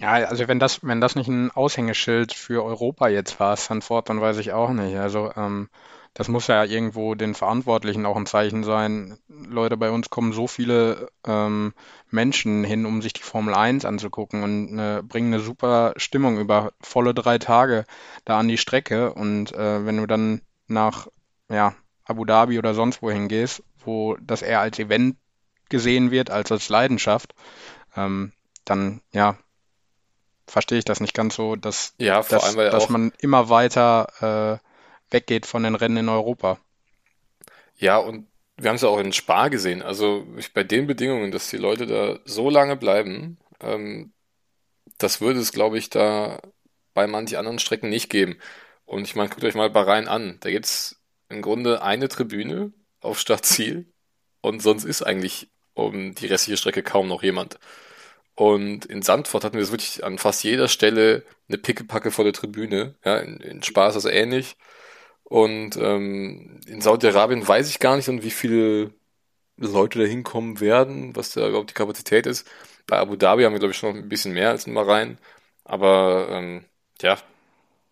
Ja, 0.00 0.12
also 0.12 0.48
wenn 0.48 0.58
das, 0.58 0.80
wenn 0.82 1.00
das 1.00 1.14
nicht 1.14 1.28
ein 1.28 1.52
Aushängeschild 1.52 2.32
für 2.32 2.64
Europa 2.64 3.06
jetzt 3.06 3.38
war, 3.38 3.56
Sanford, 3.56 4.08
dann 4.08 4.20
weiß 4.20 4.38
ich 4.38 4.52
auch 4.52 4.70
nicht. 4.70 4.96
Also 4.96 5.30
ähm, 5.36 5.68
das 6.14 6.28
muss 6.28 6.46
ja 6.46 6.62
irgendwo 6.64 7.16
den 7.16 7.34
Verantwortlichen 7.34 8.06
auch 8.06 8.16
ein 8.16 8.26
Zeichen 8.26 8.62
sein. 8.62 9.18
Leute, 9.28 9.76
bei 9.76 9.90
uns 9.90 10.10
kommen 10.10 10.32
so 10.32 10.46
viele 10.46 11.08
ähm, 11.26 11.74
Menschen 12.08 12.62
hin, 12.62 12.86
um 12.86 13.02
sich 13.02 13.12
die 13.12 13.22
Formel 13.22 13.52
1 13.52 13.84
anzugucken 13.84 14.44
und 14.44 14.78
äh, 14.78 15.02
bringen 15.02 15.34
eine 15.34 15.42
super 15.42 15.92
Stimmung 15.96 16.38
über 16.38 16.72
volle 16.80 17.14
drei 17.14 17.38
Tage 17.38 17.84
da 18.24 18.38
an 18.38 18.46
die 18.46 18.58
Strecke. 18.58 19.12
Und 19.12 19.52
äh, 19.52 19.84
wenn 19.84 19.96
du 19.96 20.06
dann 20.06 20.40
nach 20.68 21.08
ja, 21.50 21.74
Abu 22.04 22.24
Dhabi 22.24 22.60
oder 22.60 22.74
sonst 22.74 23.02
wohin 23.02 23.26
gehst, 23.26 23.64
wo 23.84 24.16
das 24.20 24.42
eher 24.42 24.60
als 24.60 24.78
Event 24.78 25.16
gesehen 25.68 26.12
wird 26.12 26.30
als 26.30 26.52
als 26.52 26.68
Leidenschaft, 26.68 27.34
ähm, 27.96 28.32
dann 28.64 29.00
ja, 29.12 29.36
verstehe 30.46 30.78
ich 30.78 30.84
das 30.84 31.00
nicht 31.00 31.14
ganz 31.14 31.34
so, 31.34 31.56
dass, 31.56 31.94
Ja, 31.98 32.22
dass, 32.22 32.54
dass 32.54 32.88
man 32.88 33.12
immer 33.18 33.48
weiter 33.48 34.60
äh, 34.60 34.73
weggeht 35.14 35.46
von 35.46 35.64
den 35.64 35.76
Rennen 35.76 35.98
in 35.98 36.08
Europa. 36.10 36.60
ja, 37.78 37.98
und 37.98 38.26
wir 38.56 38.68
haben 38.70 38.76
es 38.76 38.82
ja 38.82 38.88
auch 38.88 38.98
in 38.98 39.12
Spa 39.12 39.48
gesehen. 39.48 39.82
Also 39.82 40.26
bei 40.54 40.64
den 40.64 40.86
Bedingungen, 40.86 41.32
dass 41.32 41.50
die 41.50 41.56
Leute 41.56 41.86
da 41.86 42.20
so 42.24 42.50
lange 42.50 42.76
bleiben, 42.76 43.38
ähm, 43.60 44.12
das 44.98 45.20
würde 45.20 45.40
es, 45.40 45.52
glaube 45.52 45.78
ich, 45.78 45.90
da 45.90 46.40
bei 46.94 47.06
manchen 47.06 47.36
anderen 47.38 47.58
Strecken 47.58 47.90
nicht 47.90 48.10
geben. 48.10 48.38
Und 48.86 49.04
ich 49.04 49.16
meine, 49.16 49.30
guckt 49.30 49.44
euch 49.44 49.54
mal 49.54 49.70
Bahrain 49.70 50.08
an. 50.08 50.38
Da 50.40 50.50
gibt's 50.50 51.02
im 51.28 51.42
Grunde 51.42 51.82
eine 51.82 52.08
Tribüne 52.08 52.72
auf 53.00 53.18
Startziel 53.20 53.92
und 54.42 54.62
sonst 54.62 54.84
ist 54.84 55.02
eigentlich 55.02 55.50
um 55.74 56.14
die 56.14 56.26
restliche 56.26 56.56
Strecke 56.58 56.82
kaum 56.82 57.08
noch 57.08 57.22
jemand. 57.22 57.58
Und 58.36 58.86
in 58.86 59.02
Sandford 59.02 59.44
hatten 59.44 59.56
wir 59.56 59.62
es 59.62 59.70
wirklich 59.72 60.04
an 60.04 60.18
fast 60.18 60.44
jeder 60.44 60.68
Stelle 60.68 61.24
eine 61.48 61.58
pickepacke 61.58 62.10
volle 62.10 62.32
Tribüne. 62.32 62.96
Ja, 63.04 63.18
in, 63.18 63.38
in 63.38 63.62
Spa 63.62 63.88
ist 63.88 63.94
das 63.94 64.06
ähnlich. 64.06 64.56
Und 65.34 65.76
ähm, 65.78 66.60
in 66.68 66.80
Saudi-Arabien 66.80 67.46
weiß 67.46 67.68
ich 67.68 67.80
gar 67.80 67.96
nicht, 67.96 68.08
und 68.08 68.22
wie 68.22 68.30
viele 68.30 68.92
Leute 69.56 69.98
da 69.98 70.04
hinkommen 70.04 70.60
werden, 70.60 71.16
was 71.16 71.32
da 71.32 71.48
überhaupt 71.48 71.70
die 71.70 71.74
Kapazität 71.74 72.26
ist. 72.26 72.48
Bei 72.86 72.98
Abu 72.98 73.16
Dhabi 73.16 73.42
haben 73.42 73.52
wir, 73.52 73.58
glaube 73.58 73.72
ich, 73.72 73.78
schon 73.78 73.96
ein 73.96 74.08
bisschen 74.08 74.32
mehr 74.32 74.50
als 74.50 74.68
in 74.68 74.74
Bahrain. 74.74 75.18
Aber 75.64 76.28
ähm, 76.30 76.64
ja, 77.02 77.18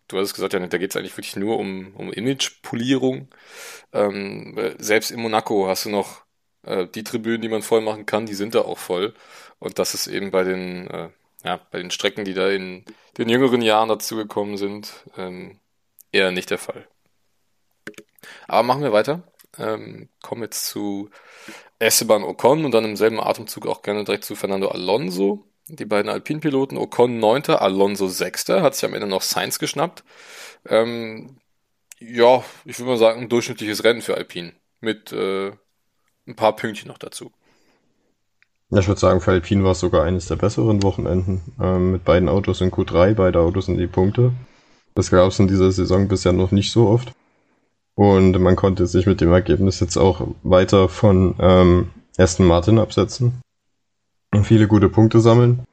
du 0.07 0.19
hast 0.19 0.29
es 0.29 0.35
gesagt, 0.35 0.53
Janik, 0.53 0.71
da 0.71 0.79
geht 0.79 0.93
es 0.93 0.97
eigentlich 0.97 1.17
wirklich 1.17 1.35
nur 1.35 1.59
um, 1.59 1.93
um 1.97 2.13
Imagepolierung. 2.13 3.27
Ähm, 3.93 4.77
selbst 4.79 5.11
in 5.11 5.21
Monaco 5.21 5.67
hast 5.67 5.87
du 5.87 5.91
noch 5.91 6.23
äh, 6.65 6.87
die 6.87 7.03
Tribünen, 7.05 7.43
die 7.43 7.49
man 7.49 7.63
voll 7.63 7.81
machen 7.81 8.07
kann, 8.07 8.27
die 8.27 8.35
sind 8.35 8.55
da 8.55 8.61
auch 8.63 8.79
voll. 8.79 9.15
Und 9.59 9.81
das 9.81 9.95
ist 9.95 10.07
eben 10.07 10.31
bei 10.31 10.45
den, 10.45 10.89
äh, 10.89 11.11
ja, 11.45 11.61
bei 11.73 11.79
den 11.79 11.91
Strecken, 11.91 12.25
die 12.25 12.35
da 12.35 12.51
in 12.51 12.85
den 13.19 13.29
jüngeren 13.29 13.63
Jahren 13.63 13.89
dazugekommen 13.89 14.59
sind, 14.59 14.93
ähm, 15.17 15.59
eher 16.13 16.31
nicht 16.33 16.51
der 16.51 16.59
Fall. 16.59 16.87
Aber 18.49 18.63
machen 18.63 18.83
wir 18.83 18.93
weiter. 18.93 19.23
Ähm, 19.59 20.09
kommen 20.23 20.43
jetzt 20.43 20.67
zu 20.67 21.11
Esteban 21.79 22.23
Ocon 22.23 22.65
und 22.65 22.73
dann 22.73 22.85
im 22.85 22.97
selben 22.97 23.21
Atemzug 23.21 23.67
auch 23.67 23.83
gerne 23.83 24.05
direkt 24.05 24.25
zu 24.25 24.35
Fernando 24.35 24.69
Alonso. 24.69 25.45
Die 25.69 25.85
beiden 25.85 26.11
Alpinpiloten, 26.11 26.77
Ocon 26.77 27.19
9., 27.19 27.51
Alonso 27.51 28.09
6., 28.09 28.49
hat 28.49 28.75
sich 28.75 28.85
am 28.85 28.95
Ende 28.95 29.07
noch 29.07 29.23
Sainz 29.23 29.59
geschnappt. 29.59 30.05
Ähm, 30.69 31.37
ja, 31.99 32.43
ich 32.65 32.79
würde 32.79 32.91
mal 32.91 32.99
sagen, 32.99 33.23
ein 33.23 33.29
durchschnittliches 33.29 33.85
Rennen 33.85 34.03
für 34.03 34.17
Alpine. 34.17 34.53
Mit 34.81 35.13
äh, 35.13 35.53
ein 36.27 36.37
paar 36.37 36.57
Pünktchen 36.57 36.89
noch 36.89 36.99
dazu. 36.99 37.33
Ja, 38.71 38.79
ich 38.79 38.89
würde 38.89 39.01
sagen, 39.01 39.21
für 39.21 39.33
Alpine 39.33 39.65
war 39.65 39.73
es 39.73 39.81
sogar 39.81 40.05
eines 40.05 40.27
der 40.27 40.37
besseren 40.37 40.83
Wochenenden. 40.83 41.43
Ähm, 41.61 41.93
mit 41.93 42.05
beiden 42.05 42.29
Autos 42.29 42.61
in 42.61 42.71
Q3, 42.71 43.15
beide 43.15 43.41
Autos 43.41 43.69
in 43.69 43.77
die 43.77 43.87
Punkte. 43.87 44.33
Das 44.95 45.11
gab 45.11 45.29
es 45.29 45.39
in 45.39 45.49
dieser 45.49 45.71
Saison 45.71 46.09
bisher 46.09 46.33
noch 46.33 46.53
nicht 46.53 46.73
so 46.73 46.89
oft. 46.89 47.13
Und 47.95 48.39
man 48.39 48.57
konnte 48.57 48.87
sich 48.87 49.07
mit 49.07 49.21
dem 49.21 49.33
Ergebnis 49.33 49.81
jetzt 49.81 49.97
auch 49.97 50.27
weiter 50.43 50.89
von 50.89 51.35
ähm, 51.39 51.91
Aston 52.17 52.47
Martin 52.47 52.79
absetzen 52.79 53.43
und 54.33 54.45
viele 54.45 54.67
gute 54.67 54.89
Punkte 54.89 55.21
sammeln. 55.21 55.65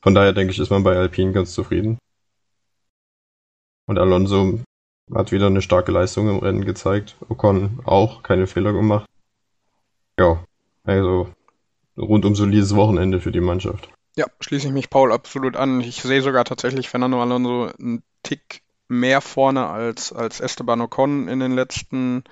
Von 0.00 0.14
daher 0.14 0.32
denke 0.32 0.52
ich, 0.52 0.58
ist 0.58 0.70
man 0.70 0.84
bei 0.84 0.96
Alpine 0.96 1.32
ganz 1.32 1.52
zufrieden. 1.52 1.98
Und 3.86 3.98
Alonso 3.98 4.60
hat 5.14 5.32
wieder 5.32 5.46
eine 5.46 5.62
starke 5.62 5.92
Leistung 5.92 6.28
im 6.28 6.38
Rennen 6.38 6.64
gezeigt. 6.64 7.16
Ocon 7.28 7.80
auch, 7.84 8.22
keine 8.22 8.46
Fehler 8.46 8.72
gemacht. 8.72 9.06
Ja, 10.18 10.44
also 10.84 11.28
rundum 11.96 12.34
solides 12.34 12.74
Wochenende 12.74 13.20
für 13.20 13.32
die 13.32 13.40
Mannschaft. 13.40 13.88
Ja, 14.16 14.26
schließe 14.40 14.68
ich 14.68 14.72
mich 14.72 14.90
Paul 14.90 15.12
absolut 15.12 15.56
an. 15.56 15.80
Ich 15.80 16.02
sehe 16.02 16.22
sogar 16.22 16.44
tatsächlich 16.44 16.88
Fernando 16.88 17.20
Alonso 17.20 17.70
einen 17.78 18.02
Tick 18.22 18.62
mehr 18.88 19.20
vorne 19.20 19.66
als, 19.66 20.12
als 20.12 20.40
Esteban 20.40 20.80
Ocon 20.80 21.28
in 21.28 21.40
den 21.40 21.52
letzten 21.52 22.24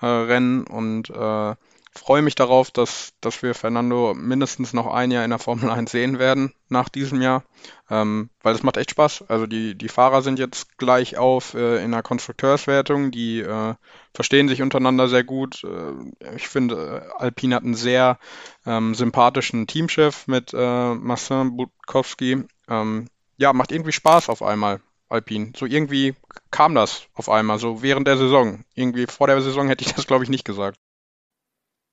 äh, 0.00 0.06
Rennen 0.06 0.66
und 0.66 1.10
äh, 1.10 1.54
freue 1.94 2.22
mich 2.22 2.34
darauf, 2.34 2.70
dass, 2.70 3.12
dass 3.20 3.42
wir 3.42 3.54
Fernando 3.54 4.14
mindestens 4.14 4.72
noch 4.72 4.86
ein 4.86 5.10
Jahr 5.10 5.24
in 5.24 5.30
der 5.30 5.38
Formel 5.38 5.70
1 5.70 5.90
sehen 5.90 6.18
werden 6.18 6.52
nach 6.68 6.88
diesem 6.88 7.20
Jahr, 7.20 7.44
ähm, 7.90 8.30
weil 8.42 8.54
es 8.54 8.62
macht 8.62 8.78
echt 8.78 8.90
Spaß. 8.90 9.26
Also 9.28 9.46
die, 9.46 9.76
die 9.76 9.88
Fahrer 9.88 10.22
sind 10.22 10.38
jetzt 10.38 10.78
gleich 10.78 11.18
auf 11.18 11.54
äh, 11.54 11.84
in 11.84 11.92
der 11.92 12.02
Konstrukteurswertung, 12.02 13.10
die 13.10 13.40
äh, 13.40 13.74
verstehen 14.14 14.48
sich 14.48 14.62
untereinander 14.62 15.08
sehr 15.08 15.24
gut. 15.24 15.64
Äh, 15.64 16.34
ich 16.34 16.48
finde, 16.48 17.04
äh, 17.18 17.22
Alpine 17.22 17.56
hat 17.56 17.64
einen 17.64 17.74
sehr 17.74 18.18
ähm, 18.64 18.94
sympathischen 18.94 19.66
Teamchef 19.66 20.26
mit 20.26 20.54
äh, 20.54 20.94
Marcin 20.94 21.56
Budkowski. 21.56 22.44
Ähm, 22.68 23.06
ja, 23.36 23.52
macht 23.52 23.72
irgendwie 23.72 23.92
Spaß 23.92 24.30
auf 24.30 24.42
einmal. 24.42 24.80
Alpine. 25.12 25.52
So 25.56 25.66
irgendwie 25.66 26.14
kam 26.50 26.74
das 26.74 27.04
auf 27.14 27.28
einmal, 27.28 27.58
so 27.58 27.82
während 27.82 28.06
der 28.08 28.18
Saison. 28.18 28.64
Irgendwie 28.74 29.06
vor 29.06 29.28
der 29.28 29.40
Saison 29.42 29.68
hätte 29.68 29.84
ich 29.84 29.94
das, 29.94 30.06
glaube 30.06 30.24
ich, 30.24 30.30
nicht 30.30 30.44
gesagt. 30.44 30.78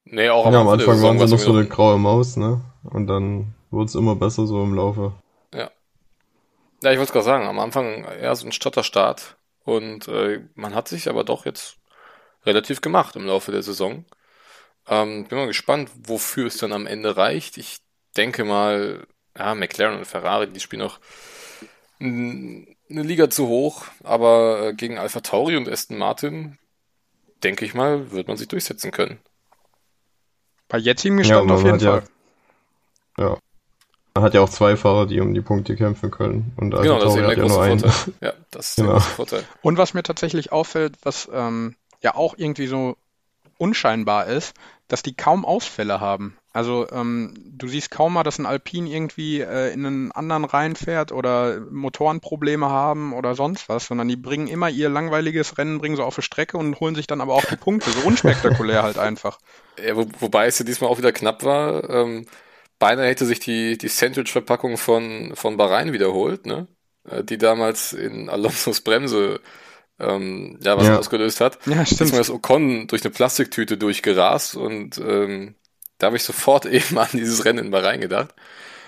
Nee, 0.04 0.28
auch 0.30 0.46
am 0.46 0.56
Ja, 0.56 0.60
am 0.60 0.68
Anfang 0.68 0.82
Anfang 0.82 1.02
waren 1.02 1.18
Saison 1.18 1.20
sie 1.20 1.28
war 1.28 1.28
noch 1.28 1.40
es 1.40 1.46
so 1.46 1.52
eine 1.52 1.66
graue 1.66 1.98
Maus, 1.98 2.36
ne? 2.36 2.60
Und 2.84 3.08
dann 3.08 3.54
wurde 3.72 3.86
es 3.86 3.96
immer 3.96 4.16
besser 4.18 4.48
so 4.48 4.62
im 4.62 4.74
Laufe. 4.74 5.14
ja. 5.54 5.70
Ja, 6.82 6.92
ich 6.92 6.98
wollte 7.00 7.12
gerade 7.12 7.26
sagen, 7.26 7.48
am 7.48 7.60
Anfang 7.60 8.06
eher 8.06 8.36
so 8.36 8.46
ein 8.46 8.52
Stotterstart 8.52 9.38
und 9.66 10.08
äh, 10.08 10.42
man 10.56 10.74
hat 10.76 10.88
sich 10.88 11.10
aber 11.10 11.24
doch 11.24 11.46
jetzt 11.46 11.78
relativ 12.46 12.82
gemacht 12.82 13.16
im 13.18 13.26
Laufe 13.26 13.52
der 13.52 13.64
Saison. 13.64 14.06
Ähm, 14.88 15.26
bin 15.28 15.38
mal 15.40 15.48
gespannt, 15.48 15.92
wofür 16.08 16.48
es 16.48 16.58
dann 16.58 16.74
am 16.74 16.88
Ende 16.88 17.18
reicht. 17.18 17.58
Ich 17.58 17.80
denke 18.18 18.46
mal, 18.46 19.08
ja, 19.38 19.56
McLaren 19.56 20.00
und 20.00 20.06
Ferrari, 20.08 20.48
die 20.52 20.60
spielen 20.62 20.82
noch 20.84 21.00
n- 22.00 22.68
eine 22.90 23.04
Liga 23.04 23.30
zu 23.30 23.48
hoch, 23.48 23.86
aber 24.04 24.68
äh, 24.70 24.74
gegen 24.74 24.98
Alpha 24.98 25.20
Tauri 25.22 25.58
und 25.58 25.70
Aston 25.70 25.98
Martin, 25.98 26.58
denke 27.44 27.66
ich 27.66 27.74
mal, 27.74 28.12
wird 28.12 28.28
man 28.28 28.38
sich 28.38 28.48
durchsetzen 28.48 28.92
können. 28.92 29.20
Bei 30.68 30.78
jetzigem 30.78 31.20
Ja, 31.20 31.24
Stand 31.26 31.48
man 31.48 31.56
auf 31.58 31.64
jeden 31.64 31.76
hat 31.76 31.82
ja, 31.82 31.92
Fall. 32.02 32.04
ja. 33.18 33.38
Man 34.16 34.24
hat 34.24 34.34
ja 34.34 34.42
auch 34.42 34.50
zwei 34.50 34.76
Fahrer, 34.76 35.06
die 35.06 35.20
um 35.22 35.34
die 35.34 35.42
Punkte 35.42 35.76
kämpfen 35.76 36.12
können. 36.12 36.52
Und 36.58 36.72
Genau, 36.72 36.96
Alpha 36.96 37.06
das 37.06 37.14
ist 37.14 37.20
eben 37.20 37.28
hat 37.28 37.38
der 37.38 37.44
ja 37.44 37.48
nur 37.48 37.58
große 37.58 37.62
einen. 37.62 37.80
Vorteil. 37.80 38.14
Ja, 38.22 38.34
das 38.52 38.70
ist 38.70 38.78
der 38.78 38.86
Genau. 38.86 38.98
große 38.98 39.10
Vorteil. 39.12 39.44
Und 39.62 39.78
was 39.78 39.94
mir 39.94 40.04
tatsächlich 40.04 40.52
auffällt, 40.52 40.96
was 41.04 41.30
ähm, 41.32 41.76
ja 42.02 42.16
auch 42.16 42.34
irgendwie 42.38 42.68
so 42.68 42.98
unscheinbar 43.58 44.26
ist, 44.28 44.56
dass 44.88 45.04
die 45.04 45.14
kaum 45.16 45.46
Ausfälle 45.46 46.00
haben. 46.02 46.38
Also 46.52 46.88
ähm, 46.92 47.34
du 47.46 47.68
siehst 47.68 47.92
kaum 47.92 48.14
mal, 48.14 48.24
dass 48.24 48.40
ein 48.40 48.46
Alpine 48.48 48.90
irgendwie 48.90 49.40
äh, 49.42 49.72
in 49.74 49.86
einen 49.86 50.12
anderen 50.12 50.46
reinfährt 50.46 51.12
oder 51.12 51.60
Motorenprobleme 51.72 52.68
haben 52.70 53.14
oder 53.14 53.36
sonst 53.36 53.70
was, 53.70 53.86
sondern 53.88 54.08
die 54.08 54.16
bringen 54.18 54.48
immer 54.48 54.70
ihr 54.70 54.90
langweiliges 54.90 55.58
Rennen, 55.58 55.78
bringen 55.80 55.96
sie 55.96 56.04
auf 56.04 56.16
die 56.16 56.22
Strecke 56.24 56.58
und 56.58 56.80
holen 56.80 56.96
sich 56.96 57.08
dann 57.08 57.22
aber 57.22 57.36
auch 57.36 57.46
die 57.46 57.56
Punkte. 57.58 57.94
So 57.94 58.02
unspektakulär 58.02 58.84
halt 58.84 58.98
einfach. 58.98 59.40
Ja, 59.80 59.96
wo, 59.96 60.06
wobei 60.20 60.48
es 60.48 60.60
ja 60.60 60.66
diesmal 60.66 60.90
auch 60.90 60.98
wieder 60.98 61.12
knapp 61.12 61.44
war. 61.44 61.90
Ähm, 61.90 62.26
beinahe 62.80 63.08
hätte 63.08 63.26
sich 63.26 63.40
die, 63.40 63.78
die 63.78 63.88
Sandwich-Verpackung 63.88 64.78
von, 64.78 65.36
von 65.36 65.58
Bahrain 65.58 65.94
wiederholt, 65.94 66.46
ne? 66.46 66.68
Äh, 67.10 67.24
Die 67.24 67.38
damals 67.38 67.94
in 67.94 68.30
Alonsos 68.30 68.82
Bremse 68.82 69.42
ähm, 70.00 70.60
ja, 70.64 70.78
was 70.78 70.90
Ja. 70.90 70.98
ausgelöst 71.00 71.42
hat. 71.42 71.60
Ja, 71.66 71.86
Diesmal 72.00 72.22
stimmt. 72.22 72.22
ist 72.22 72.32
Ocon 72.32 72.88
durch 72.88 73.04
eine 73.04 73.12
Plastiktüte 73.14 73.78
durchgerast 73.78 74.56
und 74.58 74.98
ähm, 75.00 75.56
da 76.00 76.08
habe 76.08 76.18
ich 76.18 76.24
sofort 76.24 76.66
eben 76.68 76.98
an 76.98 77.10
dieses 77.14 77.46
Rennen 77.46 77.66
in 77.66 77.72
Bahrain 77.72 78.02
gedacht. 78.02 78.36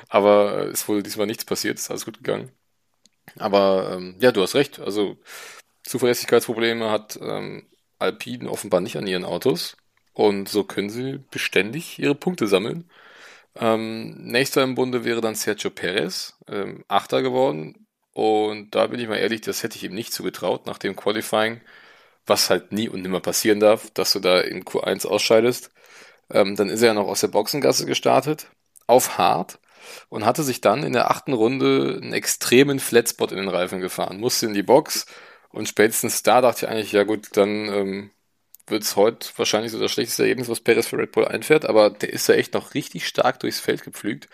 Aber 0.10 0.68
äh, 0.68 0.72
ist 0.72 0.88
wohl 0.90 1.04
diesmal 1.04 1.28
nichts 1.28 1.46
passiert, 1.46 1.80
ist 1.80 1.92
alles 1.92 2.06
gut 2.06 2.18
gegangen. 2.20 2.52
Aber 3.38 3.94
ähm, 3.96 4.16
ja, 4.20 4.32
du 4.32 4.42
hast 4.42 4.56
recht. 4.56 4.80
Also 4.80 5.18
Zuverlässigkeitsprobleme 5.84 6.90
hat 6.92 7.20
ähm, 7.22 7.68
Alpine 8.00 8.50
offenbar 8.50 8.82
nicht 8.82 8.98
an 8.98 9.08
ihren 9.08 9.26
Autos. 9.26 9.78
Und 10.14 10.50
so 10.50 10.64
können 10.64 10.90
sie 10.90 11.20
beständig 11.32 12.00
ihre 12.00 12.16
Punkte 12.16 12.48
sammeln. 12.48 12.90
Ähm, 13.56 14.16
nächster 14.26 14.64
im 14.64 14.76
Bunde 14.76 15.04
wäre 15.06 15.22
dann 15.22 15.36
Sergio 15.36 15.72
Perez, 15.72 16.36
ähm, 16.48 16.84
Achter 16.88 17.22
geworden. 17.22 17.88
Und 18.14 18.76
da 18.76 18.88
bin 18.88 19.00
ich 19.00 19.08
mal 19.08 19.18
ehrlich, 19.18 19.42
das 19.42 19.64
hätte 19.64 19.78
ich 19.78 19.84
ihm 19.86 19.94
nicht 19.96 20.14
zugetraut 20.14 20.66
nach 20.66 20.78
dem 20.78 20.96
Qualifying, 20.96 21.62
was 22.26 22.50
halt 22.50 22.72
nie 22.72 22.90
und 22.90 23.02
nimmer 23.02 23.22
passieren 23.22 23.60
darf, 23.60 23.92
dass 23.92 24.14
du 24.14 24.20
da 24.20 24.42
in 24.42 24.64
Q1 24.66 25.08
ausscheidest. 25.08 25.72
Ähm, 26.34 26.56
dann 26.56 26.70
ist 26.70 26.82
er 26.82 26.90
ja 26.90 26.94
noch 26.94 27.08
aus 27.08 27.22
der 27.22 27.28
Boxengasse 27.30 27.86
gestartet, 27.86 28.48
auf 28.88 29.18
hart. 29.18 29.60
und 30.10 30.26
hatte 30.26 30.44
sich 30.44 30.62
dann 30.62 30.84
in 30.84 30.94
der 30.94 31.12
achten 31.12 31.34
Runde 31.34 32.00
einen 32.02 32.14
extremen 32.14 32.80
Flatspot 32.80 33.32
in 33.32 33.38
den 33.40 33.50
Reifen 33.50 33.82
gefahren, 33.82 34.20
musste 34.20 34.48
in 34.48 34.54
die 34.54 34.64
Box 34.64 35.06
und 35.52 35.68
spätestens 35.70 36.24
da 36.24 36.42
dachte 36.42 36.66
ich 36.66 36.72
eigentlich, 36.72 36.92
ja 36.94 37.04
gut, 37.04 37.30
dann 37.38 37.50
ähm, 37.70 38.12
wird 38.68 38.84
es 38.84 38.96
heute 38.96 39.30
wahrscheinlich 39.38 39.72
so 39.72 39.80
das 39.80 39.92
schlechteste 39.92 40.24
Ergebnis, 40.24 40.50
was 40.50 40.62
Perez 40.62 40.88
für 40.88 40.98
Red 40.98 41.12
Bull 41.14 41.26
einfährt, 41.28 41.66
aber 41.66 41.90
der 41.92 42.12
ist 42.14 42.28
ja 42.28 42.36
echt 42.36 42.54
noch 42.54 42.74
richtig 42.74 43.08
stark 43.08 43.40
durchs 43.42 43.60
Feld 43.60 43.84
gepflügt 43.84 44.28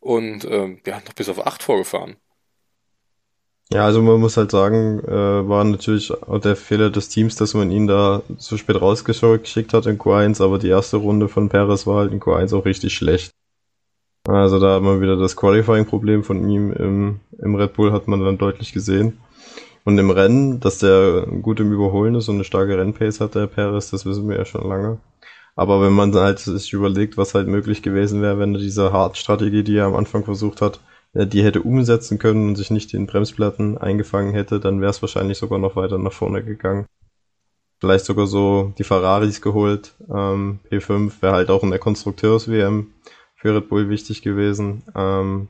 und 0.00 0.44
ähm, 0.46 0.80
ja, 0.86 1.00
noch 1.06 1.14
bis 1.14 1.28
auf 1.28 1.46
8 1.46 1.62
vorgefahren. 1.62 2.16
Ja, 3.72 3.84
also 3.84 4.00
man 4.00 4.20
muss 4.20 4.36
halt 4.36 4.52
sagen, 4.52 5.00
äh, 5.00 5.48
war 5.48 5.64
natürlich 5.64 6.12
auch 6.12 6.38
der 6.38 6.54
Fehler 6.54 6.90
des 6.90 7.08
Teams, 7.08 7.34
dass 7.34 7.52
man 7.54 7.70
ihn 7.72 7.88
da 7.88 8.22
so 8.38 8.56
spät 8.56 8.80
rausgeschickt 8.80 9.74
hat 9.74 9.86
in 9.86 9.98
Q1, 9.98 10.40
aber 10.42 10.58
die 10.58 10.68
erste 10.68 10.98
Runde 10.98 11.28
von 11.28 11.48
Perez 11.48 11.86
war 11.86 11.96
halt 11.96 12.12
in 12.12 12.20
Q1 12.20 12.56
auch 12.56 12.64
richtig 12.64 12.94
schlecht. 12.94 13.32
Also 14.28 14.60
da 14.60 14.76
hat 14.76 14.82
man 14.82 15.00
wieder 15.00 15.16
das 15.16 15.36
Qualifying-Problem 15.36 16.22
von 16.24 16.48
ihm 16.48 16.72
im, 16.72 17.20
im 17.38 17.54
Red 17.56 17.74
Bull 17.74 17.92
hat 17.92 18.08
man 18.08 18.20
dann 18.20 18.38
deutlich 18.38 18.72
gesehen. 18.72 19.18
Und 19.84 19.98
im 19.98 20.10
Rennen, 20.10 20.60
dass 20.60 20.78
der 20.78 21.26
gut 21.42 21.60
im 21.60 21.72
Überholen 21.72 22.16
ist 22.16 22.28
und 22.28 22.36
eine 22.36 22.44
starke 22.44 22.76
Rennpace 22.76 23.20
hat, 23.20 23.34
der 23.36 23.46
Perez, 23.46 23.90
das 23.90 24.04
wissen 24.04 24.28
wir 24.28 24.36
ja 24.36 24.44
schon 24.44 24.68
lange. 24.68 24.98
Aber 25.56 25.80
wenn 25.80 25.92
man 25.92 26.14
halt 26.14 26.40
sich 26.40 26.72
überlegt, 26.72 27.16
was 27.16 27.34
halt 27.34 27.48
möglich 27.48 27.82
gewesen 27.82 28.20
wäre, 28.22 28.38
wenn 28.38 28.54
er 28.54 28.60
diese 28.60 28.92
Hard-Strategie, 28.92 29.62
die 29.62 29.76
er 29.76 29.86
am 29.86 29.94
Anfang 29.96 30.24
versucht 30.24 30.60
hat, 30.60 30.80
die 31.14 31.42
hätte 31.42 31.62
umsetzen 31.62 32.18
können 32.18 32.48
und 32.48 32.56
sich 32.56 32.70
nicht 32.70 32.92
in 32.94 33.06
Bremsplatten 33.06 33.78
eingefangen 33.78 34.32
hätte, 34.32 34.60
dann 34.60 34.80
wäre 34.80 34.90
es 34.90 35.02
wahrscheinlich 35.02 35.38
sogar 35.38 35.58
noch 35.58 35.76
weiter 35.76 35.98
nach 35.98 36.12
vorne 36.12 36.42
gegangen. 36.42 36.86
Vielleicht 37.78 38.06
sogar 38.06 38.26
so 38.26 38.72
die 38.78 38.84
Ferraris 38.84 39.40
geholt. 39.40 39.94
Ähm, 40.08 40.60
P5 40.70 41.20
wäre 41.20 41.34
halt 41.34 41.50
auch 41.50 41.62
in 41.62 41.70
der 41.70 41.78
Konstrukteurs-WM 41.78 42.92
für 43.34 43.54
Red 43.54 43.68
Bull 43.68 43.88
wichtig 43.88 44.22
gewesen. 44.22 44.82
Ähm, 44.94 45.48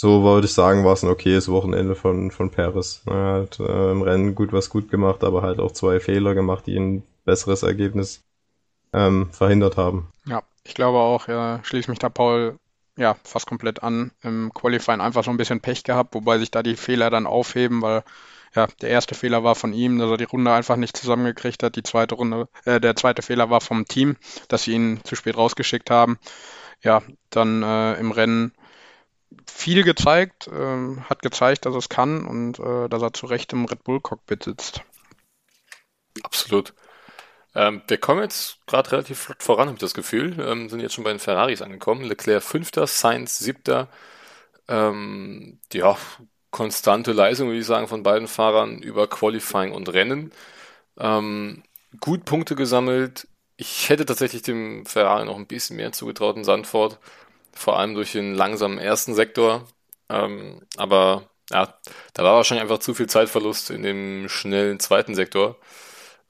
so 0.00 0.22
würde 0.22 0.46
ich 0.46 0.52
sagen, 0.52 0.84
war 0.84 0.92
es 0.92 1.02
ein 1.02 1.10
okayes 1.10 1.48
Wochenende 1.48 1.94
von, 1.94 2.30
von 2.30 2.50
Perez. 2.50 3.02
Er 3.06 3.42
hat 3.42 3.58
äh, 3.58 3.90
im 3.90 4.02
Rennen 4.02 4.34
gut 4.34 4.52
was 4.52 4.70
gut 4.70 4.90
gemacht, 4.90 5.24
aber 5.24 5.42
halt 5.42 5.58
auch 5.58 5.72
zwei 5.72 6.00
Fehler 6.00 6.34
gemacht, 6.34 6.66
die 6.66 6.78
ein 6.78 7.02
besseres 7.24 7.62
Ergebnis 7.62 8.22
ähm, 8.92 9.28
verhindert 9.32 9.76
haben. 9.76 10.08
Ja, 10.26 10.42
ich 10.64 10.74
glaube 10.74 10.98
auch, 10.98 11.28
ja, 11.28 11.60
schließe 11.64 11.90
mich 11.90 11.98
da 11.98 12.08
Paul 12.08 12.56
ja 12.98 13.16
fast 13.24 13.46
komplett 13.46 13.82
an. 13.82 14.10
Im 14.22 14.52
Qualifying 14.52 15.00
einfach 15.00 15.24
so 15.24 15.30
ein 15.30 15.36
bisschen 15.36 15.60
Pech 15.60 15.84
gehabt, 15.84 16.14
wobei 16.14 16.38
sich 16.38 16.50
da 16.50 16.62
die 16.62 16.76
Fehler 16.76 17.10
dann 17.10 17.26
aufheben, 17.26 17.80
weil 17.80 18.02
ja, 18.54 18.66
der 18.80 18.90
erste 18.90 19.14
Fehler 19.14 19.44
war 19.44 19.54
von 19.54 19.72
ihm, 19.72 19.98
dass 19.98 20.10
er 20.10 20.16
die 20.16 20.24
Runde 20.24 20.52
einfach 20.52 20.76
nicht 20.76 20.96
zusammengekriegt 20.96 21.62
hat. 21.62 21.76
Die 21.76 21.82
zweite 21.82 22.14
Runde, 22.16 22.48
äh, 22.64 22.80
der 22.80 22.96
zweite 22.96 23.22
Fehler 23.22 23.50
war 23.50 23.60
vom 23.60 23.86
Team, 23.86 24.16
dass 24.48 24.64
sie 24.64 24.72
ihn 24.72 25.00
zu 25.04 25.14
spät 25.14 25.36
rausgeschickt 25.36 25.90
haben. 25.90 26.18
Ja, 26.82 27.02
dann 27.30 27.62
äh, 27.62 27.94
im 27.94 28.10
Rennen 28.10 28.52
viel 29.46 29.84
gezeigt, 29.84 30.48
äh, 30.48 30.96
hat 31.08 31.22
gezeigt, 31.22 31.66
dass 31.66 31.74
es 31.74 31.88
kann 31.88 32.26
und 32.26 32.58
äh, 32.58 32.88
dass 32.88 33.02
er 33.02 33.12
zu 33.12 33.26
Recht 33.26 33.52
im 33.52 33.66
Red 33.66 33.84
Bull 33.84 34.00
Cockpit 34.00 34.44
sitzt. 34.44 34.82
Absolut. 36.22 36.74
Ähm, 37.58 37.82
wir 37.88 37.98
kommen 37.98 38.22
jetzt 38.22 38.58
gerade 38.68 38.92
relativ 38.92 39.18
flott 39.18 39.42
voran, 39.42 39.66
habe 39.66 39.76
ich 39.76 39.80
das 39.80 39.92
Gefühl. 39.94 40.38
Ähm, 40.40 40.68
sind 40.68 40.78
jetzt 40.80 40.94
schon 40.94 41.02
bei 41.02 41.10
den 41.10 41.18
Ferraris 41.18 41.60
angekommen. 41.60 42.04
Leclerc 42.04 42.42
fünfter, 42.44 42.86
Sainz 42.86 43.38
siebter. 43.38 43.88
Ähm, 44.68 45.58
ja, 45.72 45.96
konstante 46.52 47.12
Leistung, 47.12 47.48
würde 47.48 47.60
ich 47.60 47.66
sagen, 47.66 47.88
von 47.88 48.04
beiden 48.04 48.28
Fahrern 48.28 48.78
über 48.80 49.08
Qualifying 49.08 49.72
und 49.72 49.92
Rennen. 49.92 50.32
Ähm, 50.98 51.64
gut 52.00 52.24
Punkte 52.24 52.54
gesammelt. 52.56 53.26
Ich 53.56 53.88
hätte 53.88 54.06
tatsächlich 54.06 54.42
dem 54.42 54.86
Ferrari 54.86 55.24
noch 55.26 55.36
ein 55.36 55.46
bisschen 55.48 55.76
mehr 55.76 55.92
zugetraut 55.92 56.36
in 56.36 56.44
Sandford 56.44 56.98
vor 57.52 57.78
allem 57.78 57.94
durch 57.94 58.12
den 58.12 58.34
langsamen 58.34 58.78
ersten 58.78 59.14
Sektor. 59.14 59.66
Ähm, 60.08 60.62
aber 60.76 61.24
ja, 61.50 61.74
da 62.14 62.24
war 62.24 62.36
wahrscheinlich 62.36 62.62
einfach 62.62 62.78
zu 62.78 62.94
viel 62.94 63.08
Zeitverlust 63.08 63.70
in 63.70 63.82
dem 63.82 64.28
schnellen 64.28 64.78
zweiten 64.80 65.14
Sektor. 65.16 65.56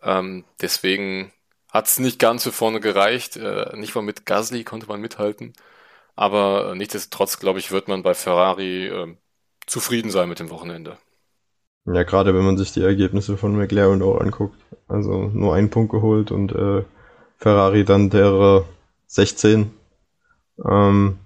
Ähm, 0.03 0.45
deswegen 0.61 1.33
hat 1.71 1.87
es 1.87 1.99
nicht 1.99 2.19
ganz 2.19 2.45
für 2.45 2.53
vorne 2.53 2.81
gereicht. 2.81 3.37
Äh, 3.37 3.77
nicht 3.77 3.95
mal 3.95 4.03
mit 4.03 4.27
Gasly 4.27 4.65
konnte 4.65 4.87
man 4.87 5.01
mithalten. 5.01 5.53
Aber 6.17 6.73
äh, 6.73 6.75
nichtsdestotrotz, 6.75 7.39
glaube 7.39 7.59
ich, 7.59 7.71
wird 7.71 7.89
man 7.89 8.03
bei 8.03 8.15
Ferrari 8.15 8.87
äh, 8.87 9.17
zufrieden 9.67 10.11
sein 10.11 10.29
mit 10.29 10.41
dem 10.41 10.51
Wochenende. 10.51 10.99
Ja, 11.87 12.03
gerade 12.03 12.35
wenn 12.35 12.45
man 12.45 12.59
sich 12.59 12.73
die 12.73 12.83
Ergebnisse 12.83 13.37
von 13.37 13.57
McLaren 13.57 14.03
auch 14.03 14.21
anguckt. 14.21 14.59
Also 14.89 15.31
nur 15.35 15.55
einen 15.55 15.71
Punkt 15.71 15.91
geholt 15.91 16.31
und 16.31 16.53
äh, 16.53 16.85
Ferrari 17.39 17.85
dann 17.85 18.11
der 18.11 18.65
16 19.07 19.73
ähm, 20.65 21.19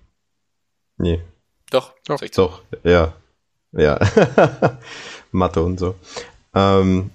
nee. 0.99 1.23
Doch, 1.71 1.95
doch. 2.07 2.21
Doch, 2.35 2.63
ja. 2.85 3.15
Ja. 3.73 3.99
Mathe 5.33 5.63
und 5.63 5.79
so. 5.79 5.95
Ähm, 6.55 7.11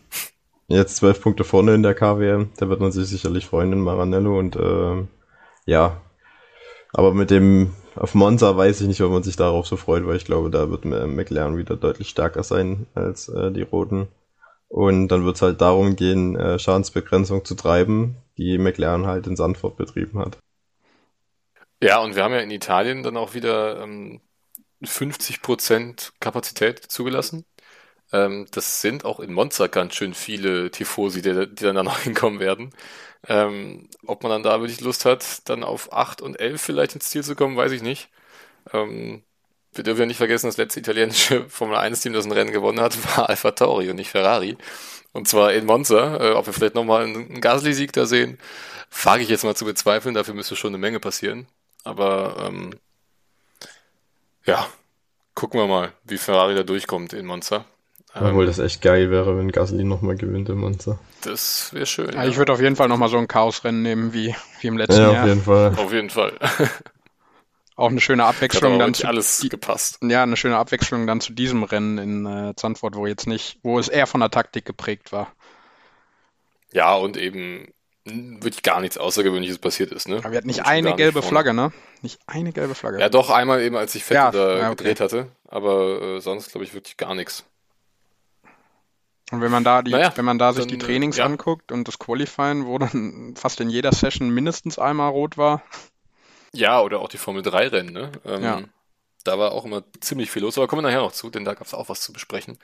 jetzt 0.67 0.97
zwölf 0.97 1.21
Punkte 1.21 1.43
vorne 1.43 1.75
in 1.75 1.83
der 1.83 1.95
KWM. 1.95 2.51
Da 2.57 2.69
wird 2.69 2.79
man 2.79 2.91
sich 2.91 3.07
sicherlich 3.07 3.45
freuen 3.45 3.73
in 3.73 3.81
Maranello 3.81 4.37
und 4.37 4.55
ähm, 4.55 5.07
ja. 5.65 6.01
Aber 6.93 7.13
mit 7.13 7.31
dem 7.31 7.73
auf 7.95 8.13
Monza 8.13 8.55
weiß 8.55 8.81
ich 8.81 8.87
nicht, 8.87 9.01
ob 9.01 9.11
man 9.11 9.23
sich 9.23 9.35
darauf 9.35 9.65
so 9.65 9.75
freut, 9.75 10.05
weil 10.05 10.17
ich 10.17 10.25
glaube, 10.25 10.49
da 10.49 10.69
wird 10.69 10.85
McLaren 10.85 11.57
wieder 11.57 11.75
deutlich 11.75 12.09
stärker 12.09 12.43
sein 12.43 12.85
als 12.93 13.27
äh, 13.29 13.51
die 13.51 13.63
Roten. 13.63 14.07
Und 14.69 15.07
dann 15.07 15.25
wird 15.25 15.37
es 15.37 15.41
halt 15.41 15.61
darum 15.61 15.95
gehen, 15.95 16.35
äh, 16.35 16.59
Schadensbegrenzung 16.59 17.45
zu 17.45 17.55
treiben, 17.55 18.17
die 18.37 18.57
McLaren 18.57 19.07
halt 19.07 19.25
in 19.27 19.35
Sandford 19.35 19.77
betrieben 19.77 20.19
hat. 20.19 20.37
Ja, 21.81 21.99
und 22.01 22.15
wir 22.15 22.23
haben 22.23 22.33
ja 22.33 22.39
in 22.39 22.51
Italien 22.51 23.03
dann 23.03 23.17
auch 23.17 23.33
wieder 23.33 23.81
ähm, 23.81 24.19
50% 24.83 26.11
Kapazität 26.19 26.79
zugelassen. 26.79 27.45
Ähm, 28.13 28.47
das 28.51 28.81
sind 28.81 29.05
auch 29.05 29.19
in 29.19 29.33
Monza 29.33 29.67
ganz 29.67 29.95
schön 29.95 30.13
viele 30.13 30.71
Tifosi, 30.71 31.21
die, 31.21 31.47
die 31.47 31.63
dann 31.63 31.75
da 31.75 31.83
noch 31.83 31.99
hinkommen 32.03 32.39
werden. 32.39 32.71
Ähm, 33.27 33.89
ob 34.05 34.23
man 34.23 34.31
dann 34.31 34.43
da 34.43 34.61
wirklich 34.61 34.81
Lust 34.81 35.05
hat, 35.05 35.49
dann 35.49 35.63
auf 35.63 35.91
8 35.93 36.21
und 36.21 36.39
11 36.39 36.61
vielleicht 36.61 36.95
ins 36.95 37.09
Ziel 37.09 37.23
zu 37.23 37.35
kommen, 37.35 37.57
weiß 37.57 37.71
ich 37.71 37.81
nicht. 37.81 38.09
Ähm, 38.73 39.23
wir 39.73 39.83
dürfen 39.83 40.01
ja 40.01 40.05
nicht 40.07 40.17
vergessen, 40.17 40.47
das 40.47 40.57
letzte 40.57 40.79
italienische 40.79 41.45
Formel 41.49 41.77
1-Team, 41.77 42.13
das 42.13 42.25
ein 42.25 42.31
Rennen 42.31 42.51
gewonnen 42.51 42.81
hat, 42.81 42.97
war 43.17 43.29
Alfa 43.29 43.51
Tauri 43.51 43.89
und 43.89 43.97
nicht 43.97 44.11
Ferrari. 44.11 44.57
Und 45.13 45.27
zwar 45.27 45.53
in 45.53 45.65
Monza. 45.65 46.17
Äh, 46.17 46.33
ob 46.33 46.45
wir 46.47 46.53
vielleicht 46.53 46.75
nochmal 46.75 47.03
einen 47.05 47.41
Gasly-Sieg 47.41 47.93
da 47.93 48.05
sehen, 48.05 48.37
wage 49.03 49.23
ich 49.23 49.29
jetzt 49.29 49.43
mal 49.43 49.55
zu 49.55 49.65
bezweifeln. 49.65 50.15
Dafür 50.15 50.33
müsste 50.33 50.55
schon 50.55 50.71
eine 50.71 50.77
Menge 50.77 50.99
passieren. 50.99 51.47
Aber 51.83 52.37
ähm, 52.47 52.79
ja, 54.45 54.67
gucken 55.35 55.59
wir 55.59 55.67
mal, 55.67 55.93
wie 56.03 56.17
Ferrari 56.17 56.55
da 56.55 56.63
durchkommt 56.63 57.13
in 57.13 57.25
Monza. 57.25 57.65
Obwohl 58.13 58.43
ähm, 58.43 58.47
das 58.47 58.59
echt 58.59 58.81
geil 58.81 59.11
wäre, 59.11 59.37
wenn 59.37 59.51
Gasly 59.51 59.83
nochmal 59.83 60.15
gewinnt 60.15 60.49
in 60.49 60.57
Monza. 60.57 60.97
Das 61.21 61.73
wäre 61.73 61.85
schön. 61.85 62.09
Ja, 62.13 62.23
ja. 62.23 62.29
Ich 62.29 62.37
würde 62.37 62.53
auf 62.53 62.61
jeden 62.61 62.75
Fall 62.75 62.87
nochmal 62.87 63.09
so 63.09 63.17
ein 63.17 63.27
Chaosrennen 63.27 63.81
nehmen 63.81 64.13
wie, 64.13 64.35
wie 64.61 64.67
im 64.67 64.77
letzten 64.77 65.01
ja, 65.01 65.11
Jahr. 65.11 65.23
Auf 65.23 65.29
jeden 65.29 65.43
Fall. 65.43 65.75
Auf 65.77 65.93
jeden 65.93 66.09
Fall. 66.09 66.33
Auch 67.75 67.91
eine 67.91 68.01
schöne 68.01 68.25
Abwechslung 68.25 68.79
dann 68.79 68.95
zu 68.95 69.07
alles 69.07 69.45
gepasst. 69.47 69.99
Ja, 70.01 70.23
eine 70.23 70.35
schöne 70.35 70.57
Abwechslung 70.57 71.05
dann 71.05 71.21
zu 71.21 71.31
diesem 71.31 71.61
Rennen 71.61 71.99
in 71.99 72.25
äh, 72.25 72.55
Zandvoort, 72.55 72.95
wo 72.95 73.05
jetzt 73.05 73.27
nicht, 73.27 73.59
wo 73.61 73.77
es 73.77 73.87
eher 73.87 74.07
von 74.07 74.19
der 74.19 74.31
Taktik 74.31 74.65
geprägt 74.65 75.11
war. 75.11 75.31
Ja, 76.71 76.95
und 76.95 77.17
eben 77.17 77.67
wirklich 78.03 78.63
gar 78.63 78.81
nichts 78.81 78.97
Außergewöhnliches 78.97 79.59
passiert 79.59 79.91
ist. 79.91 80.07
Ne? 80.07 80.17
Aber 80.17 80.31
wir 80.31 80.37
hatten 80.37 80.47
nicht 80.47 80.65
eine 80.65 80.95
gelbe 80.95 81.19
nicht 81.19 81.27
Flagge, 81.27 81.53
ne? 81.53 81.71
Nicht 82.01 82.19
eine 82.25 82.51
gelbe 82.51 82.73
Flagge. 82.73 82.99
Ja, 82.99 83.09
doch, 83.09 83.29
einmal 83.29 83.61
eben, 83.61 83.75
als 83.75 83.93
ich 83.93 84.03
Fett 84.03 84.15
ja, 84.15 84.31
da 84.31 84.57
ja, 84.57 84.67
okay. 84.67 84.77
gedreht 84.77 84.99
hatte. 84.99 85.27
Aber 85.47 86.01
äh, 86.01 86.19
sonst, 86.19 86.51
glaube 86.51 86.65
ich, 86.65 86.73
wirklich 86.73 86.97
gar 86.97 87.13
nichts. 87.13 87.45
Und 89.31 89.41
wenn 89.41 89.51
man 89.51 89.63
da 89.63 89.81
die, 89.81 89.91
naja, 89.91 90.13
wenn 90.15 90.25
man 90.25 90.39
da 90.39 90.53
sich 90.53 90.65
dann, 90.65 90.69
die 90.69 90.77
Trainings 90.77 91.17
ja. 91.17 91.25
anguckt 91.25 91.71
und 91.71 91.87
das 91.87 91.99
Qualifying, 91.99 92.65
wo 92.65 92.77
dann 92.77 93.35
fast 93.37 93.59
in 93.59 93.69
jeder 93.69 93.91
Session 93.91 94.29
mindestens 94.29 94.79
einmal 94.79 95.11
rot 95.11 95.37
war. 95.37 95.63
Ja, 96.53 96.81
oder 96.81 97.01
auch 97.01 97.09
die 97.09 97.17
Formel 97.17 97.41
3 97.41 97.67
Rennen, 97.67 97.93
ne? 97.93 98.11
Ähm, 98.25 98.43
ja. 98.43 98.61
Da 99.25 99.37
war 99.37 99.51
auch 99.51 99.65
immer 99.65 99.83
ziemlich 99.99 100.31
viel 100.31 100.43
los, 100.43 100.57
aber 100.57 100.67
kommen 100.67 100.83
wir 100.83 100.87
nachher 100.87 101.01
noch 101.01 101.11
zu, 101.11 101.29
denn 101.29 101.43
da 101.43 101.53
gab 101.53 101.67
es 101.67 101.73
auch 101.73 101.89
was 101.89 101.99
zu 101.99 102.13
besprechen. 102.13 102.57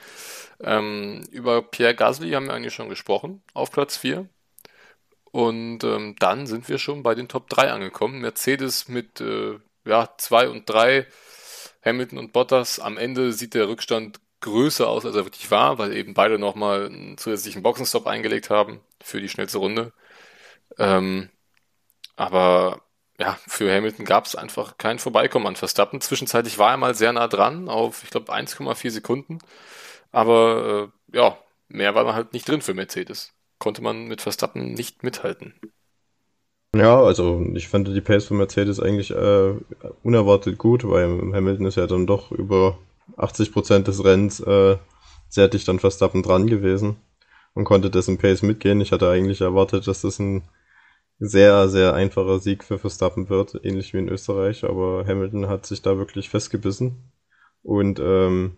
Ähm, 0.62 1.24
über 1.32 1.62
Pierre 1.62 1.94
Gasly 1.94 2.32
haben 2.32 2.46
wir 2.46 2.54
eigentlich 2.54 2.74
schon 2.74 2.88
gesprochen, 2.88 3.44
auf 3.54 3.70
Platz 3.70 3.98
4. 3.98 4.30
Und 5.34 5.84
ähm, 5.84 6.16
dann 6.20 6.48
sind 6.48 6.70
wir 6.70 6.78
schon 6.78 7.04
bei 7.04 7.16
den 7.16 7.28
Top 7.28 7.50
3 7.50 7.72
angekommen. 7.72 8.22
Mercedes 8.22 8.88
mit 8.88 9.20
äh, 9.20 9.60
ja, 9.84 10.10
2 10.18 10.48
und 10.48 10.70
3, 10.70 11.06
Hamilton 11.84 12.20
und 12.20 12.34
Bottas. 12.34 12.80
Am 12.80 12.98
Ende 12.98 13.34
sieht 13.34 13.56
der 13.56 13.68
Rückstand 13.68 14.22
größer 14.44 14.88
aus, 14.88 15.06
als 15.06 15.16
er 15.16 15.26
wirklich 15.26 15.50
war, 15.52 15.78
weil 15.80 15.94
eben 15.94 16.14
beide 16.14 16.40
nochmal 16.40 16.88
einen 16.88 17.18
zusätzlichen 17.18 17.64
Boxenstopp 17.64 18.08
eingelegt 18.08 18.50
haben 18.50 18.82
für 19.02 19.22
die 19.22 19.30
schnellste 19.30 19.58
Runde. 19.58 19.94
Ähm, 20.78 21.30
aber 22.16 22.82
ja, 23.20 23.38
für 23.48 23.74
Hamilton 23.74 24.06
gab 24.06 24.26
es 24.26 24.36
einfach 24.36 24.78
kein 24.78 25.00
Vorbeikommen 25.00 25.48
an 25.48 25.56
Verstappen. 25.56 26.02
Zwischenzeitlich 26.02 26.58
war 26.60 26.72
er 26.72 26.78
mal 26.78 26.96
sehr 26.96 27.14
nah 27.14 27.28
dran 27.28 27.70
auf, 27.70 28.04
ich 28.04 28.12
glaube, 28.12 28.34
1,4 28.34 28.92
Sekunden. 28.92 29.40
Aber 30.12 30.92
äh, 31.12 31.18
ja, 31.18 31.38
mehr 31.70 31.96
war 31.96 32.04
da 32.06 32.14
halt 32.16 32.34
nicht 32.34 32.48
drin 32.48 32.62
für 32.62 32.74
Mercedes 32.74 33.34
konnte 33.64 33.82
man 33.82 34.08
mit 34.08 34.22
Verstappen 34.22 34.74
nicht 34.74 35.04
mithalten. 35.04 35.54
Ja, 36.76 37.02
also 37.02 37.46
ich 37.54 37.70
fand 37.70 37.88
die 37.88 38.02
Pace 38.02 38.26
von 38.26 38.38
Mercedes 38.38 38.82
eigentlich 38.82 39.12
äh, 39.12 39.54
unerwartet 40.04 40.58
gut, 40.58 40.84
weil 40.84 41.32
Hamilton 41.34 41.68
ist 41.68 41.78
ja 41.78 41.88
dann 41.88 42.06
doch 42.06 42.32
über 42.32 42.78
80 43.18 43.52
Prozent 43.52 43.88
des 43.88 44.04
Rennens 44.04 44.40
äh, 44.40 44.78
sehr 45.30 45.48
dicht 45.48 45.68
an 45.70 45.80
Verstappen 45.80 46.24
dran 46.24 46.48
gewesen 46.48 46.98
und 47.54 47.66
konnte 47.66 47.90
dessen 47.90 48.18
Pace 48.18 48.44
mitgehen. 48.44 48.82
Ich 48.82 48.92
hatte 48.92 49.10
eigentlich 49.10 49.42
erwartet, 49.42 49.88
dass 49.88 50.02
das 50.02 50.20
ein 50.20 50.44
sehr, 51.20 51.70
sehr 51.70 51.94
einfacher 51.94 52.40
Sieg 52.40 52.64
für 52.64 52.80
Verstappen 52.80 53.30
wird, 53.30 53.60
ähnlich 53.64 53.94
wie 53.94 54.00
in 54.00 54.10
Österreich, 54.10 54.64
aber 54.64 55.06
Hamilton 55.08 55.48
hat 55.48 55.66
sich 55.66 55.82
da 55.82 55.98
wirklich 55.98 56.30
festgebissen 56.30 57.12
und 57.62 58.00
ähm, 58.00 58.58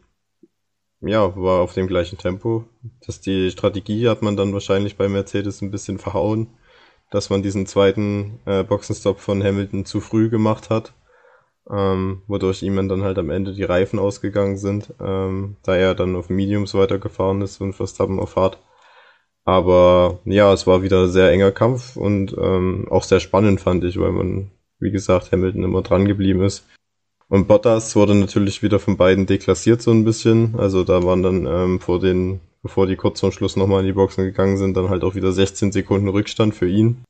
ja, 1.01 1.35
war 1.35 1.61
auf 1.61 1.73
dem 1.73 1.87
gleichen 1.87 2.17
Tempo. 2.17 2.65
Dass 3.05 3.21
die 3.21 3.51
Strategie 3.51 4.07
hat 4.07 4.21
man 4.21 4.37
dann 4.37 4.53
wahrscheinlich 4.53 4.97
bei 4.97 5.07
Mercedes 5.09 5.61
ein 5.61 5.71
bisschen 5.71 5.99
verhauen 5.99 6.47
dass 7.11 7.29
man 7.29 7.43
diesen 7.43 7.65
zweiten 7.65 8.39
äh, 8.45 8.63
Boxenstopp 8.63 9.19
von 9.19 9.43
Hamilton 9.43 9.85
zu 9.85 10.01
früh 10.01 10.29
gemacht 10.29 10.69
hat, 10.69 10.93
ähm, 11.71 12.21
wodurch 12.27 12.63
ihm 12.63 12.87
dann 12.87 13.03
halt 13.03 13.17
am 13.17 13.29
Ende 13.29 13.53
die 13.53 13.63
Reifen 13.63 13.99
ausgegangen 13.99 14.57
sind, 14.57 14.93
ähm, 14.99 15.57
da 15.63 15.75
er 15.75 15.95
dann 15.95 16.15
auf 16.15 16.29
Mediums 16.29 16.73
weitergefahren 16.73 17.41
ist 17.41 17.61
und 17.61 17.73
Verstappen 17.73 18.19
auf 18.19 18.35
Hard. 18.35 18.59
Aber 19.45 20.19
ja, 20.25 20.51
es 20.53 20.65
war 20.67 20.81
wieder 20.81 21.07
sehr 21.07 21.31
enger 21.31 21.51
Kampf 21.51 21.95
und 21.95 22.35
ähm, 22.37 22.87
auch 22.89 23.03
sehr 23.03 23.19
spannend 23.19 23.61
fand 23.61 23.83
ich, 23.83 23.99
weil 23.99 24.11
man, 24.11 24.51
wie 24.79 24.91
gesagt, 24.91 25.31
Hamilton 25.31 25.63
immer 25.63 25.81
dran 25.81 26.05
geblieben 26.05 26.41
ist. 26.41 26.65
Und 27.27 27.47
Bottas 27.47 27.95
wurde 27.95 28.15
natürlich 28.15 28.61
wieder 28.63 28.79
von 28.79 28.97
beiden 28.97 29.25
deklassiert 29.25 29.81
so 29.81 29.91
ein 29.91 30.03
bisschen. 30.03 30.55
Also 30.57 30.83
da 30.83 31.03
waren 31.03 31.23
dann 31.23 31.45
ähm, 31.45 31.79
vor 31.79 31.99
den 31.99 32.39
bevor 32.65 32.87
die 32.87 32.95
kurz 32.95 33.19
zum 33.19 33.31
Schluss 33.31 33.55
nochmal 33.55 33.81
in 33.81 33.85
die 33.85 33.93
Boxen 33.93 34.25
gegangen 34.25 34.57
sind, 34.57 34.75
dann 34.75 34.89
halt 34.89 35.03
auch 35.03 35.13
wieder 35.13 35.31
16 35.31 35.71
Sekunden 35.71 36.07
Rückstand 36.07 36.55
für 36.55 36.67
ihn. 36.67 37.03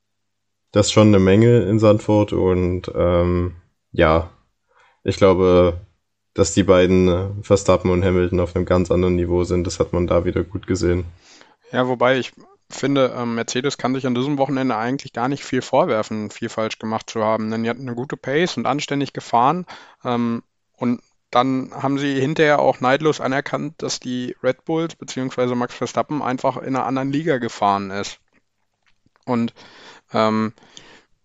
Das 0.74 0.88
ist 0.88 0.92
schon 0.92 1.08
eine 1.08 1.20
Menge 1.20 1.62
in 1.62 1.80
Sandford 1.80 2.34
und 2.34 2.92
ähm, 2.94 3.54
ja, 3.94 4.32
ich 5.06 5.18
glaube, 5.18 5.80
dass 6.34 6.54
die 6.54 6.64
beiden 6.64 7.08
äh, 7.08 7.28
Verstappen 7.42 7.90
und 7.92 8.04
Hamilton 8.04 8.42
auf 8.42 8.56
einem 8.56 8.66
ganz 8.66 8.92
anderen 8.92 9.16
Niveau 9.16 9.46
sind, 9.46 9.66
das 9.66 9.80
hat 9.80 9.94
man 9.94 10.08
da 10.08 10.26
wieder 10.26 10.44
gut 10.44 10.68
gesehen. 10.68 11.06
Ja, 11.72 11.88
wobei 11.88 12.18
ich 12.18 12.34
finde, 12.70 13.14
ähm, 13.16 13.36
Mercedes 13.36 13.78
kann 13.78 13.94
sich 13.94 14.08
an 14.08 14.16
diesem 14.16 14.38
Wochenende 14.38 14.76
eigentlich 14.76 15.14
gar 15.14 15.30
nicht 15.30 15.46
viel 15.46 15.62
vorwerfen, 15.62 16.32
viel 16.32 16.50
falsch 16.50 16.80
gemacht 16.80 17.10
zu 17.10 17.24
haben. 17.24 17.52
Denn 17.52 17.64
die 17.64 17.70
hatten 17.70 17.88
eine 17.88 17.96
gute 17.96 18.18
Pace 18.18 18.58
und 18.58 18.66
anständig 18.66 19.14
gefahren. 19.14 19.66
Ähm, 20.04 20.44
und 20.76 21.02
dann 21.32 21.72
haben 21.72 22.00
sie 22.00 22.20
hinterher 22.20 22.60
auch 22.60 22.82
neidlos 22.82 23.22
anerkannt, 23.22 23.76
dass 23.78 24.00
die 24.00 24.36
Red 24.44 24.66
Bulls 24.66 24.96
bzw. 24.96 25.54
Max 25.56 25.76
Verstappen 25.76 26.22
einfach 26.22 26.58
in 26.58 26.76
einer 26.76 26.86
anderen 26.86 27.12
Liga 27.12 27.38
gefahren 27.38 27.92
ist. 27.92 28.20
Und 29.26 29.54
ähm, 30.14 30.54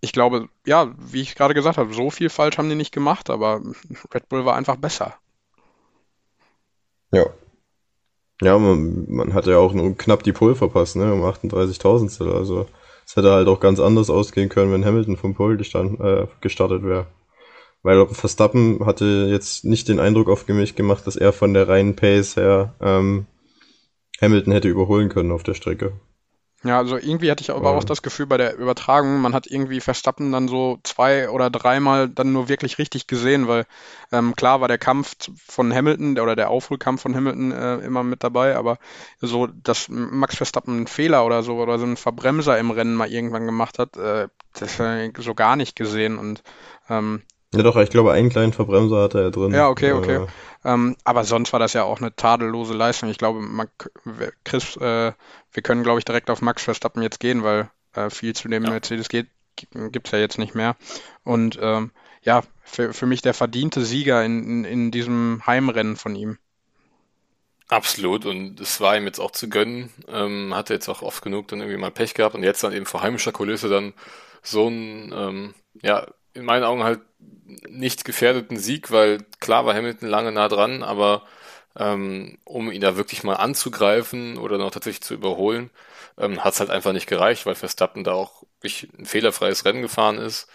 ich 0.00 0.12
glaube, 0.12 0.48
ja, 0.66 0.92
wie 0.98 1.20
ich 1.20 1.34
gerade 1.34 1.54
gesagt 1.54 1.76
habe, 1.76 1.92
so 1.92 2.10
viel 2.10 2.30
falsch 2.30 2.58
haben 2.58 2.68
die 2.68 2.74
nicht 2.74 2.92
gemacht, 2.92 3.30
aber 3.30 3.60
Red 4.14 4.28
Bull 4.28 4.44
war 4.44 4.56
einfach 4.56 4.76
besser. 4.76 5.14
Ja. 7.12 7.26
Ja, 8.42 8.58
man, 8.58 9.04
man 9.08 9.34
hat 9.34 9.46
ja 9.46 9.58
auch 9.58 9.74
nur 9.74 9.96
knapp 9.96 10.22
die 10.22 10.32
Pole 10.32 10.54
verpasst, 10.54 10.96
ne, 10.96 11.12
um 11.12 11.22
38.000. 11.22 12.34
Also 12.34 12.66
es 13.04 13.16
hätte 13.16 13.32
halt 13.32 13.48
auch 13.48 13.60
ganz 13.60 13.80
anders 13.80 14.08
ausgehen 14.08 14.48
können, 14.48 14.72
wenn 14.72 14.84
Hamilton 14.84 15.18
vom 15.18 15.34
Pole 15.34 15.56
äh, 15.56 16.26
gestartet 16.40 16.82
wäre. 16.82 17.06
Weil 17.82 18.06
Verstappen 18.08 18.84
hatte 18.86 19.26
jetzt 19.30 19.64
nicht 19.64 19.88
den 19.88 20.00
Eindruck 20.00 20.28
auf 20.28 20.46
mich 20.48 20.76
gemacht, 20.76 21.06
dass 21.06 21.16
er 21.16 21.32
von 21.32 21.54
der 21.54 21.68
reinen 21.68 21.96
Pace 21.96 22.36
her 22.36 22.74
ähm, 22.80 23.26
Hamilton 24.20 24.52
hätte 24.52 24.68
überholen 24.68 25.08
können 25.08 25.32
auf 25.32 25.42
der 25.42 25.54
Strecke. 25.54 25.92
Ja, 26.62 26.76
also 26.76 26.98
irgendwie 26.98 27.30
hatte 27.30 27.42
ich 27.42 27.50
aber 27.50 27.70
ja. 27.70 27.76
auch 27.78 27.84
das 27.84 28.02
Gefühl 28.02 28.26
bei 28.26 28.36
der 28.36 28.58
Übertragung, 28.58 29.22
man 29.22 29.32
hat 29.32 29.46
irgendwie 29.46 29.80
Verstappen 29.80 30.30
dann 30.30 30.46
so 30.46 30.78
zwei 30.82 31.30
oder 31.30 31.48
dreimal 31.48 32.10
dann 32.10 32.34
nur 32.34 32.50
wirklich 32.50 32.76
richtig 32.76 33.06
gesehen, 33.06 33.48
weil 33.48 33.64
ähm, 34.12 34.36
klar 34.36 34.60
war 34.60 34.68
der 34.68 34.76
Kampf 34.76 35.16
von 35.46 35.74
Hamilton 35.74 36.18
oder 36.18 36.36
der 36.36 36.50
Aufholkampf 36.50 37.00
von 37.00 37.14
Hamilton 37.14 37.52
äh, 37.52 37.76
immer 37.76 38.02
mit 38.02 38.22
dabei, 38.22 38.56
aber 38.56 38.76
so, 39.22 39.46
dass 39.46 39.88
Max 39.88 40.36
Verstappen 40.36 40.76
einen 40.76 40.86
Fehler 40.86 41.24
oder 41.24 41.42
so 41.42 41.56
oder 41.56 41.78
so 41.78 41.86
einen 41.86 41.96
Verbremser 41.96 42.58
im 42.58 42.70
Rennen 42.70 42.94
mal 42.94 43.10
irgendwann 43.10 43.46
gemacht 43.46 43.78
hat, 43.78 43.96
äh, 43.96 44.28
das 44.52 44.78
ich 44.78 45.12
so 45.24 45.34
gar 45.34 45.56
nicht 45.56 45.76
gesehen 45.76 46.18
und 46.18 46.42
ähm, 46.90 47.22
ja 47.52 47.62
doch, 47.64 47.76
ich 47.76 47.90
glaube, 47.90 48.12
einen 48.12 48.30
kleinen 48.30 48.52
Verbremser 48.52 49.02
hatte 49.02 49.20
er 49.20 49.30
drin. 49.32 49.52
Ja, 49.52 49.68
okay, 49.68 49.92
okay. 49.92 50.24
Äh, 50.24 50.26
ähm, 50.64 50.96
aber 51.02 51.24
sonst 51.24 51.52
war 51.52 51.58
das 51.58 51.72
ja 51.72 51.82
auch 51.82 52.00
eine 52.00 52.14
tadellose 52.14 52.74
Leistung. 52.74 53.08
Ich 53.08 53.18
glaube, 53.18 53.40
man, 53.40 53.66
Chris, 54.44 54.76
äh, 54.76 55.12
wir 55.52 55.62
können, 55.62 55.82
glaube 55.82 55.98
ich, 55.98 56.04
direkt 56.04 56.30
auf 56.30 56.42
Max 56.42 56.62
Verstappen 56.62 57.02
jetzt 57.02 57.20
gehen, 57.20 57.42
weil 57.42 57.70
äh, 57.94 58.10
viel 58.10 58.34
zu 58.34 58.48
dem 58.48 58.64
ja. 58.64 58.70
Mercedes 58.70 59.08
geht, 59.08 59.28
gibt's 59.72 60.10
ja 60.10 60.18
jetzt 60.18 60.38
nicht 60.38 60.54
mehr. 60.54 60.76
Und 61.24 61.58
ähm, 61.60 61.90
ja, 62.22 62.42
für, 62.62 62.92
für 62.92 63.06
mich 63.06 63.22
der 63.22 63.34
verdiente 63.34 63.84
Sieger 63.84 64.24
in, 64.24 64.44
in, 64.44 64.64
in 64.64 64.90
diesem 64.90 65.42
Heimrennen 65.46 65.96
von 65.96 66.14
ihm. 66.14 66.38
Absolut, 67.68 68.26
und 68.26 68.60
es 68.60 68.80
war 68.80 68.96
ihm 68.96 69.04
jetzt 69.04 69.20
auch 69.20 69.30
zu 69.30 69.48
gönnen. 69.48 69.92
Ähm, 70.08 70.52
hatte 70.54 70.74
jetzt 70.74 70.88
auch 70.88 71.02
oft 71.02 71.22
genug 71.22 71.48
dann 71.48 71.60
irgendwie 71.60 71.78
mal 71.78 71.92
Pech 71.92 72.14
gehabt 72.14 72.34
und 72.34 72.42
jetzt 72.42 72.64
dann 72.64 72.72
eben 72.72 72.86
vor 72.86 73.02
heimischer 73.02 73.32
Kulisse 73.32 73.68
dann 73.68 73.94
so 74.42 74.68
ein, 74.68 75.12
ähm, 75.14 75.54
ja, 75.80 76.06
in 76.34 76.44
meinen 76.44 76.64
Augen 76.64 76.82
halt 76.82 77.00
nicht 77.68 78.04
gefährdeten 78.04 78.56
Sieg, 78.56 78.90
weil 78.90 79.24
klar 79.38 79.66
war 79.66 79.74
Hamilton 79.74 80.08
lange 80.08 80.32
nah 80.32 80.48
dran, 80.48 80.82
aber 80.82 81.22
ähm, 81.78 82.38
um 82.44 82.70
ihn 82.72 82.80
da 82.80 82.96
wirklich 82.96 83.22
mal 83.24 83.36
anzugreifen 83.36 84.38
oder 84.38 84.58
noch 84.58 84.70
tatsächlich 84.70 85.02
zu 85.02 85.14
überholen, 85.14 85.70
ähm, 86.18 86.44
hat 86.44 86.54
es 86.54 86.60
halt 86.60 86.70
einfach 86.70 86.92
nicht 86.92 87.06
gereicht, 87.06 87.46
weil 87.46 87.54
Verstappen 87.54 88.04
da 88.04 88.12
auch 88.12 88.44
wirklich 88.60 88.88
ein 88.98 89.06
fehlerfreies 89.06 89.64
Rennen 89.64 89.82
gefahren 89.82 90.18
ist. 90.18 90.48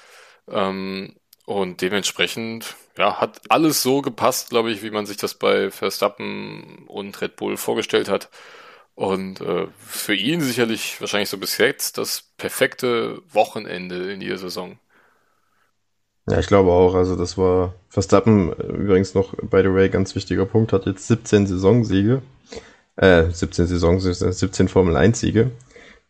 Ähm, 0.49 1.15
und 1.45 1.81
dementsprechend, 1.81 2.75
ja, 2.97 3.19
hat 3.21 3.41
alles 3.49 3.83
so 3.83 4.01
gepasst, 4.01 4.49
glaube 4.49 4.71
ich, 4.71 4.81
wie 4.83 4.89
man 4.91 5.05
sich 5.05 5.17
das 5.17 5.35
bei 5.35 5.69
Verstappen 5.71 6.85
und 6.87 7.21
Red 7.21 7.35
Bull 7.35 7.57
vorgestellt 7.57 8.09
hat. 8.09 8.29
Und 8.95 9.41
äh, 9.41 9.67
für 9.77 10.15
ihn 10.15 10.41
sicherlich 10.41 11.01
wahrscheinlich 11.01 11.29
so 11.29 11.37
bis 11.37 11.57
jetzt 11.57 11.97
das 11.97 12.23
perfekte 12.37 13.21
Wochenende 13.31 14.11
in 14.11 14.19
dieser 14.21 14.37
Saison. 14.37 14.79
Ja, 16.27 16.39
ich 16.39 16.47
glaube 16.47 16.71
auch. 16.71 16.95
Also 16.95 17.15
das 17.15 17.37
war 17.37 17.73
Verstappen 17.89 18.51
äh, 18.53 18.63
übrigens 18.63 19.13
noch, 19.13 19.35
by 19.35 19.61
the 19.61 19.73
way, 19.73 19.89
ganz 19.89 20.15
wichtiger 20.15 20.45
Punkt, 20.45 20.73
hat 20.73 20.85
jetzt 20.85 21.07
17 21.07 21.47
Saisonsiege. 21.47 22.21
Äh, 22.95 23.29
17 23.31 23.67
Saisons, 23.67 24.03
17 24.03 24.67
Formel 24.67 24.95
1 24.95 25.19
Siege. 25.19 25.51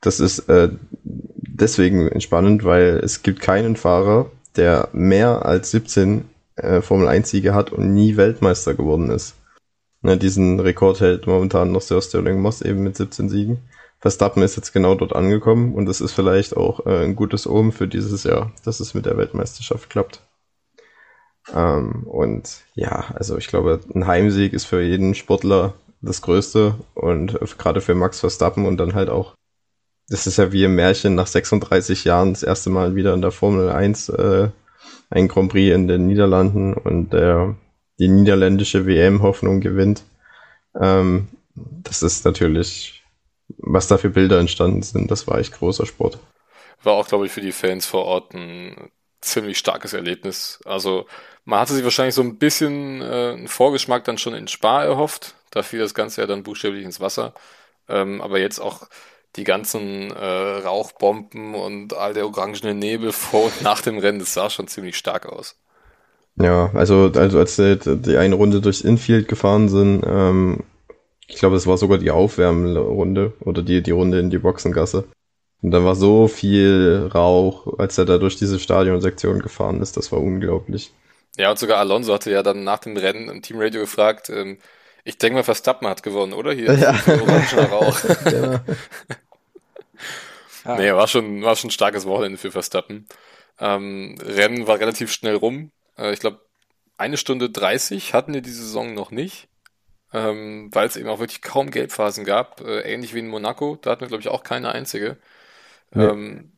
Das 0.02 0.20
ist 0.20 0.48
äh, 0.50 0.70
deswegen 1.04 2.08
entspannend, 2.08 2.64
weil 2.64 3.02
es 3.04 3.24
gibt 3.24 3.42
keinen 3.42 3.76
Fahrer, 3.76 4.30
der 4.56 4.90
mehr 4.94 5.46
als 5.46 5.72
17 5.72 6.26
äh, 6.56 6.82
Formel 6.82 7.08
1 7.08 7.30
Siege 7.30 7.54
hat 7.54 7.72
und 7.72 7.94
nie 7.94 8.18
Weltmeister 8.18 8.76
geworden 8.76 9.10
ist. 9.10 9.36
Ne, 10.02 10.18
diesen 10.18 10.60
Rekord 10.60 11.00
hält 11.02 11.26
momentan 11.26 11.72
noch 11.72 11.82
Sir 11.82 12.02
Sterling 12.02 12.40
Moss 12.40 12.62
eben 12.62 12.84
mit 12.84 12.96
17 12.96 13.28
Siegen. 13.30 13.58
Verstappen 14.06 14.44
ist 14.44 14.56
jetzt 14.56 14.72
genau 14.72 14.94
dort 14.94 15.16
angekommen 15.16 15.74
und 15.74 15.88
das 15.88 16.00
ist 16.00 16.12
vielleicht 16.12 16.56
auch 16.56 16.86
äh, 16.86 17.06
ein 17.06 17.16
gutes 17.16 17.48
Omen 17.48 17.72
für 17.72 17.88
dieses 17.88 18.24
Jahr, 18.24 18.52
dass 18.64 18.80
es 18.80 18.94
mit 18.94 19.08
der 19.08 19.18
Weltmeisterschaft 19.18 19.90
klappt. 19.90 20.22
Ähm, 21.52 22.04
und 22.04 22.62
ja, 22.76 23.06
also 23.16 23.36
ich 23.36 23.48
glaube, 23.48 23.80
ein 23.96 24.06
Heimsieg 24.06 24.54
ist 24.54 24.66
für 24.66 24.80
jeden 24.84 25.16
Sportler 25.16 25.74
das 26.02 26.22
Größte 26.22 26.76
und 26.94 27.40
gerade 27.58 27.82
für 27.82 27.96
Max 27.96 28.20
Verstappen 28.20 28.68
und 28.68 28.78
dann 28.78 28.94
halt 28.94 29.10
auch, 29.10 29.34
das 30.08 30.28
ist 30.28 30.38
ja 30.38 30.52
wie 30.52 30.66
im 30.66 30.76
Märchen 30.76 31.16
nach 31.16 31.26
36 31.26 32.04
Jahren 32.04 32.34
das 32.34 32.44
erste 32.44 32.70
Mal 32.70 32.94
wieder 32.94 33.12
in 33.16 33.24
der 33.24 33.32
Formel 33.32 33.72
1 33.72 34.10
äh, 34.10 34.50
ein 35.10 35.28
Grand 35.28 35.52
Prix 35.52 35.74
in 35.74 35.88
den 35.88 36.06
Niederlanden 36.06 36.76
und 36.76 37.12
der 37.12 37.56
die 37.98 38.08
niederländische 38.08 38.86
WM-Hoffnung 38.86 39.62
gewinnt. 39.62 40.04
Ähm, 40.80 41.28
das 41.56 42.04
ist 42.04 42.24
natürlich 42.24 42.95
was 43.58 43.88
da 43.88 43.98
für 43.98 44.10
Bilder 44.10 44.40
entstanden 44.40 44.82
sind, 44.82 45.12
das 45.12 45.28
war 45.28 45.40
echt 45.40 45.54
großer 45.54 45.86
Sport. 45.86 46.20
War 46.84 46.94
auch, 46.94 47.08
glaube 47.08 47.26
ich, 47.26 47.32
für 47.32 47.42
die 47.42 47.52
Fans 47.52 47.86
vor 47.86 48.06
Ort 48.06 48.34
ein 48.34 48.90
ziemlich 49.22 49.58
starkes 49.58 49.94
Erlebnis. 49.94 50.60
Also 50.66 51.06
man 51.46 51.60
hatte 51.60 51.74
sich 51.74 51.84
wahrscheinlich 51.84 52.16
so 52.16 52.22
ein 52.22 52.38
bisschen 52.38 53.02
äh, 53.02 53.34
einen 53.34 53.48
Vorgeschmack 53.48 54.04
dann 54.04 54.18
schon 54.18 54.36
in 54.36 54.48
Spa 54.48 54.84
erhofft. 54.84 55.36
Da 55.52 55.64
fiel 55.64 55.80
das 55.80 55.94
Ganze 55.94 56.22
ja 56.22 56.28
dann 56.28 56.44
buchstäblich 56.44 56.84
ins 56.84 57.00
Wasser. 57.00 57.34
Ähm, 57.88 58.22
aber 58.22 58.40
jetzt 58.40 58.60
auch 58.60 58.88
die 59.36 59.44
ganzen 59.44 60.12
äh, 60.12 60.26
Rauchbomben 60.26 61.56
und 61.56 61.94
all 61.94 62.14
der 62.14 62.26
orangene 62.26 62.74
Nebel 62.74 63.12
vor 63.12 63.46
und 63.46 63.62
nach 63.62 63.82
dem 63.82 63.98
Rennen, 63.98 64.20
das 64.20 64.34
sah 64.34 64.50
schon 64.50 64.68
ziemlich 64.68 64.98
stark 64.98 65.26
aus. 65.26 65.56
Ja, 66.38 66.72
also, 66.74 67.12
also 67.16 67.40
als 67.40 67.56
die, 67.56 67.78
die 67.86 68.18
eine 68.18 68.36
Runde 68.36 68.62
durchs 68.62 68.82
Infield 68.82 69.28
gefahren 69.28 69.70
sind, 69.70 70.04
ähm, 70.06 70.64
ich 71.28 71.38
glaube, 71.38 71.56
es 71.56 71.68
war 71.68 71.78
sogar 71.78 71.98
die 71.98 72.12
Aufwärmrunde 72.12 73.34
oder 73.40 73.62
die, 73.64 73.82
die 73.82 73.92
Runde 73.92 74.20
in 74.20 74.30
die 74.30 74.38
Boxengasse. 74.38 75.06
Und 75.62 75.72
da 75.72 75.84
war 75.84 75.96
so 75.96 76.28
viel 76.28 77.10
Rauch, 77.14 77.80
als 77.80 77.98
er 77.98 78.06
da 78.06 78.18
durch 78.18 78.36
diese 78.36 78.60
Stadionsektion 78.60 79.40
gefahren 79.40 79.82
ist. 79.82 79.98
Das 79.98 80.12
war 80.12 80.20
unglaublich. 80.20 80.92
Ja, 81.38 81.52
und 81.52 81.60
sogar 81.60 81.80
Alonso 81.80 82.14
hatte 82.14 82.32
ja 82.32 82.44
dann 82.44 82.64
nach 82.64 82.80
dem 82.80 82.98
Rennen 82.98 83.30
im 83.30 83.42
Teamradio 83.42 83.82
gefragt, 83.82 84.30
ähm, 84.30 84.58
ich 85.04 85.18
denke 85.18 85.36
mal, 85.36 85.44
Verstappen 85.44 85.88
hat 85.88 86.04
gewonnen, 86.04 86.34
oder? 86.34 86.52
Hier 86.52 86.74
ja. 86.74 86.92
Rauch. 86.92 88.00
genau. 88.24 88.60
Ah. 90.64 90.78
Nee, 90.78 90.92
war 90.94 91.08
schon, 91.08 91.44
war 91.44 91.56
schon 91.56 91.68
ein 91.68 91.72
starkes 91.72 92.06
Wochenende 92.06 92.40
für 92.40 92.52
Verstappen. 92.52 93.08
Ähm, 93.60 94.16
Rennen 94.20 94.66
war 94.66 94.80
relativ 94.80 95.12
schnell 95.12 95.36
rum. 95.36 95.72
Äh, 95.98 96.14
ich 96.14 96.20
glaube, 96.20 96.42
eine 96.98 97.18
Stunde 97.18 97.50
30 97.50 98.14
hatten 98.14 98.34
wir 98.34 98.42
die 98.42 98.50
Saison 98.50 98.94
noch 98.94 99.12
nicht, 99.12 99.48
ähm, 100.16 100.70
weil 100.72 100.88
es 100.88 100.96
eben 100.96 101.10
auch 101.10 101.20
wirklich 101.20 101.42
kaum 101.42 101.72
Gelbphasen 101.72 102.24
gab. 102.24 102.62
Äh, 102.62 102.82
ähnlich 102.82 103.14
wie 103.14 103.20
in 103.20 103.28
Monaco, 103.28 103.76
da 103.82 103.92
hatten 103.92 104.02
wir, 104.02 104.08
glaube 104.08 104.22
ich, 104.22 104.30
auch 104.30 104.44
keine 104.44 104.72
einzige. 104.72 105.18
Nee. 105.94 106.06
Ähm, 106.06 106.54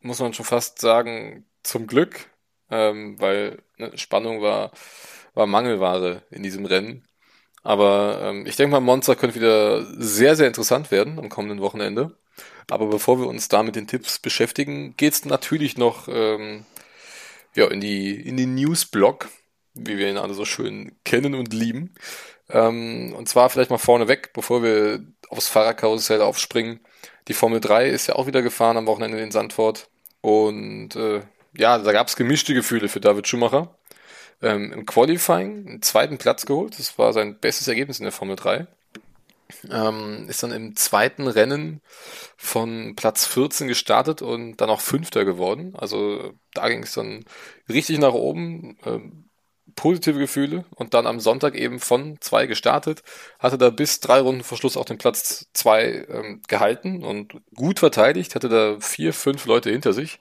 muss 0.00 0.18
man 0.20 0.34
schon 0.34 0.44
fast 0.44 0.80
sagen, 0.80 1.46
zum 1.62 1.86
Glück, 1.86 2.30
ähm, 2.70 3.20
weil 3.20 3.62
ne, 3.78 3.96
Spannung 3.96 4.42
war, 4.42 4.72
war 5.34 5.46
Mangelware 5.46 6.22
in 6.30 6.42
diesem 6.42 6.66
Rennen. 6.66 7.04
Aber 7.62 8.20
ähm, 8.22 8.46
ich 8.46 8.56
denke 8.56 8.72
mal, 8.72 8.80
Monza 8.80 9.14
könnte 9.14 9.36
wieder 9.36 9.84
sehr, 10.00 10.36
sehr 10.36 10.48
interessant 10.48 10.90
werden 10.90 11.18
am 11.18 11.28
kommenden 11.28 11.60
Wochenende. 11.60 12.16
Aber 12.68 12.86
bevor 12.86 13.20
wir 13.20 13.26
uns 13.28 13.48
da 13.48 13.62
mit 13.62 13.76
den 13.76 13.86
Tipps 13.86 14.18
beschäftigen, 14.18 14.96
geht's 14.96 15.24
natürlich 15.24 15.76
noch 15.78 16.08
ähm, 16.08 16.64
ja, 17.54 17.68
in 17.68 17.80
die, 17.80 18.14
in 18.14 18.36
den 18.36 18.56
News-Blog, 18.56 19.28
wie 19.74 19.98
wir 19.98 20.10
ihn 20.10 20.18
alle 20.18 20.34
so 20.34 20.44
schön 20.44 20.96
kennen 21.04 21.34
und 21.34 21.52
lieben. 21.52 21.94
Ähm, 22.50 23.14
und 23.16 23.28
zwar 23.28 23.50
vielleicht 23.50 23.70
mal 23.70 23.78
vorneweg, 23.78 24.32
bevor 24.32 24.62
wir 24.62 25.00
aufs 25.28 25.48
Fahrerkarussell 25.48 26.20
aufspringen. 26.20 26.80
Die 27.28 27.34
Formel 27.34 27.60
3 27.60 27.88
ist 27.88 28.06
ja 28.06 28.14
auch 28.14 28.26
wieder 28.26 28.42
gefahren 28.42 28.76
am 28.76 28.86
Wochenende 28.86 29.20
in 29.20 29.32
Sandford. 29.32 29.88
Und 30.20 30.96
äh, 30.96 31.22
ja, 31.56 31.78
da 31.78 31.92
gab's 31.92 32.16
gemischte 32.16 32.54
Gefühle 32.54 32.88
für 32.88 33.00
David 33.00 33.26
Schumacher 33.26 33.76
ähm, 34.42 34.72
im 34.72 34.86
Qualifying 34.86 35.66
einen 35.66 35.82
zweiten 35.82 36.18
Platz 36.18 36.46
geholt. 36.46 36.78
Das 36.78 36.98
war 36.98 37.12
sein 37.12 37.38
bestes 37.38 37.68
Ergebnis 37.68 37.98
in 37.98 38.04
der 38.04 38.12
Formel 38.12 38.36
3. 38.36 38.66
Ähm, 39.70 40.26
ist 40.28 40.42
dann 40.42 40.50
im 40.50 40.74
zweiten 40.74 41.28
Rennen 41.28 41.80
von 42.36 42.96
Platz 42.96 43.26
14 43.26 43.68
gestartet 43.68 44.20
und 44.20 44.56
dann 44.56 44.70
auch 44.70 44.80
Fünfter 44.80 45.24
geworden. 45.24 45.74
Also 45.76 46.32
da 46.52 46.68
ging 46.68 46.82
es 46.82 46.94
dann 46.94 47.24
richtig 47.68 47.98
nach 47.98 48.12
oben. 48.12 48.76
Ähm, 48.84 49.25
positive 49.76 50.18
Gefühle 50.18 50.64
und 50.74 50.94
dann 50.94 51.06
am 51.06 51.20
Sonntag 51.20 51.54
eben 51.54 51.78
von 51.78 52.18
zwei 52.20 52.46
gestartet, 52.46 53.02
hatte 53.38 53.58
da 53.58 53.70
bis 53.70 54.00
drei 54.00 54.20
Runden 54.20 54.42
vor 54.42 54.58
Schluss 54.58 54.76
auch 54.76 54.86
den 54.86 54.98
Platz 54.98 55.46
zwei 55.52 56.06
ähm, 56.08 56.42
gehalten 56.48 57.04
und 57.04 57.40
gut 57.54 57.78
verteidigt, 57.78 58.34
hatte 58.34 58.48
da 58.48 58.78
vier, 58.80 59.12
fünf 59.12 59.46
Leute 59.46 59.70
hinter 59.70 59.92
sich 59.92 60.18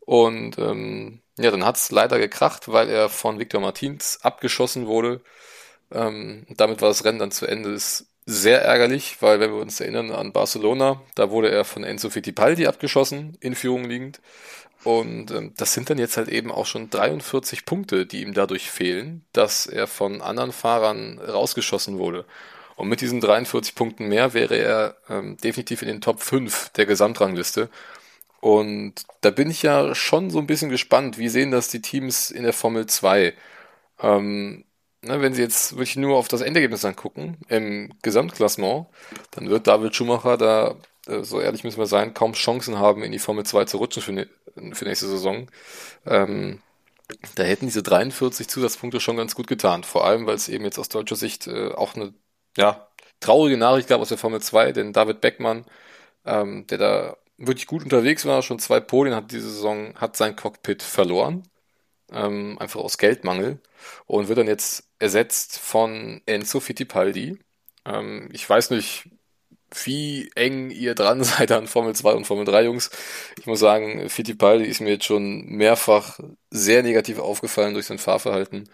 und 0.00 0.58
ähm, 0.58 1.20
ja, 1.38 1.50
dann 1.50 1.64
hat 1.64 1.76
es 1.76 1.90
leider 1.90 2.18
gekracht, 2.18 2.68
weil 2.68 2.88
er 2.88 3.08
von 3.08 3.38
Victor 3.38 3.60
Martins 3.60 4.18
abgeschossen 4.22 4.86
wurde. 4.86 5.22
Ähm, 5.92 6.46
damit 6.50 6.82
war 6.82 6.88
das 6.88 7.04
Rennen 7.04 7.18
dann 7.18 7.30
zu 7.30 7.46
Ende. 7.46 7.70
Ist 7.70 8.10
sehr 8.26 8.62
ärgerlich, 8.62 9.18
weil 9.20 9.40
wenn 9.40 9.52
wir 9.52 9.60
uns 9.60 9.80
erinnern 9.80 10.10
an 10.10 10.32
Barcelona, 10.32 11.02
da 11.14 11.30
wurde 11.30 11.50
er 11.50 11.64
von 11.64 11.84
Enzo 11.84 12.10
Fittipaldi 12.10 12.66
abgeschossen, 12.66 13.36
in 13.40 13.54
Führung 13.54 13.84
liegend. 13.84 14.20
Und 14.84 15.30
ähm, 15.30 15.52
das 15.56 15.74
sind 15.74 15.90
dann 15.90 15.98
jetzt 15.98 16.16
halt 16.16 16.28
eben 16.28 16.50
auch 16.50 16.66
schon 16.66 16.90
43 16.90 17.66
Punkte, 17.66 18.06
die 18.06 18.22
ihm 18.22 18.32
dadurch 18.32 18.70
fehlen, 18.70 19.24
dass 19.32 19.66
er 19.66 19.86
von 19.86 20.22
anderen 20.22 20.52
Fahrern 20.52 21.18
rausgeschossen 21.18 21.98
wurde. 21.98 22.24
Und 22.76 22.88
mit 22.88 23.02
diesen 23.02 23.20
43 23.20 23.74
Punkten 23.74 24.08
mehr 24.08 24.32
wäre 24.32 24.56
er 24.56 24.96
ähm, 25.10 25.36
definitiv 25.36 25.82
in 25.82 25.88
den 25.88 26.00
Top 26.00 26.22
5 26.22 26.70
der 26.70 26.86
Gesamtrangliste. 26.86 27.68
Und 28.40 28.94
da 29.20 29.30
bin 29.30 29.50
ich 29.50 29.62
ja 29.62 29.94
schon 29.94 30.30
so 30.30 30.38
ein 30.38 30.46
bisschen 30.46 30.70
gespannt, 30.70 31.18
wie 31.18 31.28
sehen 31.28 31.50
das 31.50 31.68
die 31.68 31.82
Teams 31.82 32.30
in 32.30 32.42
der 32.42 32.54
Formel 32.54 32.86
2? 32.86 33.34
Ähm, 34.02 34.64
ne, 35.02 35.20
wenn 35.20 35.34
sie 35.34 35.42
jetzt 35.42 35.72
wirklich 35.72 35.96
nur 35.96 36.16
auf 36.16 36.28
das 36.28 36.40
Endergebnis 36.40 36.84
angucken, 36.84 37.38
im 37.48 37.92
Gesamtklassement, 38.02 38.86
dann 39.32 39.50
wird 39.50 39.66
David 39.66 39.94
Schumacher 39.94 40.38
da, 40.38 40.76
äh, 41.06 41.22
so 41.22 41.40
ehrlich 41.40 41.64
müssen 41.64 41.78
wir 41.78 41.86
sein, 41.86 42.14
kaum 42.14 42.32
Chancen 42.32 42.78
haben, 42.78 43.02
in 43.02 43.12
die 43.12 43.18
Formel 43.18 43.44
2 43.44 43.66
zu 43.66 43.76
rutschen 43.76 44.02
für, 44.02 44.12
ne, 44.12 44.26
für 44.72 44.84
nächste 44.84 45.08
Saison. 45.08 45.50
Ähm, 46.06 46.60
da 47.34 47.42
hätten 47.42 47.66
diese 47.66 47.82
43 47.82 48.48
Zusatzpunkte 48.48 49.00
schon 49.00 49.16
ganz 49.16 49.34
gut 49.34 49.46
getan. 49.46 49.84
Vor 49.84 50.04
allem, 50.06 50.26
weil 50.26 50.36
es 50.36 50.48
eben 50.48 50.64
jetzt 50.64 50.78
aus 50.78 50.88
deutscher 50.88 51.16
Sicht 51.16 51.46
äh, 51.46 51.72
auch 51.72 51.94
eine 51.96 52.14
ja, 52.56 52.88
traurige 53.20 53.56
Nachricht 53.56 53.88
gab 53.88 54.00
aus 54.00 54.08
der 54.08 54.18
Formel 54.18 54.40
2, 54.40 54.72
denn 54.72 54.92
David 54.92 55.20
Beckmann, 55.20 55.64
ähm, 56.24 56.66
der 56.68 56.78
da 56.78 57.16
wirklich 57.38 57.66
gut 57.66 57.82
unterwegs 57.84 58.26
war, 58.26 58.42
schon 58.42 58.58
zwei 58.58 58.80
Podien 58.80 59.14
hat 59.14 59.32
diese 59.32 59.50
Saison, 59.50 59.94
hat 59.96 60.16
sein 60.16 60.36
Cockpit 60.36 60.82
verloren, 60.82 61.44
ähm, 62.12 62.58
einfach 62.60 62.80
aus 62.80 62.98
Geldmangel 62.98 63.60
und 64.06 64.28
wird 64.28 64.38
dann 64.38 64.48
jetzt 64.48 64.84
ersetzt 64.98 65.58
von 65.58 66.22
Enzo 66.26 66.60
Fittipaldi. 66.60 67.38
Ähm, 67.86 68.28
ich 68.32 68.48
weiß 68.48 68.70
nicht, 68.70 69.08
wie 69.84 70.30
eng 70.34 70.70
ihr 70.70 70.94
dran 70.94 71.22
seid 71.24 71.52
an 71.52 71.66
Formel 71.66 71.94
2 71.94 72.12
und 72.12 72.26
Formel 72.26 72.44
3 72.44 72.64
Jungs. 72.64 72.90
Ich 73.38 73.46
muss 73.46 73.60
sagen, 73.60 74.08
Fittipaldi 74.08 74.64
ist 74.64 74.80
mir 74.80 74.90
jetzt 74.90 75.04
schon 75.04 75.46
mehrfach 75.46 76.18
sehr 76.50 76.82
negativ 76.82 77.18
aufgefallen 77.18 77.74
durch 77.74 77.86
sein 77.86 77.98
Fahrverhalten 77.98 78.68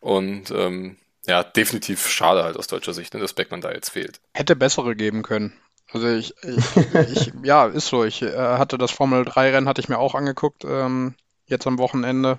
und 0.00 0.50
ähm, 0.50 0.96
ja, 1.26 1.42
definitiv 1.42 2.06
schade 2.08 2.44
halt 2.44 2.56
aus 2.56 2.68
deutscher 2.68 2.94
Sicht, 2.94 3.14
ne, 3.14 3.20
dass 3.20 3.32
Beckmann 3.32 3.60
da 3.60 3.72
jetzt 3.72 3.90
fehlt. 3.90 4.20
Hätte 4.34 4.54
bessere 4.54 4.94
geben 4.94 5.22
können. 5.22 5.52
Also 5.92 6.08
ich, 6.08 6.34
ich, 6.42 6.76
ich 7.10 7.32
ja, 7.42 7.66
ist 7.66 7.88
so. 7.88 8.04
Ich 8.04 8.22
äh, 8.22 8.36
hatte 8.36 8.78
das 8.78 8.90
Formel 8.90 9.24
3 9.24 9.50
Rennen, 9.50 9.68
hatte 9.68 9.80
ich 9.80 9.88
mir 9.88 9.98
auch 9.98 10.14
angeguckt, 10.14 10.64
ähm, 10.64 11.14
jetzt 11.46 11.66
am 11.66 11.78
Wochenende. 11.78 12.38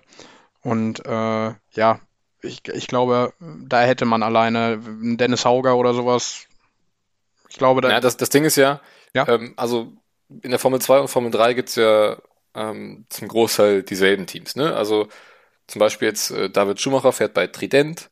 Und 0.62 1.06
äh, 1.06 1.54
ja, 1.72 2.00
ich, 2.42 2.68
ich 2.68 2.88
glaube, 2.88 3.34
da 3.40 3.82
hätte 3.82 4.06
man 4.06 4.24
alleine 4.24 4.80
Dennis 4.80 5.46
Hauger 5.46 5.76
oder 5.76 5.94
sowas. 5.94 6.48
Ich 7.50 7.58
glaube, 7.58 7.82
da. 7.82 7.90
Ja, 7.90 8.00
das, 8.00 8.18
das 8.18 8.30
Ding 8.30 8.46
ist 8.46 8.58
ja, 8.58 8.82
ja? 9.14 9.28
Ähm, 9.28 9.54
also 9.58 9.94
in 10.42 10.52
der 10.52 10.60
Formel 10.60 10.82
2 10.82 11.00
und 11.00 11.08
Formel 11.08 11.32
3 11.32 11.54
gibt's 11.54 11.76
ja 11.76 12.18
ähm, 12.54 13.06
zum 13.10 13.28
Großteil 13.28 13.84
dieselben 13.84 14.28
Teams, 14.28 14.56
ne? 14.56 14.76
Also 14.76 15.08
zum 15.68 15.80
Beispiel 15.80 16.08
jetzt 16.08 16.32
äh, 16.32 16.50
David 16.50 16.80
Schumacher 16.82 17.12
fährt 17.12 17.34
bei 17.34 17.48
Trident, 17.48 18.10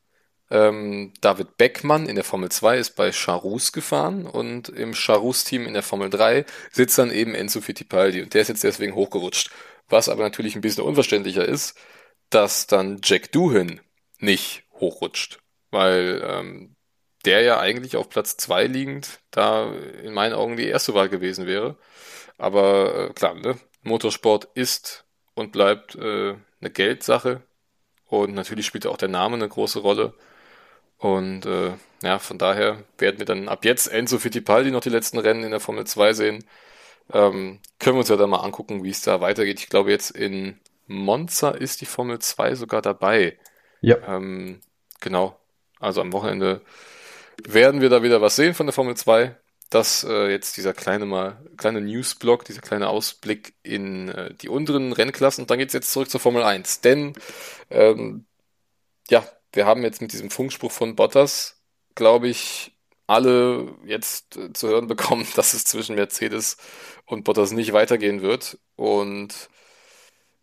ähm, 0.50 1.12
David 1.20 1.56
Beckmann 1.56 2.06
in 2.06 2.14
der 2.14 2.24
Formel 2.24 2.50
2 2.50 2.78
ist 2.78 2.94
bei 2.96 3.10
Charus 3.12 3.72
gefahren 3.72 4.26
und 4.26 4.68
im 4.68 4.94
Charus-Team 4.94 5.66
in 5.66 5.74
der 5.74 5.82
Formel 5.82 6.08
3 6.10 6.44
sitzt 6.70 6.98
dann 6.98 7.10
eben 7.10 7.34
Enzo 7.34 7.60
Fittipaldi 7.60 8.22
und 8.22 8.32
der 8.34 8.42
ist 8.42 8.48
jetzt 8.48 8.64
deswegen 8.64 8.94
hochgerutscht. 8.94 9.50
Was 9.88 10.08
aber 10.08 10.22
natürlich 10.22 10.54
ein 10.54 10.60
bisschen 10.60 10.84
unverständlicher 10.84 11.44
ist, 11.44 11.76
dass 12.30 12.66
dann 12.66 13.00
Jack 13.02 13.32
Doohan 13.32 13.80
nicht 14.18 14.64
hochrutscht, 14.74 15.40
weil 15.70 16.22
ähm, 16.24 16.75
der 17.26 17.42
ja 17.42 17.58
eigentlich 17.60 17.96
auf 17.96 18.08
Platz 18.08 18.36
2 18.36 18.66
liegend 18.66 19.20
da 19.30 19.72
in 20.02 20.14
meinen 20.14 20.34
Augen 20.34 20.56
die 20.56 20.66
erste 20.66 20.94
Wahl 20.94 21.08
gewesen 21.08 21.46
wäre. 21.46 21.76
Aber 22.38 23.10
äh, 23.10 23.12
klar, 23.12 23.34
ne? 23.34 23.58
Motorsport 23.82 24.48
ist 24.54 25.04
und 25.34 25.52
bleibt 25.52 25.94
äh, 25.96 26.34
eine 26.60 26.70
Geldsache 26.70 27.42
und 28.06 28.34
natürlich 28.34 28.66
spielt 28.66 28.86
auch 28.86 28.96
der 28.96 29.08
Name 29.08 29.34
eine 29.34 29.48
große 29.48 29.80
Rolle. 29.80 30.14
Und 30.98 31.46
äh, 31.46 31.72
ja, 32.02 32.18
von 32.18 32.38
daher 32.38 32.84
werden 32.98 33.18
wir 33.18 33.26
dann 33.26 33.48
ab 33.48 33.64
jetzt 33.64 33.88
Enzo 33.88 34.18
Fittipaldi 34.18 34.70
noch 34.70 34.80
die 34.80 34.90
letzten 34.90 35.18
Rennen 35.18 35.44
in 35.44 35.50
der 35.50 35.60
Formel 35.60 35.86
2 35.86 36.12
sehen. 36.12 36.44
Ähm, 37.12 37.60
können 37.78 37.96
wir 37.96 38.00
uns 38.00 38.08
ja 38.08 38.16
dann 38.16 38.30
mal 38.30 38.40
angucken, 38.40 38.82
wie 38.82 38.90
es 38.90 39.02
da 39.02 39.20
weitergeht. 39.20 39.60
Ich 39.60 39.68
glaube, 39.68 39.90
jetzt 39.90 40.10
in 40.10 40.58
Monza 40.86 41.50
ist 41.50 41.80
die 41.80 41.86
Formel 41.86 42.18
2 42.18 42.54
sogar 42.54 42.82
dabei. 42.82 43.38
Ja. 43.80 43.96
Ähm, 44.06 44.60
genau. 45.00 45.38
Also 45.78 46.00
am 46.00 46.12
Wochenende 46.12 46.62
werden 47.44 47.80
wir 47.80 47.88
da 47.90 48.02
wieder 48.02 48.20
was 48.20 48.36
sehen 48.36 48.54
von 48.54 48.66
der 48.66 48.72
Formel 48.72 48.96
2. 48.96 49.36
Das 49.70 50.04
äh, 50.04 50.30
jetzt 50.30 50.56
dieser 50.56 50.72
kleine 50.74 51.06
mal 51.06 51.44
kleine 51.56 51.80
Newsblock, 51.80 52.44
dieser 52.44 52.60
kleine 52.60 52.88
Ausblick 52.88 53.54
in 53.62 54.08
äh, 54.08 54.34
die 54.34 54.48
unteren 54.48 54.92
Rennklassen. 54.92 55.42
Und 55.42 55.50
dann 55.50 55.58
geht's 55.58 55.72
jetzt 55.74 55.92
zurück 55.92 56.08
zur 56.08 56.20
Formel 56.20 56.42
1. 56.42 56.82
Denn 56.82 57.14
ähm, 57.70 58.26
ja, 59.10 59.26
wir 59.52 59.66
haben 59.66 59.82
jetzt 59.82 60.00
mit 60.02 60.12
diesem 60.12 60.30
Funkspruch 60.30 60.72
von 60.72 60.96
Bottas, 60.96 61.60
glaube 61.94 62.28
ich, 62.28 62.72
alle 63.06 63.74
jetzt 63.84 64.36
äh, 64.36 64.52
zu 64.52 64.68
hören 64.68 64.86
bekommen, 64.86 65.26
dass 65.36 65.54
es 65.54 65.64
zwischen 65.64 65.96
Mercedes 65.96 66.56
und 67.04 67.24
Bottas 67.24 67.52
nicht 67.52 67.72
weitergehen 67.72 68.22
wird. 68.22 68.58
Und 68.76 69.48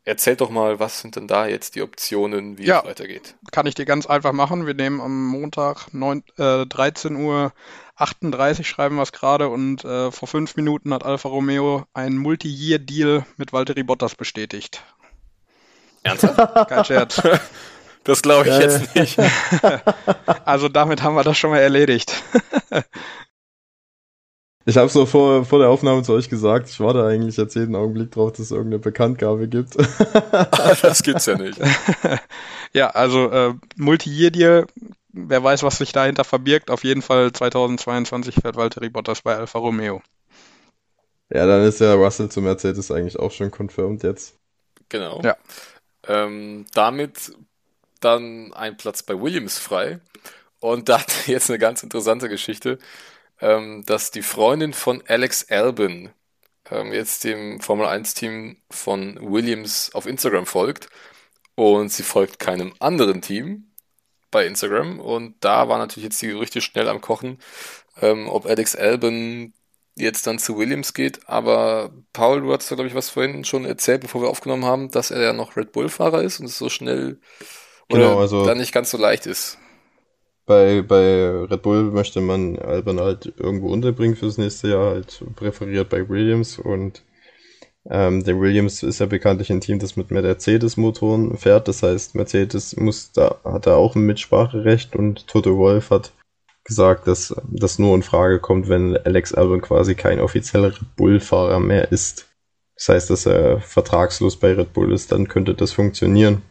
erzähl 0.06 0.36
doch 0.36 0.50
mal, 0.50 0.80
was 0.80 1.00
sind 1.00 1.16
denn 1.16 1.28
da 1.28 1.48
jetzt 1.48 1.76
die 1.76 1.82
Optionen, 1.82 2.58
wie 2.58 2.66
ja, 2.66 2.80
es 2.80 2.86
weitergeht? 2.86 3.36
Kann 3.52 3.66
ich 3.66 3.76
dir 3.76 3.86
ganz 3.86 4.06
einfach 4.06 4.34
machen. 4.34 4.66
Wir 4.66 4.74
nehmen 4.74 5.02
am 5.02 5.28
Montag 5.28 5.94
9, 5.94 6.24
äh, 6.38 6.66
13 6.66 7.16
Uhr 7.16 7.54
38 7.96 8.68
schreiben 8.68 8.96
wir 8.96 9.04
es 9.04 9.12
gerade 9.12 9.50
und 9.50 9.86
äh, 9.86 10.12
vor 10.12 10.28
fünf 10.28 10.56
Minuten 10.56 10.94
hat 10.94 11.06
Alfa 11.06 11.30
Romeo 11.30 11.86
einen 11.94 12.18
Multi-Year-Deal 12.18 13.26
mit 13.38 13.54
Valtteri 13.54 13.84
Bottas 13.84 14.16
bestätigt. 14.16 14.84
Ernsthaft? 16.02 16.70
Kein 16.70 16.86
Scherz. 16.86 17.22
Das 18.06 18.22
glaube 18.22 18.50
ich 18.50 18.58
jetzt 18.58 18.96
nicht. 18.96 19.18
also 20.46 20.68
damit 20.68 21.02
haben 21.02 21.16
wir 21.16 21.24
das 21.24 21.38
schon 21.38 21.52
mal 21.52 21.60
erledigt. 21.60 22.22
Ich 24.66 24.78
habe 24.78 24.88
so 24.88 25.06
vor, 25.06 25.44
vor 25.44 25.60
der 25.60 25.70
Aufnahme 25.70 26.04
zu 26.04 26.14
euch 26.14 26.30
gesagt, 26.30 26.70
ich 26.70 26.80
warte 26.80 27.06
eigentlich 27.06 27.36
jetzt 27.36 27.56
jeden 27.56 27.76
Augenblick 27.76 28.12
drauf, 28.12 28.32
dass 28.32 28.40
es 28.40 28.52
irgendeine 28.52 28.80
Bekanntgabe 28.80 29.50
gibt. 29.50 29.76
das 30.82 31.04
gibt's 31.04 31.26
ja 31.26 31.38
nicht. 31.38 31.60
ja, 32.74 32.90
also 32.90 33.30
äh, 33.30 33.54
Multi-Year-Deal, 33.76 34.68
wer 35.12 35.44
weiß, 35.44 35.64
was 35.64 35.80
sich 35.80 35.92
dahinter 35.92 36.24
verbirgt. 36.24 36.72
Auf 36.72 36.86
jeden 36.86 37.02
Fall 37.02 37.34
2022 37.34 38.36
fährt 38.36 38.56
Valtteri 38.56 38.90
Bottas 38.90 39.22
bei 39.22 39.36
Alfa 39.36 39.60
Romeo. 39.60 40.02
Ja, 41.30 41.46
dann 41.46 41.64
ist 41.64 41.82
ja 41.82 41.94
Russell 41.96 42.30
zu 42.30 42.42
Mercedes 42.42 42.90
eigentlich 42.90 43.20
auch 43.20 43.32
schon 43.32 43.52
confirmed 43.52 44.04
jetzt. 44.04 44.36
Genau. 44.88 45.22
Ja. 45.24 45.36
Ähm, 46.08 46.66
damit 46.74 47.34
dann 48.00 48.54
ein 48.54 48.78
Platz 48.78 49.04
bei 49.04 49.20
Williams 49.20 49.58
frei. 49.58 50.00
Und 50.60 50.90
da 50.90 51.02
hat 51.02 51.12
jetzt 51.28 51.50
eine 51.50 51.60
ganz 51.60 51.84
interessante 51.84 52.30
Geschichte, 52.30 52.78
ähm, 53.42 53.84
dass 53.86 54.12
die 54.12 54.22
Freundin 54.22 54.74
von 54.74 55.04
Alex 55.08 55.50
Albin 55.50 56.12
ähm, 56.72 56.94
jetzt 56.94 57.24
dem 57.24 57.60
Formel 57.60 57.86
1-Team 57.88 58.58
von 58.70 59.18
Williams 59.22 59.92
auf 59.94 60.06
Instagram 60.06 60.46
folgt. 60.46 60.90
Und 61.56 61.90
sie 61.90 62.04
folgt 62.04 62.40
keinem 62.40 62.74
anderen 62.80 63.22
Team 63.22 63.72
bei 64.32 64.46
Instagram. 64.48 65.00
Und 65.00 65.36
da 65.42 65.70
war 65.70 65.78
natürlich 65.78 66.06
jetzt 66.06 66.22
die 66.22 66.28
Gerüchte 66.28 66.62
schnell 66.62 66.88
am 66.90 67.02
Kochen, 67.02 67.38
ähm, 68.02 68.28
ob 68.30 68.46
Alex 68.46 68.76
Albin 68.76 69.54
jetzt 69.96 70.26
dann 70.26 70.40
zu 70.40 70.58
Williams 70.58 70.94
geht. 70.96 71.30
Aber 71.30 71.92
Paul, 72.14 72.42
du 72.42 72.52
hattest 72.52 72.72
ja, 72.72 72.76
glaube 72.76 72.88
ich, 72.88 72.96
was 72.96 73.10
vorhin 73.12 73.46
schon 73.46 73.66
erzählt, 73.66 74.02
bevor 74.02 74.22
wir 74.22 74.30
aufgenommen 74.30 74.66
haben, 74.66 74.90
dass 74.90 75.12
er 75.12 75.22
ja 75.22 75.34
noch 75.34 75.56
Red 75.56 75.72
Bull-Fahrer 75.72 76.24
ist 76.24 76.40
und 76.40 76.48
es 76.48 76.58
so 76.58 76.70
schnell 76.70 77.20
oder 77.90 78.10
Genau, 78.10 78.20
also- 78.20 78.46
dann 78.46 78.58
nicht 78.58 78.72
ganz 78.74 78.90
so 78.90 78.98
leicht 78.98 79.28
ist. 79.28 79.60
Bei, 80.46 80.82
bei 80.82 81.30
Red 81.50 81.62
Bull 81.62 81.84
möchte 81.92 82.20
man 82.20 82.58
Albon 82.60 83.00
halt 83.00 83.34
irgendwo 83.38 83.72
unterbringen 83.72 84.16
fürs 84.16 84.38
nächste 84.38 84.70
Jahr, 84.70 84.92
halt 84.92 85.24
präferiert 85.36 85.90
bei 85.90 86.10
Williams 86.10 86.60
und 86.60 87.02
ähm, 87.90 88.24
der 88.24 88.40
Williams 88.40 88.84
ist 88.84 89.00
ja 89.00 89.06
bekanntlich 89.06 89.52
ein 89.52 89.62
Team, 89.62 89.80
das 89.80 89.98
mit 89.98 90.12
Mercedes-Motoren 90.12 91.38
fährt. 91.38 91.68
Das 91.68 91.84
heißt, 91.84 92.16
Mercedes 92.16 92.76
muss 92.78 93.12
da, 93.12 93.40
hat 93.44 93.68
da 93.68 93.76
auch 93.76 93.96
ein 93.96 94.06
Mitspracherecht 94.06 94.96
und 94.96 95.28
Toto 95.28 95.58
Wolf 95.58 95.90
hat 95.90 96.12
gesagt, 96.64 97.08
dass 97.08 97.36
das 97.50 97.80
nur 97.80 97.94
in 97.96 98.04
Frage 98.04 98.40
kommt, 98.40 98.70
wenn 98.70 98.96
Alex 98.98 99.34
Albon 99.34 99.62
quasi 99.62 99.96
kein 99.96 100.22
offizieller 100.22 100.70
Red 100.70 100.96
Bull-Fahrer 100.96 101.60
mehr 101.60 101.92
ist. 101.92 102.28
Das 102.76 102.90
heißt, 102.90 103.10
dass 103.10 103.26
er 103.26 103.60
vertragslos 103.60 104.38
bei 104.38 104.54
Red 104.54 104.74
Bull 104.74 104.94
ist, 104.94 105.12
dann 105.12 105.28
könnte 105.28 105.54
das 105.54 105.74
funktionieren. 105.74 106.42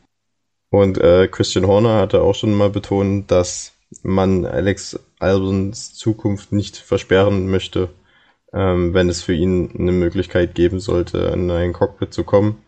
Und 0.70 0.99
äh, 0.99 1.28
Christian 1.28 1.66
Horner 1.66 1.97
hatte 2.01 2.22
auch 2.22 2.34
schon 2.34 2.55
mal 2.55 2.70
betont, 2.70 3.30
dass 3.30 3.72
man 4.03 4.45
Alex 4.47 4.99
Albons 5.18 5.95
Zukunft 5.95 6.53
nicht 6.53 6.76
versperren 6.76 7.51
möchte, 7.51 7.90
ähm, 8.53 8.95
wenn 8.95 9.09
es 9.09 9.22
für 9.22 9.34
ihn 9.34 9.70
eine 9.78 9.93
Möglichkeit 9.93 10.55
geben 10.55 10.80
sollte, 10.80 11.18
in 11.34 11.51
ein 11.51 11.72
Cockpit 11.72 12.12
zu 12.12 12.24
kommen. 12.24 12.59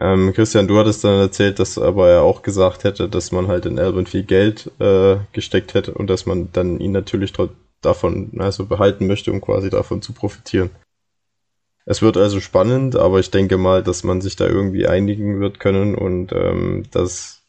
Ähm, 0.00 0.32
Christian, 0.32 0.66
du 0.66 0.76
hattest 0.78 1.04
dann 1.04 1.20
erzählt, 1.20 1.58
dass 1.60 1.78
aber 1.78 2.08
er 2.08 2.22
auch 2.22 2.42
gesagt 2.42 2.84
hätte, 2.84 3.08
dass 3.08 3.30
man 3.30 3.46
halt 3.46 3.66
in 3.66 3.78
Albon 3.78 4.06
viel 4.06 4.24
Geld 4.24 4.70
äh, 4.80 5.16
gesteckt 5.32 5.74
hätte 5.74 5.94
und 5.94 6.08
dass 6.10 6.26
man 6.26 6.50
dann 6.52 6.80
ihn 6.80 6.92
natürlich 6.92 7.32
davon 7.80 8.32
also 8.38 8.66
behalten 8.66 9.06
möchte, 9.06 9.30
um 9.30 9.40
quasi 9.40 9.70
davon 9.70 10.02
zu 10.02 10.12
profitieren. 10.12 10.70
Es 11.86 12.02
wird 12.02 12.16
also 12.16 12.40
spannend, 12.40 12.96
aber 12.96 13.20
ich 13.20 13.30
denke 13.30 13.58
mal, 13.58 13.82
dass 13.82 14.04
man 14.04 14.20
sich 14.20 14.36
da 14.36 14.46
irgendwie 14.46 14.86
einigen 14.86 15.40
wird 15.40 15.60
können 15.60 15.94
und 15.94 16.32
ähm, 16.32 16.84
dass 16.90 17.43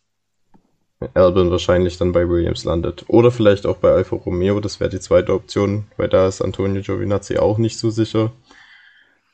Albon 1.13 1.51
wahrscheinlich 1.51 1.97
dann 1.97 2.11
bei 2.11 2.27
Williams 2.27 2.63
landet. 2.63 3.05
Oder 3.07 3.31
vielleicht 3.31 3.65
auch 3.65 3.77
bei 3.77 3.91
Alfa 3.91 4.15
Romeo, 4.15 4.59
das 4.59 4.79
wäre 4.79 4.89
die 4.89 4.99
zweite 4.99 5.33
Option, 5.33 5.85
weil 5.97 6.07
da 6.07 6.27
ist 6.27 6.41
Antonio 6.41 6.81
Giovinazzi 6.81 7.37
auch 7.37 7.57
nicht 7.57 7.77
so 7.77 7.89
sicher. 7.89 8.31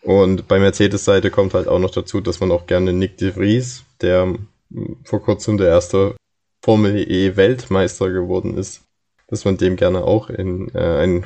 Und 0.02 0.48
bei 0.48 0.60
Mercedes-Seite 0.60 1.30
kommt 1.30 1.54
halt 1.54 1.68
auch 1.68 1.80
noch 1.80 1.92
dazu, 1.92 2.22
dass 2.22 2.40
man 2.40 2.52
auch 2.52 2.66
gerne 2.66 2.92
Nick 2.92 3.18
de 3.18 3.32
Vries, 3.32 3.84
der 4.02 4.36
vor 5.04 5.22
kurzem 5.22 5.58
der 5.58 5.68
erste 5.68 6.16
Formel 6.64 6.98
E 6.98 7.36
Weltmeister 7.36 8.10
geworden 8.10 8.58
ist, 8.58 8.84
dass 9.28 9.46
man 9.46 9.58
dem 9.58 9.76
gerne 9.76 10.04
auch 10.04 10.30
in 10.30 10.74
äh, 10.74 11.04
ein 11.04 11.26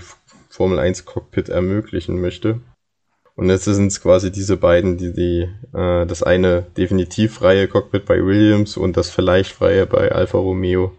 Formel 0.49 0.79
1 0.79 1.05
Cockpit 1.05 1.49
ermöglichen 1.49 2.19
möchte. 2.19 2.61
Und 3.35 3.49
jetzt 3.49 3.65
sind 3.65 3.87
es 3.87 4.01
quasi 4.01 4.31
diese 4.31 4.55
beiden, 4.55 4.97
die 4.97 5.11
die 5.13 5.49
äh, 5.73 6.05
das 6.05 6.23
eine 6.23 6.63
definitiv 6.77 7.35
freie 7.35 7.67
Cockpit 7.67 8.05
bei 8.05 8.23
Williams 8.23 8.77
und 8.77 8.95
das 8.95 9.09
vielleicht 9.09 9.51
freie 9.51 9.85
bei 9.85 10.11
Alfa 10.11 10.37
Romeo 10.37 10.97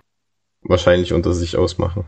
wahrscheinlich 0.62 1.12
unter 1.12 1.32
sich 1.32 1.56
ausmachen. 1.56 2.04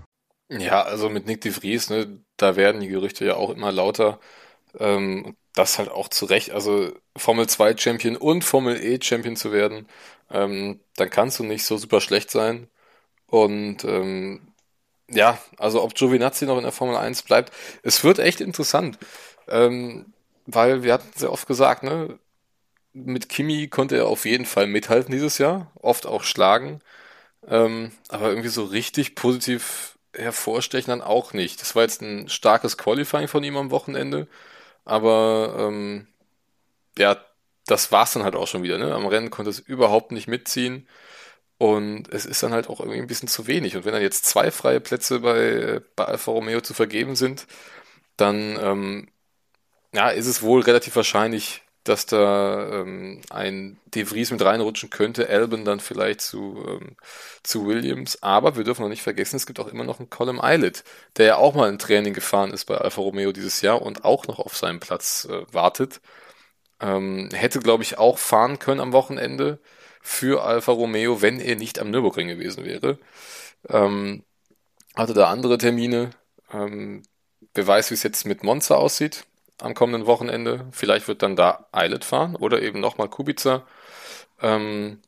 Ja, 0.50 0.82
also 0.82 1.08
mit 1.08 1.26
Nick 1.26 1.42
de 1.42 1.52
Vries, 1.52 1.90
ne, 1.90 2.22
da 2.36 2.56
werden 2.56 2.80
die 2.80 2.88
Gerüchte 2.88 3.24
ja 3.24 3.36
auch 3.36 3.50
immer 3.50 3.72
lauter. 3.72 4.20
Ähm, 4.78 5.36
das 5.54 5.78
halt 5.78 5.90
auch 5.90 6.08
zu 6.08 6.26
Recht, 6.26 6.52
also 6.52 6.92
Formel 7.16 7.48
2 7.48 7.76
Champion 7.76 8.16
und 8.16 8.44
Formel 8.44 8.76
E 8.82 8.98
Champion 9.02 9.36
zu 9.36 9.52
werden, 9.52 9.88
ähm, 10.30 10.80
dann 10.96 11.10
kannst 11.10 11.38
du 11.38 11.44
nicht 11.44 11.64
so 11.64 11.76
super 11.76 12.00
schlecht 12.00 12.30
sein. 12.30 12.68
Und 13.26 13.84
ähm, 13.84 14.52
ja, 15.10 15.38
also 15.58 15.82
ob 15.82 15.94
Giovinazzi 15.94 16.46
noch 16.46 16.58
in 16.58 16.64
der 16.64 16.72
Formel 16.72 16.96
1 16.96 17.22
bleibt, 17.22 17.52
es 17.82 18.04
wird 18.04 18.18
echt 18.18 18.40
interessant. 18.40 18.98
Ähm, 19.48 20.12
weil 20.48 20.82
wir 20.82 20.94
hatten 20.94 21.10
sehr 21.16 21.32
oft 21.32 21.46
gesagt, 21.46 21.82
ne, 21.84 22.18
mit 22.94 23.28
Kimi 23.28 23.68
konnte 23.68 23.96
er 23.96 24.08
auf 24.08 24.24
jeden 24.26 24.46
Fall 24.46 24.66
mithalten 24.66 25.12
dieses 25.12 25.38
Jahr, 25.38 25.70
oft 25.76 26.06
auch 26.06 26.24
schlagen. 26.24 26.80
Ähm, 27.48 27.92
aber 28.08 28.30
irgendwie 28.30 28.48
so 28.50 28.64
richtig 28.64 29.14
positiv 29.16 29.98
hervorstechen 30.14 30.90
dann 30.90 31.02
auch 31.02 31.32
nicht. 31.34 31.60
Das 31.62 31.76
war 31.76 31.82
jetzt 31.84 32.02
ein 32.02 32.28
starkes 32.28 32.78
Qualifying 32.78 33.28
von 33.28 33.44
ihm 33.44 33.56
am 33.56 33.70
Wochenende, 33.70 34.28
aber 34.84 35.56
ähm, 35.58 36.08
ja, 36.98 37.18
das 37.66 37.92
war's 37.92 38.12
dann 38.14 38.24
halt 38.24 38.36
auch 38.36 38.48
schon 38.48 38.62
wieder. 38.62 38.78
Ne? 38.78 38.94
Am 38.94 39.06
Rennen 39.06 39.30
konnte 39.30 39.50
es 39.50 39.60
überhaupt 39.60 40.12
nicht 40.12 40.28
mitziehen 40.28 40.88
und 41.58 42.12
es 42.12 42.26
ist 42.26 42.42
dann 42.42 42.52
halt 42.52 42.68
auch 42.70 42.80
irgendwie 42.80 43.00
ein 43.00 43.06
bisschen 43.08 43.28
zu 43.28 43.46
wenig. 43.46 43.76
Und 43.76 43.84
wenn 43.84 43.92
dann 43.94 44.02
jetzt 44.02 44.26
zwei 44.26 44.50
freie 44.50 44.80
Plätze 44.80 45.20
bei, 45.20 45.80
bei 45.96 46.06
Alfa 46.06 46.30
Romeo 46.32 46.60
zu 46.62 46.74
vergeben 46.74 47.16
sind, 47.16 47.46
dann 48.16 48.58
ähm, 48.62 49.08
ja, 49.94 50.10
ist 50.10 50.26
es 50.26 50.42
wohl 50.42 50.62
relativ 50.62 50.96
wahrscheinlich, 50.96 51.62
dass 51.84 52.06
da 52.06 52.80
ähm, 52.82 53.22
ein 53.30 53.80
De 53.86 54.04
Vries 54.04 54.30
mit 54.30 54.42
reinrutschen 54.42 54.90
könnte, 54.90 55.28
Albon 55.28 55.64
dann 55.64 55.80
vielleicht 55.80 56.20
zu, 56.20 56.62
ähm, 56.66 56.96
zu 57.42 57.66
Williams. 57.66 58.22
Aber 58.22 58.56
wir 58.56 58.64
dürfen 58.64 58.82
noch 58.82 58.88
nicht 58.90 59.02
vergessen, 59.02 59.36
es 59.36 59.46
gibt 59.46 59.60
auch 59.60 59.68
immer 59.68 59.84
noch 59.84 59.98
einen 59.98 60.10
Colin 60.10 60.40
Eilert, 60.40 60.84
der 61.16 61.26
ja 61.26 61.36
auch 61.36 61.54
mal 61.54 61.68
ein 61.68 61.78
Training 61.78 62.12
gefahren 62.14 62.52
ist 62.52 62.66
bei 62.66 62.76
Alfa 62.76 63.00
Romeo 63.00 63.32
dieses 63.32 63.62
Jahr 63.62 63.80
und 63.82 64.04
auch 64.04 64.26
noch 64.26 64.38
auf 64.38 64.56
seinen 64.56 64.80
Platz 64.80 65.26
äh, 65.30 65.44
wartet. 65.52 66.00
Ähm, 66.80 67.30
hätte, 67.32 67.60
glaube 67.60 67.82
ich, 67.84 67.98
auch 67.98 68.18
fahren 68.18 68.58
können 68.58 68.80
am 68.80 68.92
Wochenende 68.92 69.60
für 70.02 70.44
Alfa 70.44 70.72
Romeo, 70.72 71.22
wenn 71.22 71.40
er 71.40 71.56
nicht 71.56 71.78
am 71.80 71.90
Nürburgring 71.90 72.28
gewesen 72.28 72.64
wäre. 72.64 72.98
Ähm, 73.68 74.24
hatte 74.96 75.14
da 75.14 75.30
andere 75.30 75.58
Termine. 75.58 76.12
Ähm, 76.52 77.02
wer 77.54 77.66
weiß, 77.66 77.90
wie 77.90 77.94
es 77.94 78.02
jetzt 78.04 78.26
mit 78.26 78.44
Monza 78.44 78.76
aussieht 78.76 79.27
am 79.60 79.74
kommenden 79.74 80.06
Wochenende. 80.06 80.66
Vielleicht 80.72 81.08
wird 81.08 81.22
dann 81.22 81.36
da 81.36 81.66
Eilert 81.72 82.04
fahren 82.04 82.36
oder 82.36 82.62
eben 82.62 82.80
nochmal 82.80 83.08
Kubica. 83.08 83.66
Ähm, 84.40 85.00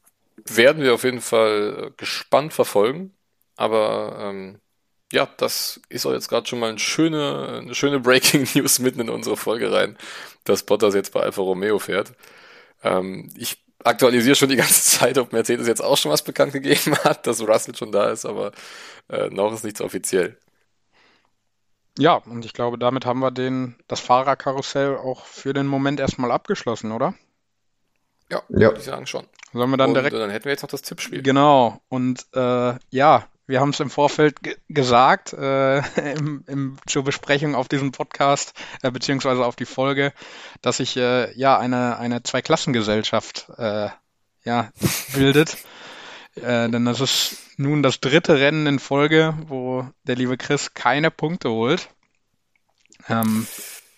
werden 0.47 0.83
wir 0.83 0.95
auf 0.95 1.05
jeden 1.05 1.21
Fall 1.21 1.93
gespannt 1.97 2.53
verfolgen. 2.55 3.15
Aber 3.57 4.17
ähm, 4.21 4.61
ja, 5.13 5.29
das 5.39 5.81
ist 5.89 6.07
auch 6.07 6.13
jetzt 6.13 6.29
gerade 6.29 6.47
schon 6.49 6.61
mal 6.61 6.71
eine 6.71 6.79
schöne, 6.79 7.61
eine 7.63 7.75
schöne 7.75 8.01
Breaking 8.03 8.49
News 8.55 8.79
mitten 8.79 9.01
in 9.01 9.11
unsere 9.11 9.37
Folge 9.37 9.73
rein, 9.73 9.97
dass 10.45 10.63
Bottas 10.65 10.95
jetzt 10.95 11.13
bei 11.13 11.21
Alfa 11.21 11.43
Romeo 11.43 11.79
fährt. 11.79 12.13
Ähm, 12.83 13.31
ich 13.37 13.59
aktualisiere 13.85 14.37
schon 14.37 14.49
die 14.51 14.57
ganze 14.57 14.83
Zeit, 14.99 15.19
ob 15.19 15.33
Mercedes 15.33 15.67
jetzt 15.69 15.83
auch 15.83 15.97
schon 15.99 16.13
was 16.13 16.23
bekannt 16.23 16.53
gegeben 16.53 16.97
hat, 17.05 17.27
dass 17.27 17.47
Russell 17.47 17.77
schon 17.77 17.93
da 17.93 18.11
ist, 18.11 18.25
aber 18.27 18.53
äh, 19.09 19.29
noch 19.31 19.53
ist 19.53 19.65
nichts 19.65 19.81
offiziell. 19.81 20.39
Ja, 22.01 22.15
und 22.15 22.45
ich 22.47 22.55
glaube, 22.55 22.79
damit 22.79 23.05
haben 23.05 23.21
wir 23.21 23.31
den, 23.31 23.77
das 23.87 24.01
Fahrerkarussell 24.01 24.97
auch 24.97 25.27
für 25.27 25.53
den 25.53 25.67
Moment 25.67 26.01
erstmal 26.01 26.31
abgeschlossen, 26.33 26.93
oder? 26.93 27.15
Ja, 28.31 28.43
Ja. 28.49 28.69
würde 28.69 28.79
ich 28.79 28.85
sagen 28.85 29.07
schon. 29.07 29.27
Sollen 29.53 29.71
wir 29.71 29.77
dann 29.77 29.91
Und 29.91 29.95
direkt. 29.95 30.15
äh, 30.15 30.19
dann 30.19 30.31
hätten 30.31 30.45
wir 30.47 30.53
jetzt 30.53 30.63
noch 30.63 30.71
das 30.71 30.83
Tippspiel. 30.83 31.23
Genau, 31.23 31.81
und 31.89 32.25
äh, 32.35 32.75
ja, 32.91 33.27
wir 33.47 33.61
haben 33.61 33.71
es 33.71 33.81
im 33.81 33.91
Vorfeld 33.91 34.43
ge 34.43 34.57
gesagt, 34.69 35.33
äh, 35.35 35.79
im, 36.15 36.45
im, 36.47 36.79
zur 36.87 37.05
Besprechung 37.05 37.55
auf 37.55 37.69
diesem 37.69 37.93
Podcast, 37.93 38.55
äh, 38.83 38.91
beziehungsweise 38.91 39.45
auf 39.45 39.57
die 39.57 39.67
Folge, 39.67 40.13
dass 40.63 40.79
sich 40.79 40.97
äh, 40.97 41.33
ja 41.37 41.59
eine, 41.59 41.99
eine 41.99 42.23
Zweiklassengesellschaft 42.23 43.49
äh, 43.59 43.89
ja, 44.45 44.71
bildet. 45.15 45.59
Äh, 46.37 46.69
denn 46.69 46.85
das 46.85 47.01
ist 47.01 47.37
nun 47.57 47.83
das 47.83 48.01
dritte 48.01 48.39
Rennen 48.39 48.67
in 48.67 48.79
Folge, 48.79 49.35
wo 49.47 49.89
der 50.05 50.17
liebe 50.17 50.37
Chris 50.37 50.75
keine 50.75 51.11
Punkte 51.11 51.51
holt. 51.51 51.89
Ähm, 53.09 53.47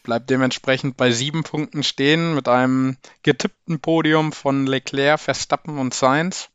bleibt 0.03 0.31
dementsprechend 0.31 0.97
bei 0.97 1.13
sieben 1.13 1.45
Punkten 1.45 1.83
stehen 1.83 2.35
mit 2.35 2.49
einem 2.49 2.97
getippten 3.23 3.81
Podium 3.81 4.33
von 4.33 4.67
Leclerc, 4.67 5.21
Verstappen 5.21 5.79
und 5.79 5.95
Sainz. 5.95 6.49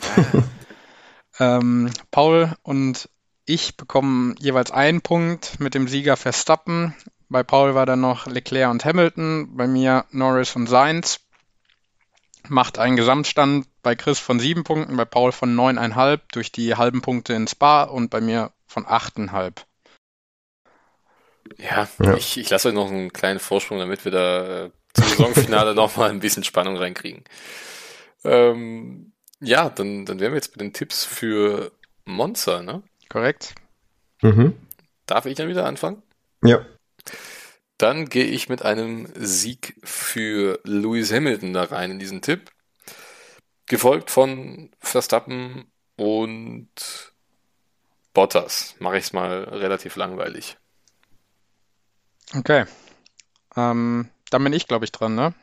ähm, 1.38 1.90
Paul 2.10 2.54
und 2.62 3.08
ich 3.44 3.76
bekommen 3.76 4.34
jeweils 4.38 4.70
einen 4.70 5.02
Punkt 5.02 5.60
mit 5.60 5.74
dem 5.74 5.86
Sieger 5.86 6.16
Verstappen. 6.16 6.94
Bei 7.28 7.42
Paul 7.42 7.74
war 7.74 7.86
dann 7.86 8.00
noch 8.00 8.26
Leclerc 8.26 8.70
und 8.70 8.84
Hamilton, 8.84 9.56
bei 9.56 9.66
mir 9.66 10.04
Norris 10.10 10.56
und 10.56 10.66
Sainz. 10.68 11.20
Macht 12.48 12.78
einen 12.78 12.96
Gesamtstand 12.96 13.66
bei 13.82 13.94
Chris 13.94 14.18
von 14.18 14.40
sieben 14.40 14.64
Punkten, 14.64 14.96
bei 14.96 15.04
Paul 15.04 15.32
von 15.32 15.54
neuneinhalb 15.54 16.30
durch 16.32 16.52
die 16.52 16.74
halben 16.74 17.02
Punkte 17.02 17.34
in 17.34 17.48
Spa 17.48 17.84
und 17.84 18.10
bei 18.10 18.20
mir 18.20 18.52
von 18.66 18.86
achteinhalb. 18.86 19.66
Ja, 21.58 21.88
ja. 22.02 22.14
ich, 22.16 22.36
ich 22.38 22.50
lasse 22.50 22.68
euch 22.68 22.74
noch 22.74 22.90
einen 22.90 23.12
kleinen 23.12 23.38
Vorsprung, 23.38 23.78
damit 23.78 24.04
wir 24.04 24.12
da 24.12 24.64
äh, 24.64 24.70
zum 24.94 25.04
Saisonfinale 25.04 25.74
nochmal 25.76 26.10
ein 26.10 26.20
bisschen 26.20 26.44
Spannung 26.44 26.76
reinkriegen. 26.76 27.24
Ähm, 28.24 29.12
ja, 29.40 29.68
dann, 29.70 30.06
dann 30.06 30.20
wären 30.20 30.32
wir 30.32 30.36
jetzt 30.36 30.52
bei 30.52 30.58
den 30.58 30.72
Tipps 30.72 31.04
für 31.04 31.72
Monza, 32.04 32.62
ne? 32.62 32.82
Korrekt. 33.08 33.54
Mhm. 34.22 34.56
Darf 35.06 35.26
ich 35.26 35.36
dann 35.36 35.48
wieder 35.48 35.66
anfangen? 35.66 36.02
Ja. 36.42 36.64
Dann 37.78 38.08
gehe 38.08 38.24
ich 38.24 38.48
mit 38.48 38.62
einem 38.62 39.08
Sieg 39.14 39.76
für 39.84 40.60
Lewis 40.64 41.12
Hamilton 41.12 41.52
da 41.52 41.64
rein 41.64 41.92
in 41.92 41.98
diesen 41.98 42.22
Tipp. 42.22 42.50
Gefolgt 43.66 44.10
von 44.10 44.70
Verstappen 44.78 45.70
und 45.96 46.68
Bottas. 48.14 48.76
Mache 48.78 48.98
ich 48.98 49.04
es 49.04 49.12
mal 49.12 49.44
relativ 49.44 49.96
langweilig. 49.96 50.56
Okay. 52.34 52.64
Ähm, 53.56 54.08
dann 54.30 54.44
bin 54.44 54.52
ich, 54.52 54.66
glaube 54.66 54.84
ich, 54.84 54.92
dran, 54.92 55.14
ne? 55.14 55.34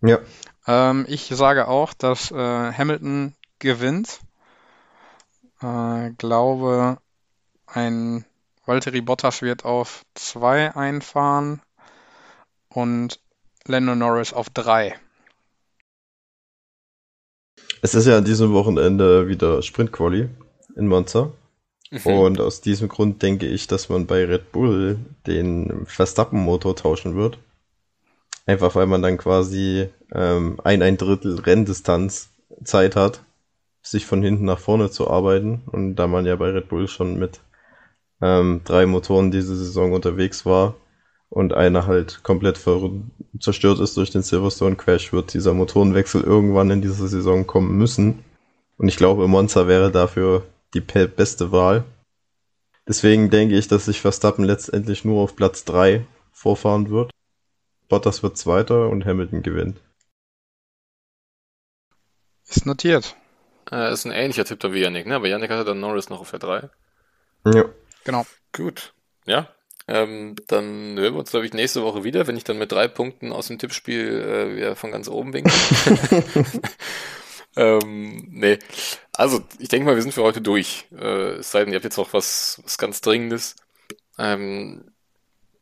Ja. 0.00 0.20
Ähm, 0.66 1.04
ich 1.08 1.26
sage 1.28 1.68
auch, 1.68 1.92
dass 1.94 2.30
äh, 2.30 2.36
Hamilton 2.72 3.34
gewinnt. 3.58 4.20
Äh, 5.60 6.10
glaube, 6.12 6.98
ein 7.66 8.24
Valtteri 8.66 9.00
Bottas 9.00 9.42
wird 9.42 9.64
auf 9.64 10.04
2 10.14 10.74
einfahren 10.74 11.62
und 12.68 13.20
Lando 13.64 13.94
Norris 13.94 14.32
auf 14.32 14.50
3. 14.50 14.96
Es 17.80 17.94
ist 17.94 18.06
ja 18.06 18.18
an 18.18 18.24
diesem 18.24 18.52
Wochenende 18.52 19.28
wieder 19.28 19.62
Sprint-Quali 19.62 20.28
in 20.74 20.88
Monza. 20.88 21.30
Mhm. 21.90 22.06
Und 22.06 22.40
aus 22.40 22.60
diesem 22.60 22.88
Grund 22.88 23.22
denke 23.22 23.46
ich, 23.46 23.68
dass 23.68 23.88
man 23.88 24.06
bei 24.06 24.24
Red 24.24 24.50
Bull 24.50 24.98
den 25.26 25.86
Verstappen-Motor 25.86 26.74
tauschen 26.74 27.14
wird. 27.14 27.38
Einfach 28.46 28.74
weil 28.74 28.86
man 28.86 29.02
dann 29.02 29.18
quasi 29.18 29.88
ähm, 30.12 30.60
ein, 30.64 30.82
ein 30.82 30.96
Drittel 30.96 31.38
Renndistanz 31.38 32.30
Zeit 32.64 32.96
hat, 32.96 33.20
sich 33.82 34.06
von 34.06 34.22
hinten 34.22 34.44
nach 34.44 34.58
vorne 34.58 34.90
zu 34.90 35.08
arbeiten. 35.08 35.62
Und 35.66 35.94
da 35.96 36.08
man 36.08 36.26
ja 36.26 36.34
bei 36.34 36.50
Red 36.50 36.68
Bull 36.68 36.88
schon 36.88 37.18
mit 37.18 37.40
ähm, 38.20 38.62
drei 38.64 38.86
Motoren 38.86 39.30
diese 39.30 39.56
Saison 39.56 39.92
unterwegs 39.92 40.46
war 40.46 40.74
und 41.28 41.52
einer 41.52 41.86
halt 41.86 42.22
komplett 42.22 42.58
zerstört 43.40 43.80
ist 43.80 43.96
durch 43.96 44.10
den 44.10 44.22
Silverstone 44.22 44.76
Crash, 44.76 45.12
wird 45.12 45.34
dieser 45.34 45.54
Motorenwechsel 45.54 46.22
irgendwann 46.22 46.70
in 46.70 46.82
dieser 46.82 47.08
Saison 47.08 47.46
kommen 47.46 47.76
müssen. 47.76 48.24
Und 48.78 48.88
ich 48.88 48.96
glaube, 48.96 49.26
Monza 49.26 49.66
wäre 49.66 49.90
dafür 49.90 50.46
die 50.74 50.80
beste 50.80 51.52
Wahl. 51.52 51.84
Deswegen 52.88 53.30
denke 53.30 53.56
ich, 53.56 53.68
dass 53.68 53.86
sich 53.86 54.00
Verstappen 54.00 54.44
letztendlich 54.44 55.04
nur 55.04 55.22
auf 55.22 55.34
Platz 55.34 55.64
3 55.64 56.06
vorfahren 56.32 56.90
wird. 56.90 57.10
Bottas 57.88 58.22
wird 58.22 58.36
Zweiter 58.36 58.88
und 58.88 59.04
Hamilton 59.04 59.42
gewinnt. 59.42 59.80
Ist 62.48 62.66
notiert. 62.66 63.16
Äh, 63.70 63.92
ist 63.92 64.06
ein 64.06 64.12
ähnlicher 64.12 64.44
Tipp 64.44 64.60
da 64.60 64.72
wie 64.72 64.80
Yannick, 64.80 65.06
ne? 65.06 65.16
Aber 65.16 65.26
Yannick 65.26 65.50
hatte 65.50 65.64
dann 65.64 65.80
Norris 65.80 66.08
noch 66.08 66.20
auf 66.20 66.30
der 66.30 66.38
3. 66.38 66.70
Ja. 67.46 67.64
Genau. 68.06 68.24
Gut. 68.52 68.94
Ja. 69.26 69.48
Ähm, 69.88 70.36
dann 70.46 70.96
hören 70.96 71.14
wir 71.14 71.20
uns, 71.20 71.30
glaube 71.30 71.44
ich, 71.44 71.52
nächste 71.52 71.82
Woche 71.82 72.04
wieder, 72.04 72.26
wenn 72.26 72.36
ich 72.36 72.44
dann 72.44 72.58
mit 72.58 72.72
drei 72.72 72.88
Punkten 72.88 73.32
aus 73.32 73.48
dem 73.48 73.58
Tippspiel 73.58 74.08
äh, 74.08 74.56
wieder 74.56 74.76
von 74.76 74.92
ganz 74.92 75.08
oben 75.08 75.32
winke. 75.32 75.52
ähm, 77.56 78.28
nee. 78.30 78.58
Also, 79.12 79.42
ich 79.58 79.68
denke 79.68 79.86
mal, 79.86 79.96
wir 79.96 80.02
sind 80.02 80.14
für 80.14 80.22
heute 80.22 80.40
durch. 80.40 80.86
Äh, 80.96 81.34
es 81.38 81.50
sei 81.50 81.60
denn, 81.60 81.72
ihr 81.72 81.76
habt 81.76 81.84
jetzt 81.84 81.98
noch 81.98 82.12
was, 82.12 82.60
was 82.64 82.78
ganz 82.78 83.00
Dringendes. 83.00 83.56
Ähm, 84.18 84.92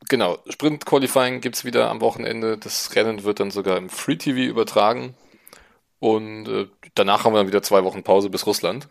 genau, 0.07 0.37
Sprint 0.49 0.85
Qualifying 0.85 1.41
gibt's 1.41 1.65
wieder 1.65 1.89
am 1.89 2.01
Wochenende. 2.01 2.59
Das 2.59 2.95
Rennen 2.95 3.23
wird 3.23 3.39
dann 3.39 3.51
sogar 3.51 3.77
im 3.77 3.89
Free 3.89 4.17
TV 4.17 4.39
übertragen. 4.39 5.15
Und 5.99 6.47
äh, 6.47 6.67
danach 6.93 7.23
haben 7.23 7.33
wir 7.33 7.39
dann 7.39 7.47
wieder 7.47 7.63
zwei 7.63 7.83
Wochen 7.83 8.03
Pause 8.03 8.29
bis 8.29 8.45
Russland. 8.45 8.87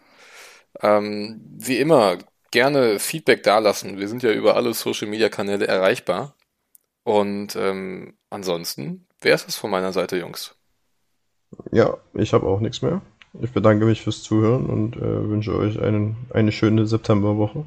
Ähm, 0.81 1.41
wie 1.57 1.79
immer, 1.79 2.19
gerne 2.55 3.01
Feedback 3.01 3.43
dalassen. 3.43 3.99
Wir 3.99 4.09
sind 4.09 4.23
ja 4.23 4.31
über 4.31 4.55
alle 4.55 4.73
Social 4.75 5.09
Media 5.09 5.29
Kanäle 5.29 5.67
erreichbar. 5.67 6.35
Und 7.03 7.57
ähm, 7.57 8.15
ansonsten 8.31 9.07
wäre 9.21 9.35
es 9.35 9.45
das 9.45 9.57
von 9.57 9.71
meiner 9.71 9.93
Seite, 9.93 10.17
Jungs. 10.17 10.55
Ja, 11.73 11.99
ich 12.15 12.33
habe 12.33 12.47
auch 12.47 12.61
nichts 12.61 12.81
mehr. 12.81 13.03
Ich 13.43 13.51
bedanke 13.51 13.85
mich 13.85 14.03
fürs 14.03 14.23
Zuhören 14.23 14.67
und 14.67 14.97
äh, 14.97 15.29
wünsche 15.29 15.57
euch 15.57 15.81
einen, 15.81 16.17
eine 16.33 16.53
schöne 16.53 16.87
Septemberwoche. 16.87 17.67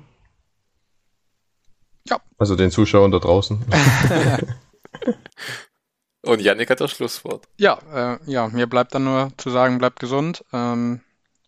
Ja. 2.05 2.21
Also 2.37 2.55
den 2.55 2.71
Zuschauern 2.71 3.11
da 3.11 3.19
draußen. 3.19 3.59
und 6.21 6.41
Yannick 6.41 6.69
hat 6.69 6.79
das 6.79 6.91
Schlusswort. 6.91 7.49
Ja, 7.57 7.77
äh, 7.93 8.19
ja, 8.25 8.47
mir 8.47 8.67
bleibt 8.67 8.95
dann 8.95 9.03
nur 9.03 9.33
zu 9.35 9.49
sagen, 9.49 9.79
bleibt 9.79 9.99
gesund. 9.99 10.45
Ähm, 10.53 11.01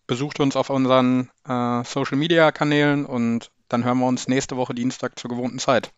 besucht 0.10 0.40
uns 0.40 0.56
auf 0.56 0.72
unseren 0.72 1.30
äh, 1.48 1.84
Social 1.86 2.18
Media 2.18 2.52
Kanälen 2.52 3.06
und 3.06 3.52
dann 3.70 3.86
hören 3.86 4.00
wir 4.00 4.08
uns 4.08 4.28
nächste 4.28 4.58
Woche 4.58 4.74
Dienstag 4.74 5.18
zur 5.20 5.30
gewohnten 5.30 5.60
Zeit. 5.60 5.92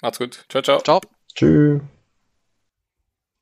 Macht's 0.00 0.18
gut. 0.18 0.46
Ciao, 0.48 0.62
ciao. 0.62 0.80
Ciao. 0.80 1.00
Tschüss. 1.34 1.82